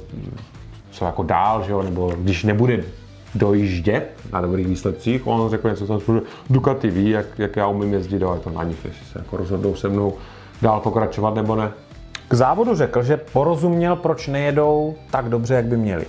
co 0.92 1.06
jako 1.06 1.24
dál, 1.24 1.64
že 1.64 1.72
jo, 1.72 1.82
nebo 1.82 2.14
když 2.18 2.44
nebude 2.44 2.84
dojíždět 3.36 4.12
na 4.34 4.42
dobrých 4.42 4.68
výsledcích, 4.68 5.28
on 5.28 5.50
řekl 5.50 5.70
něco, 5.70 5.88
co 5.88 6.14
že 6.14 6.22
Ducati 6.50 6.90
ví, 6.90 7.10
jak, 7.10 7.26
jak 7.38 7.56
já 7.56 7.68
umím 7.68 7.94
jezdit, 7.94 8.24
ale 8.24 8.40
to 8.40 8.50
na 8.50 8.64
nich, 8.64 8.86
jestli 8.86 9.06
se 9.06 9.20
jako 9.20 9.38
rozhodnou 9.38 9.76
se 9.76 9.90
mnou 9.90 10.14
dál 10.62 10.80
pokračovat 10.80 11.36
nebo 11.36 11.56
ne. 11.56 11.72
k 12.28 12.34
závodu 12.34 12.76
řekl, 12.76 13.04
že 13.04 13.18
porozuměl, 13.18 13.96
proč 13.96 14.28
nejedou 14.28 14.96
tak 15.12 15.30
dobře, 15.30 15.54
jak 15.54 15.66
by 15.66 15.78
měli. 15.78 16.06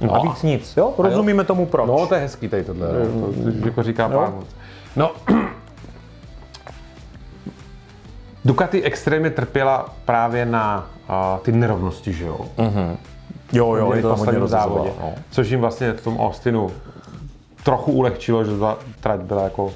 No. 0.00 0.14
A 0.14 0.22
víc 0.22 0.42
nic, 0.42 0.76
jo? 0.76 0.94
Rozumíme 0.98 1.44
tomu 1.44 1.66
proč. 1.66 1.88
No, 1.88 2.06
to 2.06 2.14
je 2.14 2.20
hezký 2.20 2.48
tady 2.48 2.64
tohle, 2.64 2.88
mm. 2.88 3.60
to, 3.62 3.66
jako 3.66 3.82
říká 3.82 4.08
pán. 4.08 4.40
No, 4.96 5.10
Ducati 8.44 8.82
extrémně 8.82 9.30
trpěla 9.30 9.94
právě 10.04 10.46
na 10.46 10.90
uh, 11.08 11.40
ty 11.40 11.52
nerovnosti, 11.52 12.12
že 12.12 12.24
jo? 12.24 12.40
Mm-hmm. 12.56 12.96
Jo, 13.52 13.74
jo, 13.74 13.92
je 13.92 14.02
to 14.02 14.16
hodně 14.16 14.46
závodě. 14.46 14.90
No. 15.00 15.12
Což 15.30 15.50
jim 15.50 15.60
vlastně 15.60 15.92
v 15.92 16.04
tom 16.04 16.20
Austinu 16.20 16.70
trochu 17.64 17.92
ulehčilo, 17.92 18.44
že 18.44 18.58
ta 18.58 18.76
trať 19.00 19.20
byla 19.20 19.42
jako 19.42 19.70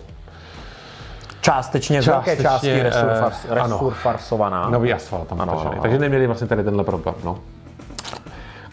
Částečně, 1.41 2.03
z 2.03 2.07
velké 2.07 2.37
části 2.37 2.83
resurfarsovaná. 3.49 4.71
Nový 4.71 4.93
asfalt 4.93 5.29
tam 5.29 5.41
ano, 5.41 5.61
ano, 5.61 5.71
ano. 5.71 5.83
Takže 5.83 5.99
neměli 5.99 6.27
vlastně 6.27 6.47
tady 6.47 6.65
tenhle 6.65 6.85
problém. 6.85 7.15
No. 7.25 7.39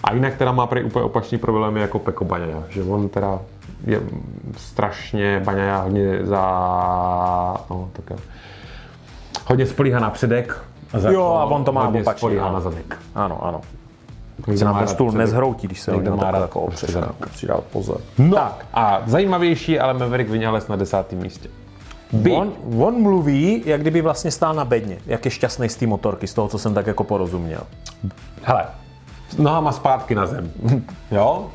A 0.04 0.14
jinak 0.14 0.36
teda 0.36 0.52
má 0.52 0.68
prý 0.68 0.84
úplně 0.84 1.06
opačný 1.06 1.38
problém 1.38 1.78
jako 1.78 2.00
Peko 2.00 2.26
Baňaja, 2.26 2.64
že 2.70 2.84
on 2.84 3.10
teda 3.10 3.40
je 3.86 4.02
strašně 4.58 5.42
Baňaja 5.46 5.78
hodně 5.78 6.20
za... 6.24 6.42
No, 7.70 7.90
tak 7.94 8.20
hodně 9.48 9.66
spolíhá 9.66 10.00
na 10.00 10.10
předek. 10.10 10.64
A 10.94 11.00
za 11.00 11.12
jo, 11.12 11.24
a 11.24 11.46
on 11.46 11.64
to 11.64 11.72
má 11.72 11.88
opačně. 11.88 12.18
spolíhá 12.18 12.52
na 12.52 12.60
zadek. 12.60 12.98
Ano, 13.16 13.46
ano. 13.46 13.62
Se 14.56 14.66
nám 14.66 14.80
ten 14.80 14.88
stůl 14.88 15.12
nezhroutí, 15.12 15.68
když 15.68 15.80
se 15.80 15.92
někdo 15.92 16.18
má 16.18 16.32
rád 16.32 16.42
jako 16.42 16.70
Musí 17.32 17.48
dát 17.48 17.64
pozor. 17.64 18.02
No 18.18 18.36
tak. 18.36 18.66
a 18.74 19.02
zajímavější, 19.06 19.80
ale 19.80 19.94
Maverick 19.94 20.30
Vinales 20.30 20.68
na 20.68 20.76
desátém 20.76 21.20
místě. 21.20 21.50
On, 22.36 22.52
on 22.80 23.02
mluví, 23.02 23.64
jak 23.66 23.82
kdyby 23.82 24.02
vlastně 24.02 24.32
stál 24.32 24.54
na 24.54 24.66
bedně, 24.66 24.98
jak 25.06 25.26
je 25.26 25.32
šťastný 25.32 25.70
z 25.70 25.76
té 25.76 25.88
motorky, 25.88 26.28
z 26.28 26.34
toho, 26.34 26.48
co 26.48 26.60
jsem 26.60 26.74
tak 26.74 26.88
jako 26.88 27.04
porozuměl. 27.04 27.62
Hele, 28.42 28.66
nohama 29.38 29.72
zpátky 29.72 30.16
na 30.16 30.26
zem. 30.26 30.52
jo? 31.12 31.50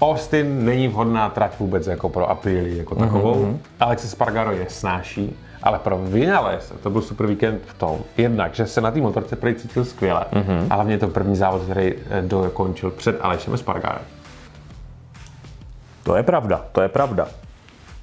Austin 0.00 0.64
není 0.64 0.88
vhodná 0.88 1.28
trať 1.28 1.58
vůbec 1.58 1.86
jako 1.86 2.08
pro 2.08 2.30
Aprilii 2.30 2.78
jako 2.78 2.94
takovou. 2.94 3.34
Mm-hmm. 3.34 3.56
Alex 3.80 4.10
Spargaro 4.10 4.52
je 4.52 4.66
snáší, 4.68 5.36
ale 5.62 5.78
pro 5.78 5.98
Vinales 5.98 6.72
to 6.82 6.90
byl 6.90 7.02
super 7.02 7.26
víkend 7.26 7.62
v 7.66 7.74
tom, 7.74 7.98
jednak, 8.16 8.54
že 8.54 8.66
se 8.66 8.80
na 8.80 8.90
té 8.90 9.00
motorce 9.00 9.36
prý 9.36 9.54
cítil 9.54 9.84
skvěle, 9.84 10.24
mm-hmm. 10.32 10.66
a 10.70 10.74
hlavně 10.74 10.98
to 10.98 11.08
první 11.08 11.36
závod, 11.36 11.62
který 11.62 11.94
eh, 12.10 12.22
dokončil 12.22 12.90
před 12.90 13.18
Alešem 13.20 13.56
Spargarem. 13.56 14.02
To 16.02 16.16
je 16.16 16.22
pravda, 16.22 16.64
to 16.72 16.80
je 16.80 16.88
pravda. 16.88 17.28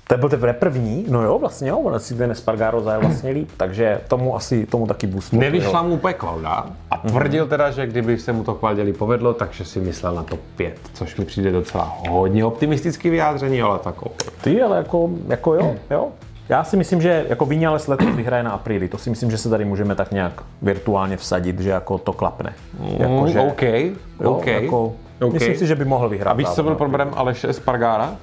To 0.07 0.18
byl 0.18 0.30
teprve 0.30 0.53
první, 0.53 1.05
no 1.10 1.24
jo, 1.24 1.39
vlastně 1.39 1.70
jo, 1.70 1.78
on 1.78 1.99
si 1.99 2.16
ten 2.16 2.32
Espargaro 2.32 2.82
zajel 2.82 3.01
vlastně 3.01 3.30
líp, 3.32 3.49
takže 3.57 4.01
tomu 4.07 4.36
asi, 4.36 4.66
tomu 4.66 4.88
taky 4.88 5.07
boostnul. 5.07 5.41
Nevyšla 5.41 5.82
mu 5.82 5.93
úplně 5.93 6.14
kvalda 6.14 6.66
a 6.91 6.97
tvrdil 6.97 7.47
teda, 7.47 7.72
že 7.72 7.88
kdyby 7.88 8.18
se 8.18 8.34
mu 8.34 8.43
to 8.43 8.55
kvalděli 8.55 8.93
povedlo, 8.93 9.34
takže 9.34 9.66
si 9.66 9.80
myslel 9.80 10.16
na 10.16 10.24
to 10.24 10.38
pět, 10.55 10.80
což 10.93 11.16
mi 11.16 11.26
přijde 11.26 11.51
docela 11.51 11.97
hodně 12.10 12.45
optimistický 12.45 13.10
vyjádření, 13.10 13.62
ale 13.62 13.80
takový. 13.80 14.16
Ty, 14.41 14.62
ale 14.62 14.78
jako, 14.78 15.10
jako 15.28 15.53
jo, 15.53 15.76
jo. 15.89 16.12
Já 16.50 16.64
si 16.64 16.78
myslím, 16.78 17.02
že 17.02 17.26
jako 17.30 17.45
Vinales 17.45 17.88
letos 17.88 18.16
vyhraje 18.16 18.43
na 18.43 18.52
apríli. 18.52 18.88
To 18.88 18.97
si 18.97 19.10
myslím, 19.10 19.32
že 19.32 19.38
se 19.38 19.50
tady 19.50 19.66
můžeme 19.66 19.95
tak 19.95 20.12
nějak 20.12 20.43
virtuálně 20.62 21.18
vsadit, 21.18 21.60
že 21.60 21.70
jako 21.70 21.97
to 21.97 22.14
klapne. 22.14 22.54
Jako, 22.97 23.28
že, 23.28 23.39
OK, 23.39 23.62
jo, 23.62 24.32
OK. 24.32 24.47
Jako, 24.47 24.93
okay. 25.22 25.30
Myslím 25.34 25.56
si, 25.56 25.68
že 25.68 25.76
by 25.76 25.86
mohl 25.86 26.10
vyhrát. 26.10 26.32
A 26.32 26.38
víš, 26.38 26.50
co 26.50 26.64
byl 26.64 26.76
problém 26.76 27.10
Aleše 27.16 27.50
Espargára? 27.50 28.16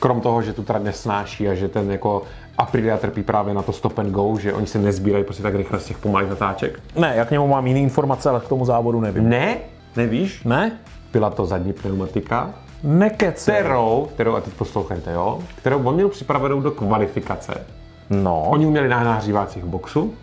krom 0.00 0.20
toho, 0.20 0.42
že 0.42 0.52
tu 0.52 0.62
trať 0.62 0.82
nesnáší 0.82 1.48
a 1.48 1.54
že 1.54 1.68
ten 1.68 1.90
jako 1.90 2.22
Aprilia 2.58 2.96
trpí 2.96 3.22
právě 3.22 3.54
na 3.54 3.62
to 3.62 3.72
stop 3.72 3.98
and 3.98 4.10
go, 4.10 4.36
že 4.40 4.52
oni 4.52 4.66
se 4.66 4.78
nezbírají 4.78 5.24
prostě 5.24 5.42
tak 5.42 5.54
rychle 5.54 5.80
z 5.80 5.86
těch 5.86 5.98
pomalých 5.98 6.30
natáček. 6.30 6.80
Ne, 6.96 7.12
já 7.16 7.24
k 7.24 7.30
němu 7.30 7.48
mám 7.48 7.66
jiné 7.66 7.80
informace, 7.80 8.28
ale 8.28 8.40
k 8.40 8.48
tomu 8.48 8.64
závodu 8.64 9.00
nevím. 9.00 9.28
Ne? 9.28 9.56
Nevíš? 9.96 10.44
Ne? 10.44 10.72
Byla 11.12 11.30
to 11.30 11.46
zadní 11.46 11.72
pneumatika, 11.72 12.50
Nekece. 12.82 13.52
Kterou, 13.52 14.08
kterou, 14.14 14.34
a 14.34 14.40
teď 14.40 14.54
poslouchejte, 14.54 15.12
jo, 15.12 15.38
kterou 15.56 15.82
on 15.82 15.94
měl 15.94 16.08
připravenou 16.08 16.60
do 16.60 16.70
kvalifikace. 16.70 17.66
No. 18.10 18.44
Oni 18.48 18.66
měli 18.66 18.88
na 18.88 19.04
nahřívácích 19.04 19.64
boxu, 19.64 20.14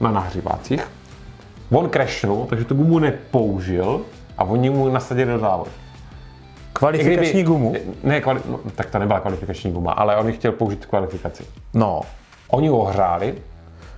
na 0.00 0.10
nahřívácích. 0.10 0.88
On 1.70 1.90
crashnul, 1.90 2.46
takže 2.46 2.64
tu 2.64 2.74
gumu 2.74 2.98
nepoužil 2.98 4.00
a 4.38 4.44
oni 4.44 4.70
mu 4.70 4.88
nasadili 4.88 5.32
do 5.32 5.38
závodu. 5.38 5.70
Kvalifikační 6.72 7.32
kdyby, 7.32 7.42
gumu? 7.42 7.74
Ne, 8.02 8.20
kvali, 8.20 8.40
no, 8.48 8.60
tak 8.74 8.90
to 8.90 8.98
nebyla 8.98 9.20
kvalifikační 9.20 9.72
guma, 9.72 9.92
ale 9.92 10.16
on 10.16 10.32
chtěl 10.32 10.52
použít 10.52 10.86
kvalifikaci. 10.86 11.44
No. 11.74 12.00
Oni 12.48 12.68
ho 12.68 12.78
ohřáli, 12.78 13.34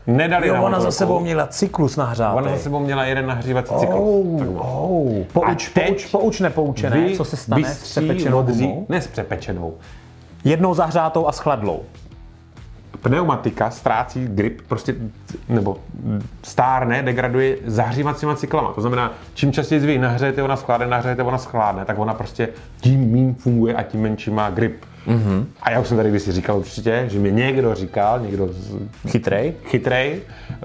nedali 0.06 0.48
jo, 0.48 0.54
na 0.54 0.60
ona 0.60 0.80
za 0.80 0.90
sebou 0.90 1.20
měla 1.20 1.46
cyklus 1.46 1.96
nahřátý. 1.96 2.36
Ona 2.36 2.50
za 2.50 2.58
sebou 2.58 2.80
měla 2.80 3.04
jeden 3.04 3.26
nahřívací 3.26 3.70
oh, 3.70 3.80
cyklus. 3.80 4.42
Oh, 4.58 5.24
pouč, 5.32 5.68
pouč, 5.68 6.06
pouč, 6.06 6.40
nepoučené, 6.40 7.10
co 7.10 7.24
se 7.24 7.36
stane 7.36 7.74
s 7.74 7.82
přepečenou 7.82 8.42
gumou? 8.42 8.86
Ne 8.88 9.00
s 9.00 9.06
přepečenou. 9.06 9.74
Jednou 10.44 10.74
zahřátou 10.74 11.28
a 11.28 11.32
schladlou 11.32 11.82
pneumatika 13.06 13.70
ztrácí 13.70 14.26
grip, 14.26 14.62
prostě, 14.68 14.94
nebo 15.48 15.76
stárne, 16.42 17.02
degraduje 17.02 17.56
zahřívacíma 17.66 18.34
cyklama. 18.34 18.72
To 18.72 18.80
znamená, 18.80 19.12
čím 19.34 19.52
častěji 19.52 19.80
vy 19.80 19.98
nahřejete, 19.98 20.42
ona 20.42 20.56
schládne, 20.56 20.86
nahřejete, 20.86 21.22
ona 21.22 21.38
schládne, 21.38 21.84
tak 21.84 21.98
ona 21.98 22.14
prostě 22.14 22.48
tím 22.80 23.12
méně 23.12 23.34
funguje 23.38 23.74
a 23.74 23.82
tím 23.82 24.00
menší 24.00 24.30
má 24.30 24.50
grip. 24.50 24.84
Mm-hmm. 25.06 25.44
A 25.62 25.70
já 25.70 25.80
už 25.80 25.88
jsem 25.88 25.96
tady 25.96 26.10
kdysi 26.10 26.32
říkal 26.32 26.58
určitě, 26.58 27.04
že 27.08 27.18
mi 27.18 27.32
někdo 27.32 27.74
říkal, 27.74 28.20
někdo 28.20 28.48
z, 28.52 28.74
chytrej, 29.08 29.54
chytrej 29.64 30.20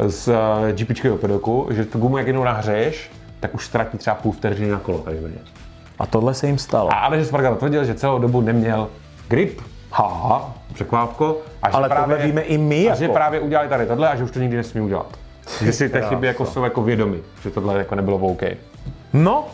z 0.08 0.28
uh, 0.28 0.36
eh, 0.70 0.74
GPčkového 0.74 1.18
pedoku, 1.18 1.68
že 1.72 1.86
tu 1.86 2.00
gumu 2.00 2.18
jak 2.18 2.28
jednou 2.28 2.44
nahřeješ, 2.44 3.12
tak 3.40 3.56
už 3.56 3.66
ztratí 3.66 3.98
třeba 3.98 4.16
půl 4.16 4.32
vteřiny 4.32 4.72
na 4.72 4.80
kolo. 4.80 5.00
Takže 5.00 5.30
a 6.00 6.06
tohle 6.06 6.34
se 6.34 6.48
jim 6.48 6.58
stalo. 6.58 6.94
A 6.94 6.96
ale 6.96 7.20
že 7.20 7.26
Spargaro 7.26 7.56
tvrdil, 7.56 7.86
že 7.86 7.94
celou 7.94 8.20
dobu 8.20 8.42
neměl 8.42 8.88
grip, 9.28 9.62
ha, 9.92 10.54
překvápko. 10.74 11.38
A 11.62 11.70
že 11.70 11.78
Ale 11.78 11.90
právě, 11.90 12.16
tohle 12.16 12.28
víme 12.28 12.42
i 12.42 12.58
my. 12.58 12.86
A 12.86 12.90
jako. 12.90 13.00
že 13.00 13.10
právě 13.10 13.40
udělali 13.40 13.70
tady 13.70 13.86
tohle 13.86 14.10
a 14.10 14.16
že 14.16 14.24
už 14.24 14.32
to 14.32 14.40
nikdy 14.40 14.58
nesmí 14.58 14.82
udělat. 14.82 15.18
Že 15.64 15.74
si 15.74 15.90
té 15.90 16.02
chyby 16.02 16.28
jako 16.28 16.46
jsou 16.46 16.64
jako 16.64 16.84
vědomi, 16.84 17.20
že 17.44 17.50
tohle 17.50 17.78
jako 17.78 17.96
nebylo 17.96 18.18
OK. 18.18 18.42
No. 19.14 19.46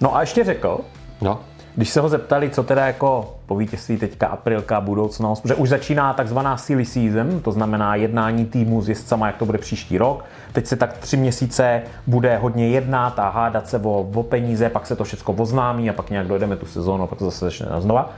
No 0.00 0.16
a 0.16 0.20
ještě 0.20 0.44
řekl, 0.44 0.80
no. 1.20 1.40
když 1.74 1.90
se 1.90 2.00
ho 2.00 2.08
zeptali, 2.08 2.50
co 2.50 2.62
teda 2.62 2.86
jako 2.86 3.36
po 3.46 3.56
vítězství 3.56 3.96
teďka 3.96 4.26
aprilka, 4.26 4.80
budoucnost, 4.80 5.40
protože 5.40 5.54
už 5.54 5.68
začíná 5.68 6.12
takzvaná 6.12 6.56
silly 6.56 6.84
season, 6.84 7.40
to 7.40 7.52
znamená 7.52 7.94
jednání 7.94 8.46
týmu 8.46 8.82
s 8.82 8.88
jezdcama, 8.88 9.26
jak 9.26 9.36
to 9.36 9.46
bude 9.46 9.58
příští 9.58 9.98
rok. 9.98 10.24
Teď 10.54 10.66
se 10.66 10.76
tak 10.76 10.92
tři 10.98 11.16
měsíce 11.16 11.82
bude 12.06 12.36
hodně 12.36 12.68
jednat 12.68 13.18
a 13.18 13.28
hádat 13.28 13.68
se 13.68 13.78
o, 13.78 14.08
o 14.14 14.22
peníze, 14.22 14.68
pak 14.68 14.86
se 14.86 14.96
to 14.96 15.04
všechno 15.04 15.34
oznámí 15.34 15.90
a 15.90 15.92
pak 15.92 16.10
nějak 16.10 16.26
dojdeme 16.26 16.56
tu 16.56 16.66
sezónu 16.66 17.04
a 17.04 17.06
pak 17.06 17.18
to 17.18 17.24
zase 17.24 17.44
začne 17.44 17.66
znova. 17.78 18.10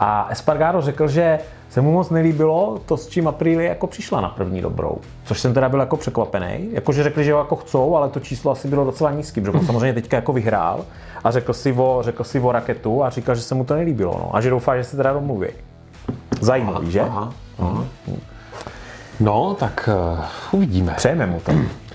A 0.00 0.28
Espargaro 0.30 0.80
řekl, 0.80 1.08
že 1.08 1.38
se 1.70 1.80
mu 1.80 1.92
moc 1.92 2.10
nelíbilo 2.10 2.80
to, 2.86 2.96
s 2.96 3.08
čím 3.08 3.28
Aprilia 3.28 3.68
jako 3.68 3.86
přišla 3.86 4.20
na 4.20 4.28
první 4.28 4.60
dobrou. 4.60 4.98
Což 5.24 5.40
jsem 5.40 5.54
teda 5.54 5.68
byl 5.68 5.80
jako 5.80 5.96
překvapený. 5.96 6.68
Jakože 6.72 7.02
řekli, 7.02 7.24
že 7.24 7.32
ho 7.32 7.38
jako 7.38 7.56
chcou, 7.56 7.96
ale 7.96 8.08
to 8.08 8.20
číslo 8.20 8.52
asi 8.52 8.68
bylo 8.68 8.84
docela 8.84 9.10
nízký, 9.10 9.40
protože 9.40 9.66
samozřejmě 9.66 9.92
teďka 9.92 10.16
jako 10.16 10.32
vyhrál 10.32 10.84
a 11.24 11.30
řekl 11.30 11.52
si 11.52 11.72
o, 11.72 11.98
řekl 12.02 12.24
si 12.24 12.40
o 12.40 12.52
raketu 12.52 13.04
a 13.04 13.10
říkal, 13.10 13.34
že 13.34 13.42
se 13.42 13.54
mu 13.54 13.64
to 13.64 13.74
nelíbilo. 13.74 14.12
No. 14.12 14.36
A 14.36 14.40
že 14.40 14.50
doufá, 14.50 14.76
že 14.76 14.84
se 14.84 14.96
teda 14.96 15.12
domluví. 15.12 15.48
Zajímavý, 16.40 16.76
aha, 16.76 16.90
že? 16.90 17.00
Aha, 17.00 17.32
aha. 17.58 17.84
No, 19.20 19.56
tak 19.58 19.88
uh, 20.12 20.24
uvidíme. 20.52 20.94
Přejeme 20.96 21.26
mu 21.26 21.40
to. 21.40 21.52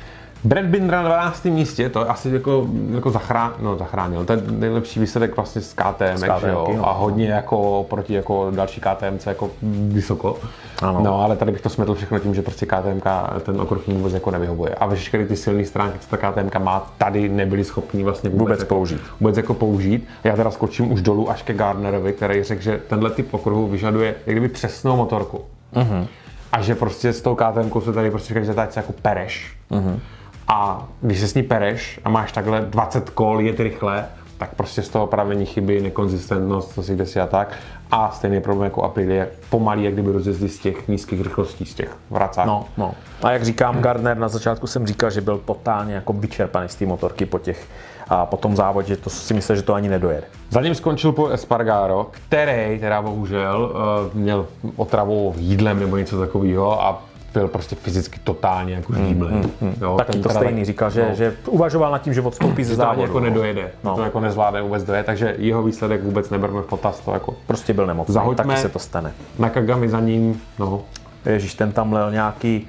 Brad 0.46 0.66
Binder 0.66 0.96
na 0.96 1.04
12. 1.04 1.46
místě, 1.46 1.90
to 1.90 2.12
asi 2.12 2.30
jako, 2.30 2.68
jako 2.96 3.12
zachrán, 3.12 3.54
no, 3.60 3.78
zachránil. 3.78 4.26
Je 4.30 4.42
nejlepší 4.52 5.00
výsledek 5.00 5.36
vlastně 5.36 5.62
z 5.62 5.74
KTM, 5.74 6.16
z 6.16 6.24
KTM 6.24 6.48
jo? 6.48 6.68
No. 6.78 6.90
a 6.90 6.94
hodně 6.94 7.28
jako 7.28 7.86
proti 7.90 8.14
jako 8.14 8.52
další 8.56 8.82
KTMC 8.82 9.26
jako 9.26 9.50
vysoko. 9.88 10.38
Ano. 10.82 11.02
No, 11.04 11.22
ale 11.22 11.36
tady 11.36 11.52
bych 11.52 11.62
to 11.62 11.70
smetl 11.70 11.96
všechno 11.96 12.20
tím, 12.20 12.36
že 12.36 12.42
prostě 12.42 12.66
KTM 12.66 13.02
ten 13.42 13.62
okruh 13.62 13.88
vůbec 13.88 14.14
jako 14.14 14.32
nevyhovuje. 14.32 14.76
A 14.76 14.86
veškeré 14.86 15.26
ty 15.26 15.36
silné 15.36 15.66
stránky, 15.66 16.00
co 16.00 16.18
ta 16.18 16.18
KTM 16.18 16.64
má, 16.64 16.94
tady 16.98 17.30
nebyli 17.30 17.64
schopni 17.64 18.04
vlastně 18.04 18.30
vůbec, 18.30 18.42
vůbec 18.42 18.60
jako, 18.60 18.76
použít. 18.76 19.02
Vůbec 19.20 19.38
jako 19.38 19.54
použít. 19.54 20.08
Já 20.24 20.36
teda 20.36 20.52
skočím 20.52 20.92
už 20.92 21.02
dolů 21.02 21.30
až 21.30 21.44
ke 21.44 21.54
Gardnerovi, 21.54 22.14
který 22.14 22.44
řekl, 22.44 22.62
že 22.62 22.82
tenhle 22.88 23.10
typ 23.10 23.34
okruhu 23.34 23.68
vyžaduje 23.68 24.16
jak 24.26 24.34
kdyby 24.34 24.50
přesnou 24.50 24.96
motorku. 24.96 25.42
Uh-huh. 25.74 26.08
A 26.52 26.62
že 26.62 26.76
prostě 26.76 27.14
s 27.14 27.22
tou 27.22 27.36
KTM 27.36 27.80
se 27.80 27.94
tady 27.94 28.12
prostě 28.12 28.28
říkají, 28.28 28.46
že 28.46 28.54
jako 28.76 28.94
pereš. 28.94 29.58
Uh-huh. 29.72 30.00
A 30.48 30.88
když 31.02 31.20
se 31.20 31.28
s 31.28 31.34
ní 31.34 31.44
pereš 31.44 32.00
a 32.06 32.10
máš 32.10 32.32
takhle 32.32 32.62
20 32.62 33.10
kol, 33.10 33.42
jet 33.42 33.60
rychle, 33.60 34.06
tak 34.38 34.56
prostě 34.56 34.82
z 34.82 34.90
toho 34.90 35.08
pravení 35.08 35.46
chyby, 35.46 35.82
nekonzistentnost, 35.82 36.74
co 36.74 36.84
si 36.84 36.96
kde 36.96 37.06
si 37.06 37.20
a 37.20 37.28
tak. 37.28 37.54
A 37.92 38.12
stejný 38.12 38.42
problém 38.42 38.66
jako 38.66 38.84
Aprilie, 38.84 39.30
pomalý, 39.50 39.84
jak 39.84 39.94
kdyby 39.94 40.12
rozjezdí 40.12 40.50
z 40.50 40.60
těch 40.60 40.88
nízkých 40.88 41.22
rychlostí, 41.22 41.66
z 41.66 41.74
těch 41.74 41.98
vracáků. 42.10 42.50
No, 42.50 42.66
no. 42.78 42.94
A 43.24 43.32
jak 43.32 43.44
říkám 43.44 43.82
Gardner, 43.82 44.18
na 44.18 44.28
začátku 44.28 44.68
jsem 44.68 44.88
říkal, 44.88 45.10
že 45.10 45.22
byl 45.22 45.38
totálně 45.38 45.94
jako 45.94 46.14
vyčerpaný 46.14 46.70
z 46.70 46.76
té 46.76 46.86
motorky 46.86 47.26
po 47.26 47.40
těch 47.40 47.68
a 48.10 48.26
po 48.26 48.38
tom 48.38 48.56
závodě, 48.56 48.96
to 48.96 49.10
si 49.10 49.34
myslel, 49.34 49.56
že 49.56 49.62
to 49.62 49.74
ani 49.74 49.90
nedojede. 49.90 50.24
Za 50.50 50.62
ním 50.62 50.76
skončil 50.76 51.12
po 51.12 51.28
Espargaro, 51.28 52.08
který 52.12 52.80
teda 52.80 53.02
bohužel 53.02 53.72
uh, 53.74 54.14
měl 54.14 54.48
otravu 54.76 55.34
jídlem 55.38 55.80
nebo 55.80 55.98
něco 55.98 56.20
takového 56.20 56.84
a 56.84 57.04
byl 57.34 57.48
prostě 57.48 57.76
fyzicky 57.76 58.20
totálně 58.24 58.74
jako 58.74 58.94
žímlej. 58.94 59.32
Mm, 59.32 59.52
mm, 59.62 59.68
mm. 59.70 59.98
Tak 59.98 60.08
to 60.24 60.30
stejný 60.30 60.62
tak, 60.62 60.66
říkal, 60.66 60.90
že, 60.90 61.06
no, 61.10 61.16
že 61.16 61.36
uvažoval 61.48 61.92
nad 61.92 62.02
tím, 62.02 62.14
že 62.14 62.22
odstoupí 62.22 62.64
ze 62.64 62.76
závodu. 62.76 63.02
jako 63.02 63.20
nedojede, 63.20 63.72
no. 63.84 63.96
to 63.96 64.04
jako 64.04 64.20
nezvládne 64.20 64.62
vůbec 64.62 64.84
dojet, 64.84 65.06
takže 65.06 65.36
jeho 65.38 65.64
výsledek 65.64 66.04
vůbec 66.04 66.30
neberme 66.30 66.62
v 66.62 66.66
potaz. 66.66 67.00
To 67.00 67.12
jako 67.12 67.36
prostě 67.48 67.74
byl 67.74 67.88
nemocný, 67.88 68.14
zahoďme, 68.14 68.44
taky 68.44 68.62
se 68.62 68.70
to 68.70 68.80
stane. 68.80 69.12
Na 69.40 69.50
Kagami 69.50 69.90
za 69.90 70.00
ním, 70.00 70.42
no. 70.60 70.82
Ježíš, 71.26 71.54
ten 71.54 71.72
tam 71.72 71.94
lel 71.94 72.12
nějaký 72.12 72.68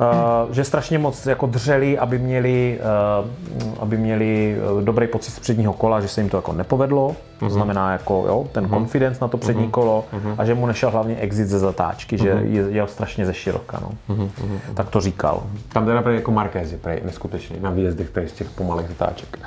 Uh, 0.00 0.52
že 0.52 0.64
strašně 0.64 0.98
moc 0.98 1.26
jako 1.26 1.46
dřeli, 1.46 1.98
aby 1.98 2.18
měli, 2.18 2.80
uh, 3.20 3.82
aby 3.82 3.96
měli 3.96 4.56
eh, 4.56 4.84
dobrý 4.84 5.06
pocit 5.06 5.30
z 5.30 5.38
předního 5.38 5.72
kola, 5.72 6.00
že 6.00 6.08
se 6.08 6.20
jim 6.20 6.30
to 6.30 6.36
jako 6.36 6.52
nepovedlo, 6.52 7.16
to 7.38 7.44
mhm. 7.44 7.54
znamená 7.54 7.92
jako 7.92 8.24
jo, 8.26 8.46
ten 8.52 8.64
uh-huh. 8.64 8.70
confidence 8.70 9.18
na 9.20 9.28
to 9.28 9.36
přední 9.36 9.66
uh-huh. 9.66 9.70
kolo 9.70 10.04
uh-huh. 10.12 10.34
a 10.38 10.44
že 10.44 10.54
mu 10.54 10.66
nešel 10.66 10.90
hlavně 10.90 11.16
exit 11.16 11.48
ze 11.48 11.58
zatáčky, 11.58 12.16
uh-huh. 12.16 12.22
že 12.22 12.28
je, 12.28 12.70
jel 12.70 12.86
strašně 12.86 13.26
ze 13.26 13.34
široka, 13.34 13.80
no. 13.82 14.14
uh-huh. 14.14 14.30
tak 14.74 14.88
to 14.88 15.00
říkal. 15.00 15.42
Tam 15.72 15.86
teda 15.86 16.02
prej 16.02 16.16
jako 16.16 16.30
Marquez 16.30 16.72
je 16.72 16.78
prej 16.78 17.00
neskutečný 17.04 17.56
na 17.60 17.70
výjezdech 17.70 18.10
z 18.26 18.32
těch 18.32 18.50
pomalých 18.50 18.88
zatáček. 18.88 19.38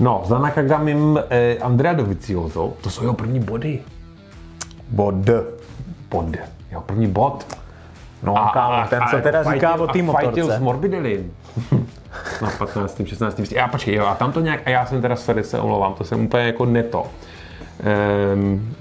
No, 0.00 0.22
za 0.24 0.38
Nakagamim 0.38 1.20
eh, 1.30 1.58
Andrea 1.58 1.92
Dovizioso, 1.92 2.72
to 2.80 2.90
jsou 2.90 3.02
jeho 3.02 3.14
první 3.14 3.40
body. 3.40 3.80
Bod. 4.90 5.14
Bod. 6.10 6.36
Jeho 6.70 6.82
první 6.82 7.06
bod. 7.06 7.46
No, 8.26 8.36
a, 8.36 8.50
kámo, 8.52 8.88
ten, 8.90 9.02
co 9.10 9.20
teda 9.20 9.40
a 9.40 9.54
říká 9.54 9.74
o 9.74 9.86
té 9.86 10.02
motorce. 10.02 10.40
A 10.40 10.56
s 10.56 10.60
Morbidelin. 10.60 11.32
na 12.42 12.50
15. 12.58 13.02
16. 13.06 13.38
místě. 13.38 13.56
Já 13.56 13.68
počkej, 13.68 13.94
jo, 13.94 14.06
a 14.06 14.14
tam 14.14 14.32
to 14.32 14.40
nějak, 14.40 14.60
a 14.64 14.70
já 14.70 14.86
jsem 14.86 15.02
teda 15.02 15.16
se 15.16 15.42
se 15.42 15.60
omlouvám, 15.60 15.94
to 15.94 16.04
jsem 16.04 16.24
úplně 16.24 16.44
jako 16.44 16.64
neto. 16.64 17.06
Um, 18.34 18.76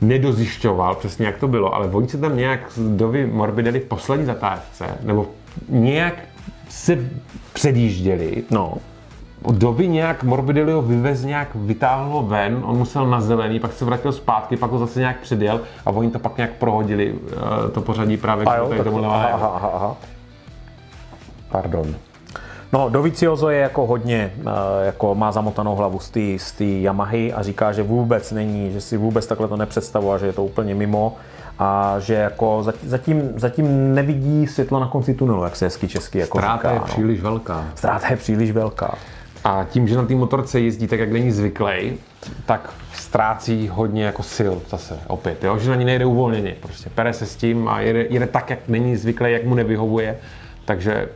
nedozjišťoval 0.00 0.94
přesně, 0.94 1.26
jak 1.26 1.38
to 1.38 1.48
bylo, 1.48 1.74
ale 1.74 1.88
oni 1.88 2.08
se 2.08 2.18
tam 2.18 2.36
nějak 2.36 2.60
dovi 2.76 3.26
Morbidelli 3.26 3.80
v 3.80 3.84
poslední 3.84 4.26
zatáčce, 4.26 4.86
nebo 5.02 5.26
nějak 5.68 6.14
se 6.68 6.98
předjížděli. 7.52 8.44
No. 8.50 8.74
Doby 9.48 9.88
nějak 9.88 10.24
Morbidelli 10.24 10.72
vyvez 10.82 11.24
nějak, 11.24 11.48
vytáhl 11.54 12.22
ven, 12.22 12.62
on 12.64 12.76
musel 12.76 13.06
na 13.06 13.20
zelený, 13.20 13.60
pak 13.60 13.72
se 13.72 13.84
vrátil 13.84 14.12
zpátky, 14.12 14.56
pak 14.56 14.70
ho 14.70 14.78
zase 14.78 14.98
nějak 14.98 15.20
předjel 15.20 15.60
a 15.86 15.90
oni 15.90 16.10
to 16.10 16.18
pak 16.18 16.36
nějak 16.36 16.50
prohodili, 16.50 17.14
eh, 17.32 17.70
to 17.70 17.80
pořadí 17.80 18.16
právě, 18.16 18.46
a 18.46 18.56
jo, 18.56 18.68
tady 18.68 18.90
to, 18.90 19.04
aha, 19.04 19.28
aha, 19.28 19.70
aha. 19.74 19.96
Pardon. 21.50 21.94
No, 22.72 22.88
Doviciozo 22.88 23.50
je 23.50 23.60
jako 23.60 23.86
hodně, 23.86 24.32
eh, 24.40 24.86
jako 24.86 25.14
má 25.14 25.32
zamotanou 25.32 25.76
hlavu 25.76 25.98
z 26.36 26.52
té 26.52 26.64
Yamahy 26.64 27.32
a 27.32 27.42
říká, 27.42 27.72
že 27.72 27.82
vůbec 27.82 28.32
není, 28.32 28.72
že 28.72 28.80
si 28.80 28.96
vůbec 28.96 29.26
takhle 29.26 29.48
to 29.48 29.56
nepředstavuje, 29.56 30.18
že 30.18 30.26
je 30.26 30.32
to 30.32 30.44
úplně 30.44 30.74
mimo 30.74 31.16
a 31.58 31.94
že 31.98 32.14
jako 32.14 32.64
zatím, 32.82 33.32
zatím 33.36 33.94
nevidí 33.94 34.46
světlo 34.46 34.80
na 34.80 34.86
konci 34.86 35.14
tunelu, 35.14 35.44
jak 35.44 35.56
se 35.56 35.64
hezky 35.64 35.88
česky 35.88 36.18
jako 36.18 36.38
Stráta 36.38 36.56
říká. 36.56 36.72
je 36.72 36.78
no. 36.78 36.84
příliš 36.84 37.20
velká. 37.20 37.64
Stráta 37.74 38.06
je 38.10 38.16
příliš 38.16 38.50
velká. 38.50 38.94
A 39.44 39.66
tím, 39.70 39.88
že 39.88 39.96
na 39.96 40.04
té 40.04 40.14
motorce 40.14 40.60
jezdí 40.60 40.86
tak, 40.86 41.00
jak 41.00 41.12
není 41.12 41.32
zvyklý, 41.32 41.98
tak 42.46 42.74
ztrácí 42.94 43.68
hodně 43.68 44.04
jako 44.04 44.22
sil 44.36 44.54
zase 44.68 44.98
opět, 45.06 45.44
jo? 45.44 45.58
že 45.58 45.70
na 45.70 45.76
ní 45.76 45.84
nejde 45.84 46.04
uvolněně. 46.04 46.56
Prostě 46.60 46.90
pere 46.90 47.12
se 47.12 47.26
s 47.26 47.36
tím 47.36 47.68
a 47.68 47.80
jede, 47.80 48.06
jede 48.10 48.26
tak, 48.26 48.50
jak 48.50 48.58
není 48.68 48.96
zvyklý, 48.96 49.32
jak 49.32 49.44
mu 49.44 49.54
nevyhovuje. 49.54 50.18
Takže 50.64 51.08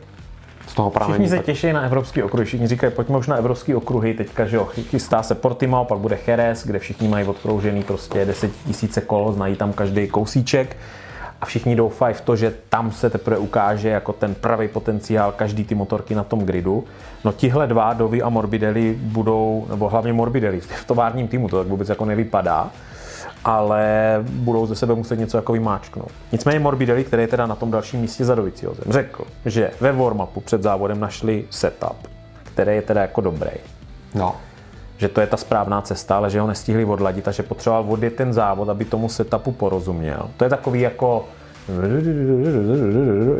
z 0.66 0.74
toho 0.74 0.90
právě 0.90 1.14
Všichni 1.14 1.28
se 1.28 1.36
tak... 1.36 1.46
těší 1.46 1.72
na 1.72 1.82
evropský 1.82 2.22
okruh, 2.22 2.46
všichni 2.46 2.66
říkají, 2.66 2.92
pojďme 2.92 3.18
už 3.18 3.26
na 3.26 3.36
evropský 3.36 3.74
okruhy, 3.74 4.14
teďka, 4.14 4.46
že 4.46 4.56
jo, 4.56 4.68
chystá 4.90 5.22
se 5.22 5.34
Portimao, 5.34 5.84
pak 5.84 5.98
bude 5.98 6.18
Jerez, 6.26 6.66
kde 6.66 6.78
všichni 6.78 7.08
mají 7.08 7.26
odkroužený 7.26 7.82
prostě 7.82 8.24
10 8.24 8.52
tisíce 8.66 9.00
kol, 9.00 9.32
znají 9.32 9.56
tam 9.56 9.72
každý 9.72 10.08
kousíček 10.08 10.76
a 11.44 11.46
všichni 11.46 11.76
doufají 11.76 12.14
v 12.14 12.20
to, 12.20 12.36
že 12.36 12.54
tam 12.68 12.92
se 12.92 13.10
teprve 13.10 13.38
ukáže 13.38 13.88
jako 13.88 14.12
ten 14.12 14.34
pravý 14.34 14.68
potenciál 14.68 15.32
každý 15.32 15.64
ty 15.64 15.74
motorky 15.74 16.14
na 16.14 16.24
tom 16.24 16.40
gridu. 16.40 16.84
No 17.24 17.32
tihle 17.32 17.66
dva, 17.66 17.92
Dovi 17.92 18.22
a 18.22 18.28
Morbidelli, 18.28 18.98
budou, 19.00 19.66
nebo 19.70 19.88
hlavně 19.88 20.12
Morbidelli 20.12 20.60
v 20.80 20.84
továrním 20.86 21.28
týmu, 21.28 21.48
to 21.48 21.58
tak 21.58 21.66
vůbec 21.66 21.88
jako 21.88 22.04
nevypadá, 22.04 22.70
ale 23.44 23.84
budou 24.28 24.66
ze 24.66 24.74
sebe 24.74 24.94
muset 24.94 25.18
něco 25.18 25.36
jako 25.36 25.52
vymáčknout. 25.52 26.10
Nicméně 26.32 26.58
Morbidelli, 26.58 27.04
který 27.04 27.22
je 27.22 27.28
teda 27.28 27.46
na 27.46 27.54
tom 27.54 27.70
dalším 27.70 28.00
místě 28.00 28.24
za 28.24 28.34
Doviciozem, 28.34 28.92
řekl, 28.92 29.24
že 29.46 29.70
ve 29.80 29.92
warm-upu 29.92 30.40
před 30.40 30.62
závodem 30.62 31.00
našli 31.00 31.44
setup, 31.50 32.08
který 32.42 32.72
je 32.72 32.82
teda 32.82 33.00
jako 33.00 33.20
dobrý. 33.20 33.52
No 34.14 34.34
že 35.04 35.08
to 35.08 35.20
je 35.20 35.26
ta 35.26 35.36
správná 35.36 35.80
cesta, 35.80 36.16
ale 36.16 36.30
že 36.30 36.40
ho 36.40 36.46
nestihli 36.46 36.84
odladit 36.84 37.28
a 37.28 37.30
že 37.30 37.42
potřeboval 37.42 37.84
odjet 37.88 38.16
ten 38.16 38.32
závod, 38.32 38.68
aby 38.68 38.84
tomu 38.84 39.08
setupu 39.08 39.52
porozuměl. 39.52 40.30
To 40.36 40.44
je 40.44 40.50
takový 40.50 40.80
jako 40.80 41.24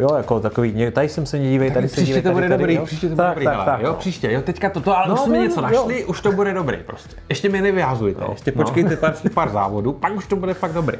Jo, 0.00 0.08
jako 0.16 0.40
takový, 0.40 0.90
tady 0.92 1.08
jsem 1.08 1.26
se 1.26 1.38
nedívej, 1.38 1.70
tady 1.70 1.88
se 1.88 1.96
Příště 1.96 2.22
to 2.22 2.32
bude 2.32 2.48
tady, 2.48 2.58
dobrý, 2.58 2.74
jo? 2.74 2.84
příště 2.84 3.08
to 3.08 3.14
bude 3.14 3.24
tak, 3.26 3.34
dobrý, 3.34 3.44
tak, 3.44 3.64
tak, 3.64 3.80
jo, 3.80 3.94
příště, 3.94 4.32
jo, 4.32 4.42
teďka 4.42 4.70
toto, 4.70 4.96
ale 4.96 5.08
no, 5.08 5.14
už 5.14 5.20
jsme 5.20 5.36
no, 5.36 5.42
něco 5.42 5.60
no, 5.60 5.62
našli, 5.62 6.00
jo. 6.00 6.06
už 6.06 6.20
to 6.20 6.32
bude 6.32 6.54
dobrý 6.54 6.78
prostě. 6.86 7.16
Ještě 7.28 7.48
mě 7.48 7.62
nevyhazujte, 7.62 8.20
no, 8.20 8.28
ještě 8.30 8.52
no. 8.56 8.62
počkejte 8.62 8.96
pár, 8.96 9.14
pár 9.34 9.50
závodů, 9.50 9.92
pak 9.92 10.16
už 10.16 10.26
to 10.26 10.36
bude 10.36 10.54
fakt 10.54 10.72
dobrý. 10.72 10.98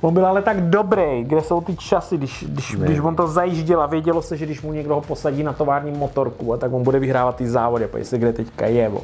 On 0.00 0.14
byl 0.14 0.26
ale 0.26 0.42
tak 0.42 0.60
dobrý, 0.60 1.24
kde 1.24 1.40
jsou 1.40 1.60
ty 1.60 1.76
časy, 1.76 2.16
když, 2.16 2.44
když, 2.48 2.76
když 2.76 3.00
on 3.00 3.16
to 3.16 3.28
zajížděl 3.28 3.82
a 3.82 3.86
vědělo 3.86 4.22
se, 4.22 4.36
že 4.36 4.44
když 4.44 4.62
mu 4.62 4.72
někdo 4.72 4.94
ho 4.94 5.00
posadí 5.00 5.42
na 5.42 5.52
tovární 5.52 5.92
motorku, 5.92 6.54
a 6.54 6.56
tak 6.56 6.72
on 6.72 6.82
bude 6.82 6.98
vyhrávat 6.98 7.36
ty 7.36 7.48
závody, 7.48 7.84
a 7.84 8.04
se 8.04 8.18
kde 8.18 8.32
teďka 8.32 8.66
je. 8.66 8.88
Bo. 8.88 9.02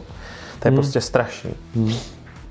To 0.65 0.69
je 0.69 0.71
hmm. 0.71 0.77
prostě 0.77 1.01
strašný. 1.01 1.51
Hmm. 1.75 1.93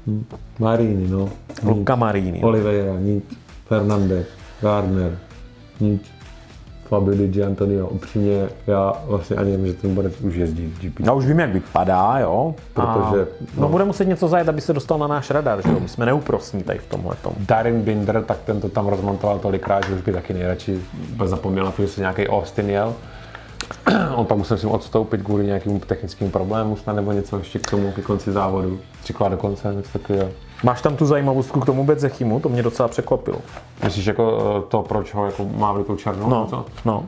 Hmm. 0.07 0.26
Marini, 0.59 1.07
no. 1.07 1.30
Luca 1.64 1.95
Marini. 1.95 2.43
Oliveira, 2.43 2.99
nic. 2.99 3.24
Fernandez, 3.68 4.28
Gardner, 4.61 5.18
nic. 5.80 6.01
Fabio 6.84 7.28
Di 7.28 7.43
Antonio, 7.43 7.88
upřímně, 7.88 8.49
já 8.68 8.93
vlastně 9.05 9.36
ani 9.36 9.51
nevím, 9.51 9.68
že 9.68 9.74
ten 9.74 9.95
bude 9.95 10.09
už 10.09 10.36
jezdí 10.36 10.68
v 10.68 10.80
GP. 10.80 10.99
Já 10.99 11.14
už 11.14 11.26
vím, 11.26 11.39
jak 11.39 11.53
vypadá, 11.53 12.20
jo. 12.20 12.55
Protože, 12.74 13.22
a, 13.22 13.28
no, 13.55 13.61
no, 13.61 13.70
bude 13.70 13.86
muset 13.86 14.05
něco 14.05 14.28
zajet, 14.28 14.49
aby 14.49 14.61
se 14.61 14.74
dostal 14.74 14.97
na 14.97 15.07
náš 15.07 15.30
radar, 15.30 15.61
že 15.64 15.70
jo. 15.70 15.80
My 15.80 15.89
jsme 15.89 16.05
neúprosní 16.05 16.64
tady 16.64 16.80
v 16.80 16.88
tomhle 16.88 17.16
tom. 17.16 17.34
Darin 17.38 17.82
Binder, 17.82 18.24
tak 18.24 18.38
ten 18.45 18.61
to 18.61 18.70
tam 18.70 18.88
rozmontoval 18.88 19.39
tolikrát, 19.39 19.88
že 19.88 19.93
už 19.93 20.01
by 20.01 20.11
taky 20.11 20.34
nejradši 20.34 20.80
zapomněl 21.26 21.66
na 21.66 21.72
to, 21.72 21.82
že 21.82 21.88
se 21.88 22.01
nějaký 22.01 22.28
Austin 22.28 22.70
jel. 22.70 22.93
On 24.15 24.26
pak 24.26 24.38
musel 24.38 24.57
si 24.57 24.67
odstoupit 24.67 25.21
kvůli 25.21 25.45
nějakým 25.45 25.80
technickým 25.80 26.32
problémům 26.32 26.78
snad 26.78 26.93
nebo 26.93 27.11
něco 27.11 27.38
ještě 27.38 27.59
k 27.59 27.69
tomu, 27.69 27.91
ke 27.91 28.01
konci 28.01 28.32
závodu. 28.32 28.80
Třikrát 29.03 29.30
do 29.30 29.38
konce, 29.38 29.74
něco 29.76 29.99
takového. 29.99 30.30
Máš 30.63 30.82
tam 30.82 30.95
tu 30.95 31.05
zajímavost 31.05 31.51
k 31.51 31.65
tomu 31.65 31.84
Bedzechimu, 31.84 32.39
to 32.39 32.49
mě 32.49 32.63
docela 32.63 32.88
překvapilo. 32.88 33.38
Myslíš 33.84 34.05
jako 34.05 34.38
eh, 34.57 34.69
to, 34.69 34.82
proč 34.82 35.13
ho 35.13 35.26
jako 35.26 35.45
má 35.45 35.71
velikou 35.71 35.95
černou? 35.95 36.30
No, 36.30 36.45
co? 36.49 36.65
no. 36.86 37.05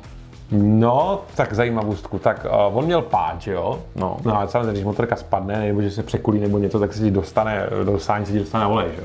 No, 0.52 1.22
tak 1.36 1.54
zajímavostku. 1.54 2.20
Tak 2.20 2.46
uh, 2.46 2.78
on 2.78 2.86
měl 2.86 3.02
páč, 3.02 3.48
jo? 3.48 3.80
No. 3.96 4.18
No 4.26 4.40
a 4.40 4.48
samozřejmě, 4.48 4.72
když 4.72 4.84
motorka 4.84 5.16
spadne, 5.16 5.60
nebo 5.60 5.82
že 5.82 5.92
se 5.92 6.04
překulí 6.04 6.40
nebo 6.40 6.58
něco, 6.58 6.80
tak 6.80 6.94
se 6.94 7.00
ti 7.00 7.12
dostane, 7.12 7.70
do 7.84 8.00
sání 8.00 8.26
se 8.26 8.32
ti 8.32 8.40
dostane 8.40 8.66
olej, 8.66 8.88
že? 8.96 9.04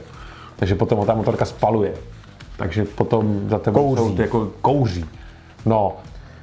Takže 0.57 0.75
potom 0.75 0.99
ho 0.99 1.05
ta 1.05 1.15
motorka 1.15 1.45
spaluje. 1.45 1.95
Takže 2.57 2.85
potom 2.85 3.49
za 3.49 3.59
tebou 3.59 3.95
kouří. 3.95 4.17
Jsou, 4.17 4.23
jako 4.23 4.49
kouří. 4.61 5.05
No, 5.67 5.97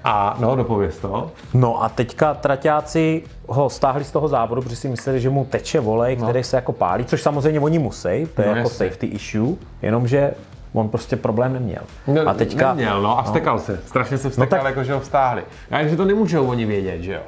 a 0.04 0.38
no, 0.40 0.56
dopověz 0.56 0.98
to. 0.98 1.32
No 1.54 1.84
a 1.84 1.90
teďka 1.90 2.34
traťáci 2.34 3.24
ho 3.48 3.70
stáhli 3.70 4.04
z 4.04 4.12
toho 4.12 4.28
závodu, 4.28 4.62
protože 4.62 4.76
si 4.76 4.90
mysleli, 4.90 5.22
že 5.22 5.30
mu 5.30 5.46
teče 5.46 5.80
volej, 5.80 6.16
no. 6.16 6.24
který 6.24 6.44
se 6.44 6.56
jako 6.56 6.72
pálí, 6.72 7.06
což 7.06 7.22
samozřejmě 7.22 7.60
oni 7.60 7.80
musí, 7.80 8.28
to 8.36 8.42
je 8.42 8.48
no, 8.48 8.56
jako 8.56 8.60
jasně. 8.60 8.90
safety 8.90 9.08
issue, 9.08 9.56
jenomže 9.82 10.34
on 10.74 10.90
prostě 10.90 11.16
problém 11.16 11.54
neměl. 11.54 11.82
No, 12.08 12.30
a 12.30 12.34
teďka, 12.34 12.74
neměl, 12.74 13.02
no 13.02 13.20
a 13.20 13.24
vstekal 13.24 13.56
no. 13.56 13.62
se. 13.62 13.80
Strašně 13.86 14.18
se 14.18 14.30
vstekal, 14.30 14.60
no, 14.60 14.64
tak, 14.64 14.70
jako 14.70 14.84
že 14.84 14.94
ho 14.94 15.00
vstáhli. 15.00 15.44
Já 15.70 15.88
že 15.88 15.96
to 15.96 16.06
nemůžou 16.06 16.48
oni 16.48 16.66
vědět, 16.66 17.02
že 17.02 17.14
jo? 17.14 17.22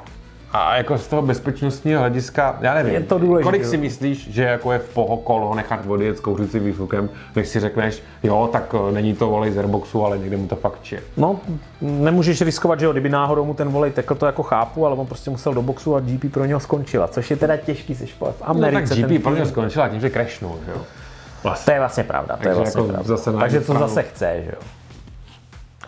A 0.52 0.76
jako 0.76 0.98
z 0.98 1.06
toho 1.06 1.22
bezpečnostního 1.22 2.00
hlediska, 2.00 2.58
já 2.60 2.74
nevím, 2.74 2.94
je 2.94 3.00
to 3.00 3.18
důležité. 3.18 3.44
kolik 3.44 3.64
si 3.64 3.76
myslíš, 3.76 4.30
že 4.30 4.42
jako 4.42 4.72
je 4.72 4.78
v 4.78 4.88
poho 4.94 5.16
kolo 5.16 5.54
nechat 5.54 5.80
odjet 5.86 6.18
s 6.18 6.20
kouřícím 6.20 6.64
výfukem, 6.64 7.08
než 7.36 7.48
si 7.48 7.60
řekneš, 7.60 8.02
jo, 8.22 8.48
tak 8.52 8.74
eh, 8.88 8.92
není 8.92 9.14
to 9.14 9.26
volej 9.26 9.52
z 9.52 9.58
airboxu, 9.58 10.04
ale 10.04 10.18
někde 10.18 10.36
mu 10.36 10.46
to 10.46 10.56
fakt 10.56 10.82
če. 10.82 11.00
No, 11.16 11.40
nemůžeš 11.80 12.40
riskovat, 12.40 12.80
že 12.80 12.86
jo, 12.86 12.92
kdyby 12.92 13.08
náhodou 13.08 13.44
mu 13.44 13.54
ten 13.54 13.68
volej 13.68 13.90
tekl, 13.90 14.14
to 14.14 14.26
jako 14.26 14.42
chápu, 14.42 14.86
ale 14.86 14.96
on 14.96 15.06
prostě 15.06 15.30
musel 15.30 15.54
do 15.54 15.62
boxu 15.62 15.96
a 15.96 16.00
GP 16.00 16.32
pro 16.32 16.44
něho 16.44 16.60
skončila, 16.60 17.08
což 17.08 17.30
je 17.30 17.36
teda 17.36 17.56
těžký 17.56 17.94
se 17.94 18.06
v 18.06 18.42
Americe. 18.42 18.94
No, 18.94 19.02
tak 19.02 19.10
GP 19.10 19.22
pro 19.22 19.34
něho 19.34 19.46
skončila 19.46 19.88
tím, 19.88 20.00
že 20.00 20.10
crashnul, 20.10 20.58
že 20.66 20.70
jo. 20.70 20.82
Vlastně. 21.42 21.64
To 21.64 21.70
je 21.74 21.78
vlastně 21.78 22.04
pravda, 22.04 22.36
to 22.42 22.48
je 22.48 22.54
vlastně 22.54 22.80
jako 22.80 22.92
pravda. 22.92 23.08
Zase 23.08 23.32
Takže 23.32 23.60
co 23.60 23.74
zase 23.74 24.02
chce, 24.02 24.42
že 24.44 24.50
jo. 24.50 24.79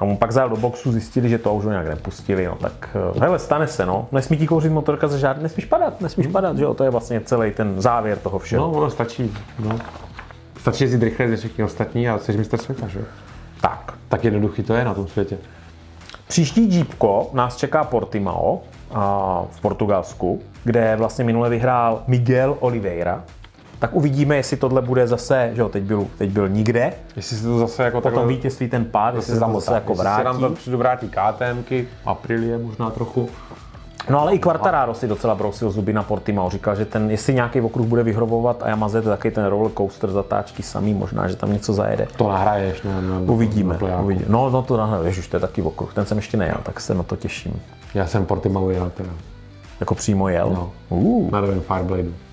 A 0.02 0.04
mu 0.04 0.16
pak 0.16 0.32
zajel 0.32 0.48
do 0.48 0.56
boxu, 0.56 0.92
zjistili, 0.92 1.28
že 1.28 1.38
to 1.38 1.54
už 1.54 1.64
ho 1.64 1.70
nějak 1.70 1.88
nepustili, 1.88 2.46
no 2.46 2.56
tak 2.56 2.96
eh, 3.16 3.20
hele, 3.20 3.38
stane 3.38 3.66
se, 3.66 3.86
no. 3.86 4.08
Nesmí 4.12 4.36
ti 4.36 4.46
kouřit 4.46 4.72
motorka 4.72 5.08
za 5.08 5.18
žádný, 5.18 5.42
nesmíš 5.42 5.64
padat, 5.64 6.00
nesmíš 6.00 6.26
hmm. 6.26 6.32
padat, 6.32 6.56
že 6.56 6.64
jo, 6.64 6.74
to 6.74 6.84
je 6.84 6.90
vlastně 6.90 7.20
celý 7.20 7.50
ten 7.50 7.80
závěr 7.80 8.18
toho 8.18 8.38
všeho. 8.38 8.66
No, 8.66 8.72
ono 8.72 8.90
stačí, 8.90 9.34
no. 9.58 9.78
Stačí 10.60 10.84
jezdit 10.84 11.02
rychle 11.02 11.26
než 11.26 11.40
všichni 11.40 11.64
ostatní 11.64 12.08
a 12.08 12.18
jsi 12.18 12.36
mistr 12.38 12.58
světa, 12.58 12.88
že 12.88 12.98
jo. 12.98 13.04
Tak. 13.60 13.94
Tak 14.08 14.24
jednoduchý 14.24 14.62
to 14.62 14.74
je 14.74 14.84
na 14.84 14.94
tom 14.94 15.08
světě. 15.08 15.38
Příští 16.28 16.76
Jeepko 16.76 17.30
nás 17.32 17.56
čeká 17.56 17.84
Portimao 17.84 18.60
a 18.90 19.42
v 19.50 19.60
Portugalsku, 19.60 20.42
kde 20.64 20.96
vlastně 20.96 21.24
minule 21.24 21.50
vyhrál 21.50 22.02
Miguel 22.06 22.56
Oliveira, 22.60 23.24
tak 23.82 23.94
uvidíme, 23.94 24.36
jestli 24.36 24.56
tohle 24.56 24.82
bude 24.82 25.06
zase, 25.06 25.50
že 25.54 25.60
jo, 25.60 25.68
teď 25.68 25.82
byl, 25.82 26.06
teď 26.18 26.30
byl 26.30 26.48
nikde, 26.48 26.92
Jestli 27.16 27.36
se 27.36 27.42
to 27.42 27.58
zase 27.58 27.82
jako 27.82 27.96
po 27.96 28.02
tom 28.02 28.12
takhle... 28.12 28.26
vítězství 28.26 28.68
ten 28.68 28.84
pád, 28.84 29.14
jestli 29.14 29.34
se 29.34 29.40
tam 29.40 29.54
zase 29.54 29.74
jako 29.74 29.92
Jestli 29.92 30.04
se 30.04 30.24
nám 30.24 30.38
to 30.38 30.48
vrátí. 30.48 30.70
vrátí 30.70 31.10
KTMky, 31.10 31.88
Aprilie 32.04 32.58
možná 32.58 32.90
trochu. 32.90 33.28
No 34.10 34.20
ale 34.20 34.34
i 34.34 34.38
Quartararo 34.38 34.94
si 34.94 35.08
docela 35.08 35.34
brousil 35.34 35.70
zuby 35.70 35.92
na 35.92 36.02
Portimao. 36.02 36.50
Říkal, 36.50 36.76
že 36.76 36.84
ten, 36.84 37.10
jestli 37.10 37.34
nějaký 37.34 37.60
okruh 37.60 37.86
bude 37.86 38.02
vyhrobovat 38.02 38.62
a 38.62 38.68
Yamaze, 38.68 39.02
to 39.02 39.08
taky 39.08 39.30
ten 39.30 39.44
roller 39.44 39.72
coaster 39.76 40.10
zatáčky 40.10 40.62
samý, 40.62 40.94
možná, 40.94 41.28
že 41.28 41.36
tam 41.36 41.52
něco 41.52 41.72
zajede. 41.72 42.08
To 42.16 42.28
nahraješ, 42.28 42.82
ne? 42.82 43.02
ne 43.02 43.32
Uvidíme. 43.32 43.78
na 43.82 44.00
uvidíme. 44.00 44.26
No, 44.28 44.50
no 44.50 44.62
to 44.62 44.76
nahle, 44.76 45.06
ježiš, 45.06 45.28
to 45.28 45.36
je 45.36 45.40
taky 45.40 45.62
okruh, 45.62 45.94
ten 45.94 46.06
jsem 46.06 46.18
ještě 46.18 46.36
nejel, 46.36 46.58
tak 46.62 46.80
se 46.80 46.94
na 46.94 47.02
to 47.02 47.16
těším. 47.16 47.62
Já 47.94 48.06
jsem 48.06 48.26
Portimao 48.26 48.70
jel 48.70 48.92
teda. 48.96 49.10
Jako 49.80 49.94
přímo 49.94 50.28
jel. 50.28 50.50
No. 50.50 50.72
Uh. 50.88 51.30
Na 51.30 51.40
novém 51.40 51.60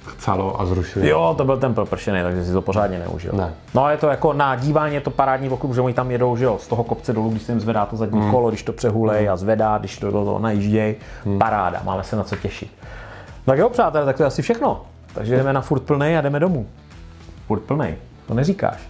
Chcelo 0.09 0.61
a 0.61 0.65
zrušili. 0.65 1.09
Jo, 1.09 1.33
to 1.37 1.45
byl 1.45 1.57
ten 1.57 1.73
propršený, 1.73 2.19
takže 2.23 2.45
si 2.45 2.53
to 2.53 2.61
pořádně 2.61 2.99
neužil. 2.99 3.31
Ne. 3.33 3.53
No 3.73 3.83
ale 3.83 3.93
je 3.93 3.97
to 3.97 4.07
jako 4.07 4.33
na 4.33 4.55
dívání 4.55 4.95
je 4.95 5.01
to 5.01 5.11
parádní 5.11 5.49
okruh, 5.49 5.75
že 5.75 5.81
oni 5.81 5.93
tam 5.93 6.11
jedou, 6.11 6.35
že 6.37 6.45
jo, 6.45 6.57
z 6.61 6.67
toho 6.67 6.83
kopce 6.83 7.13
dolů, 7.13 7.29
když 7.29 7.43
se 7.43 7.51
jim 7.51 7.59
zvedá 7.61 7.85
to 7.85 7.95
zadní 7.97 8.19
Hmm. 8.21 8.31
kolo, 8.31 8.49
když 8.49 8.63
to 8.63 8.73
přehulej 8.73 9.29
a 9.29 9.35
zvedá, 9.37 9.77
když 9.77 9.97
to 9.97 10.05
do 10.11 10.25
toho 10.25 10.39
najížděj. 10.39 10.95
Paráda, 11.39 11.81
máme 11.83 12.03
se 12.03 12.15
na 12.15 12.23
co 12.23 12.35
těšit. 12.35 12.71
Tak 13.45 13.57
jo, 13.59 13.69
přátelé, 13.69 14.05
tak 14.05 14.17
to 14.17 14.23
je 14.23 14.27
asi 14.27 14.41
všechno. 14.41 14.81
Takže 15.13 15.35
jdeme 15.37 15.53
na 15.53 15.61
furt 15.61 15.79
plnej 15.79 16.17
a 16.17 16.21
jdeme 16.21 16.39
domů. 16.39 16.65
Furt 17.47 17.59
plnej, 17.59 17.95
to 18.27 18.33
neříkáš. 18.33 18.88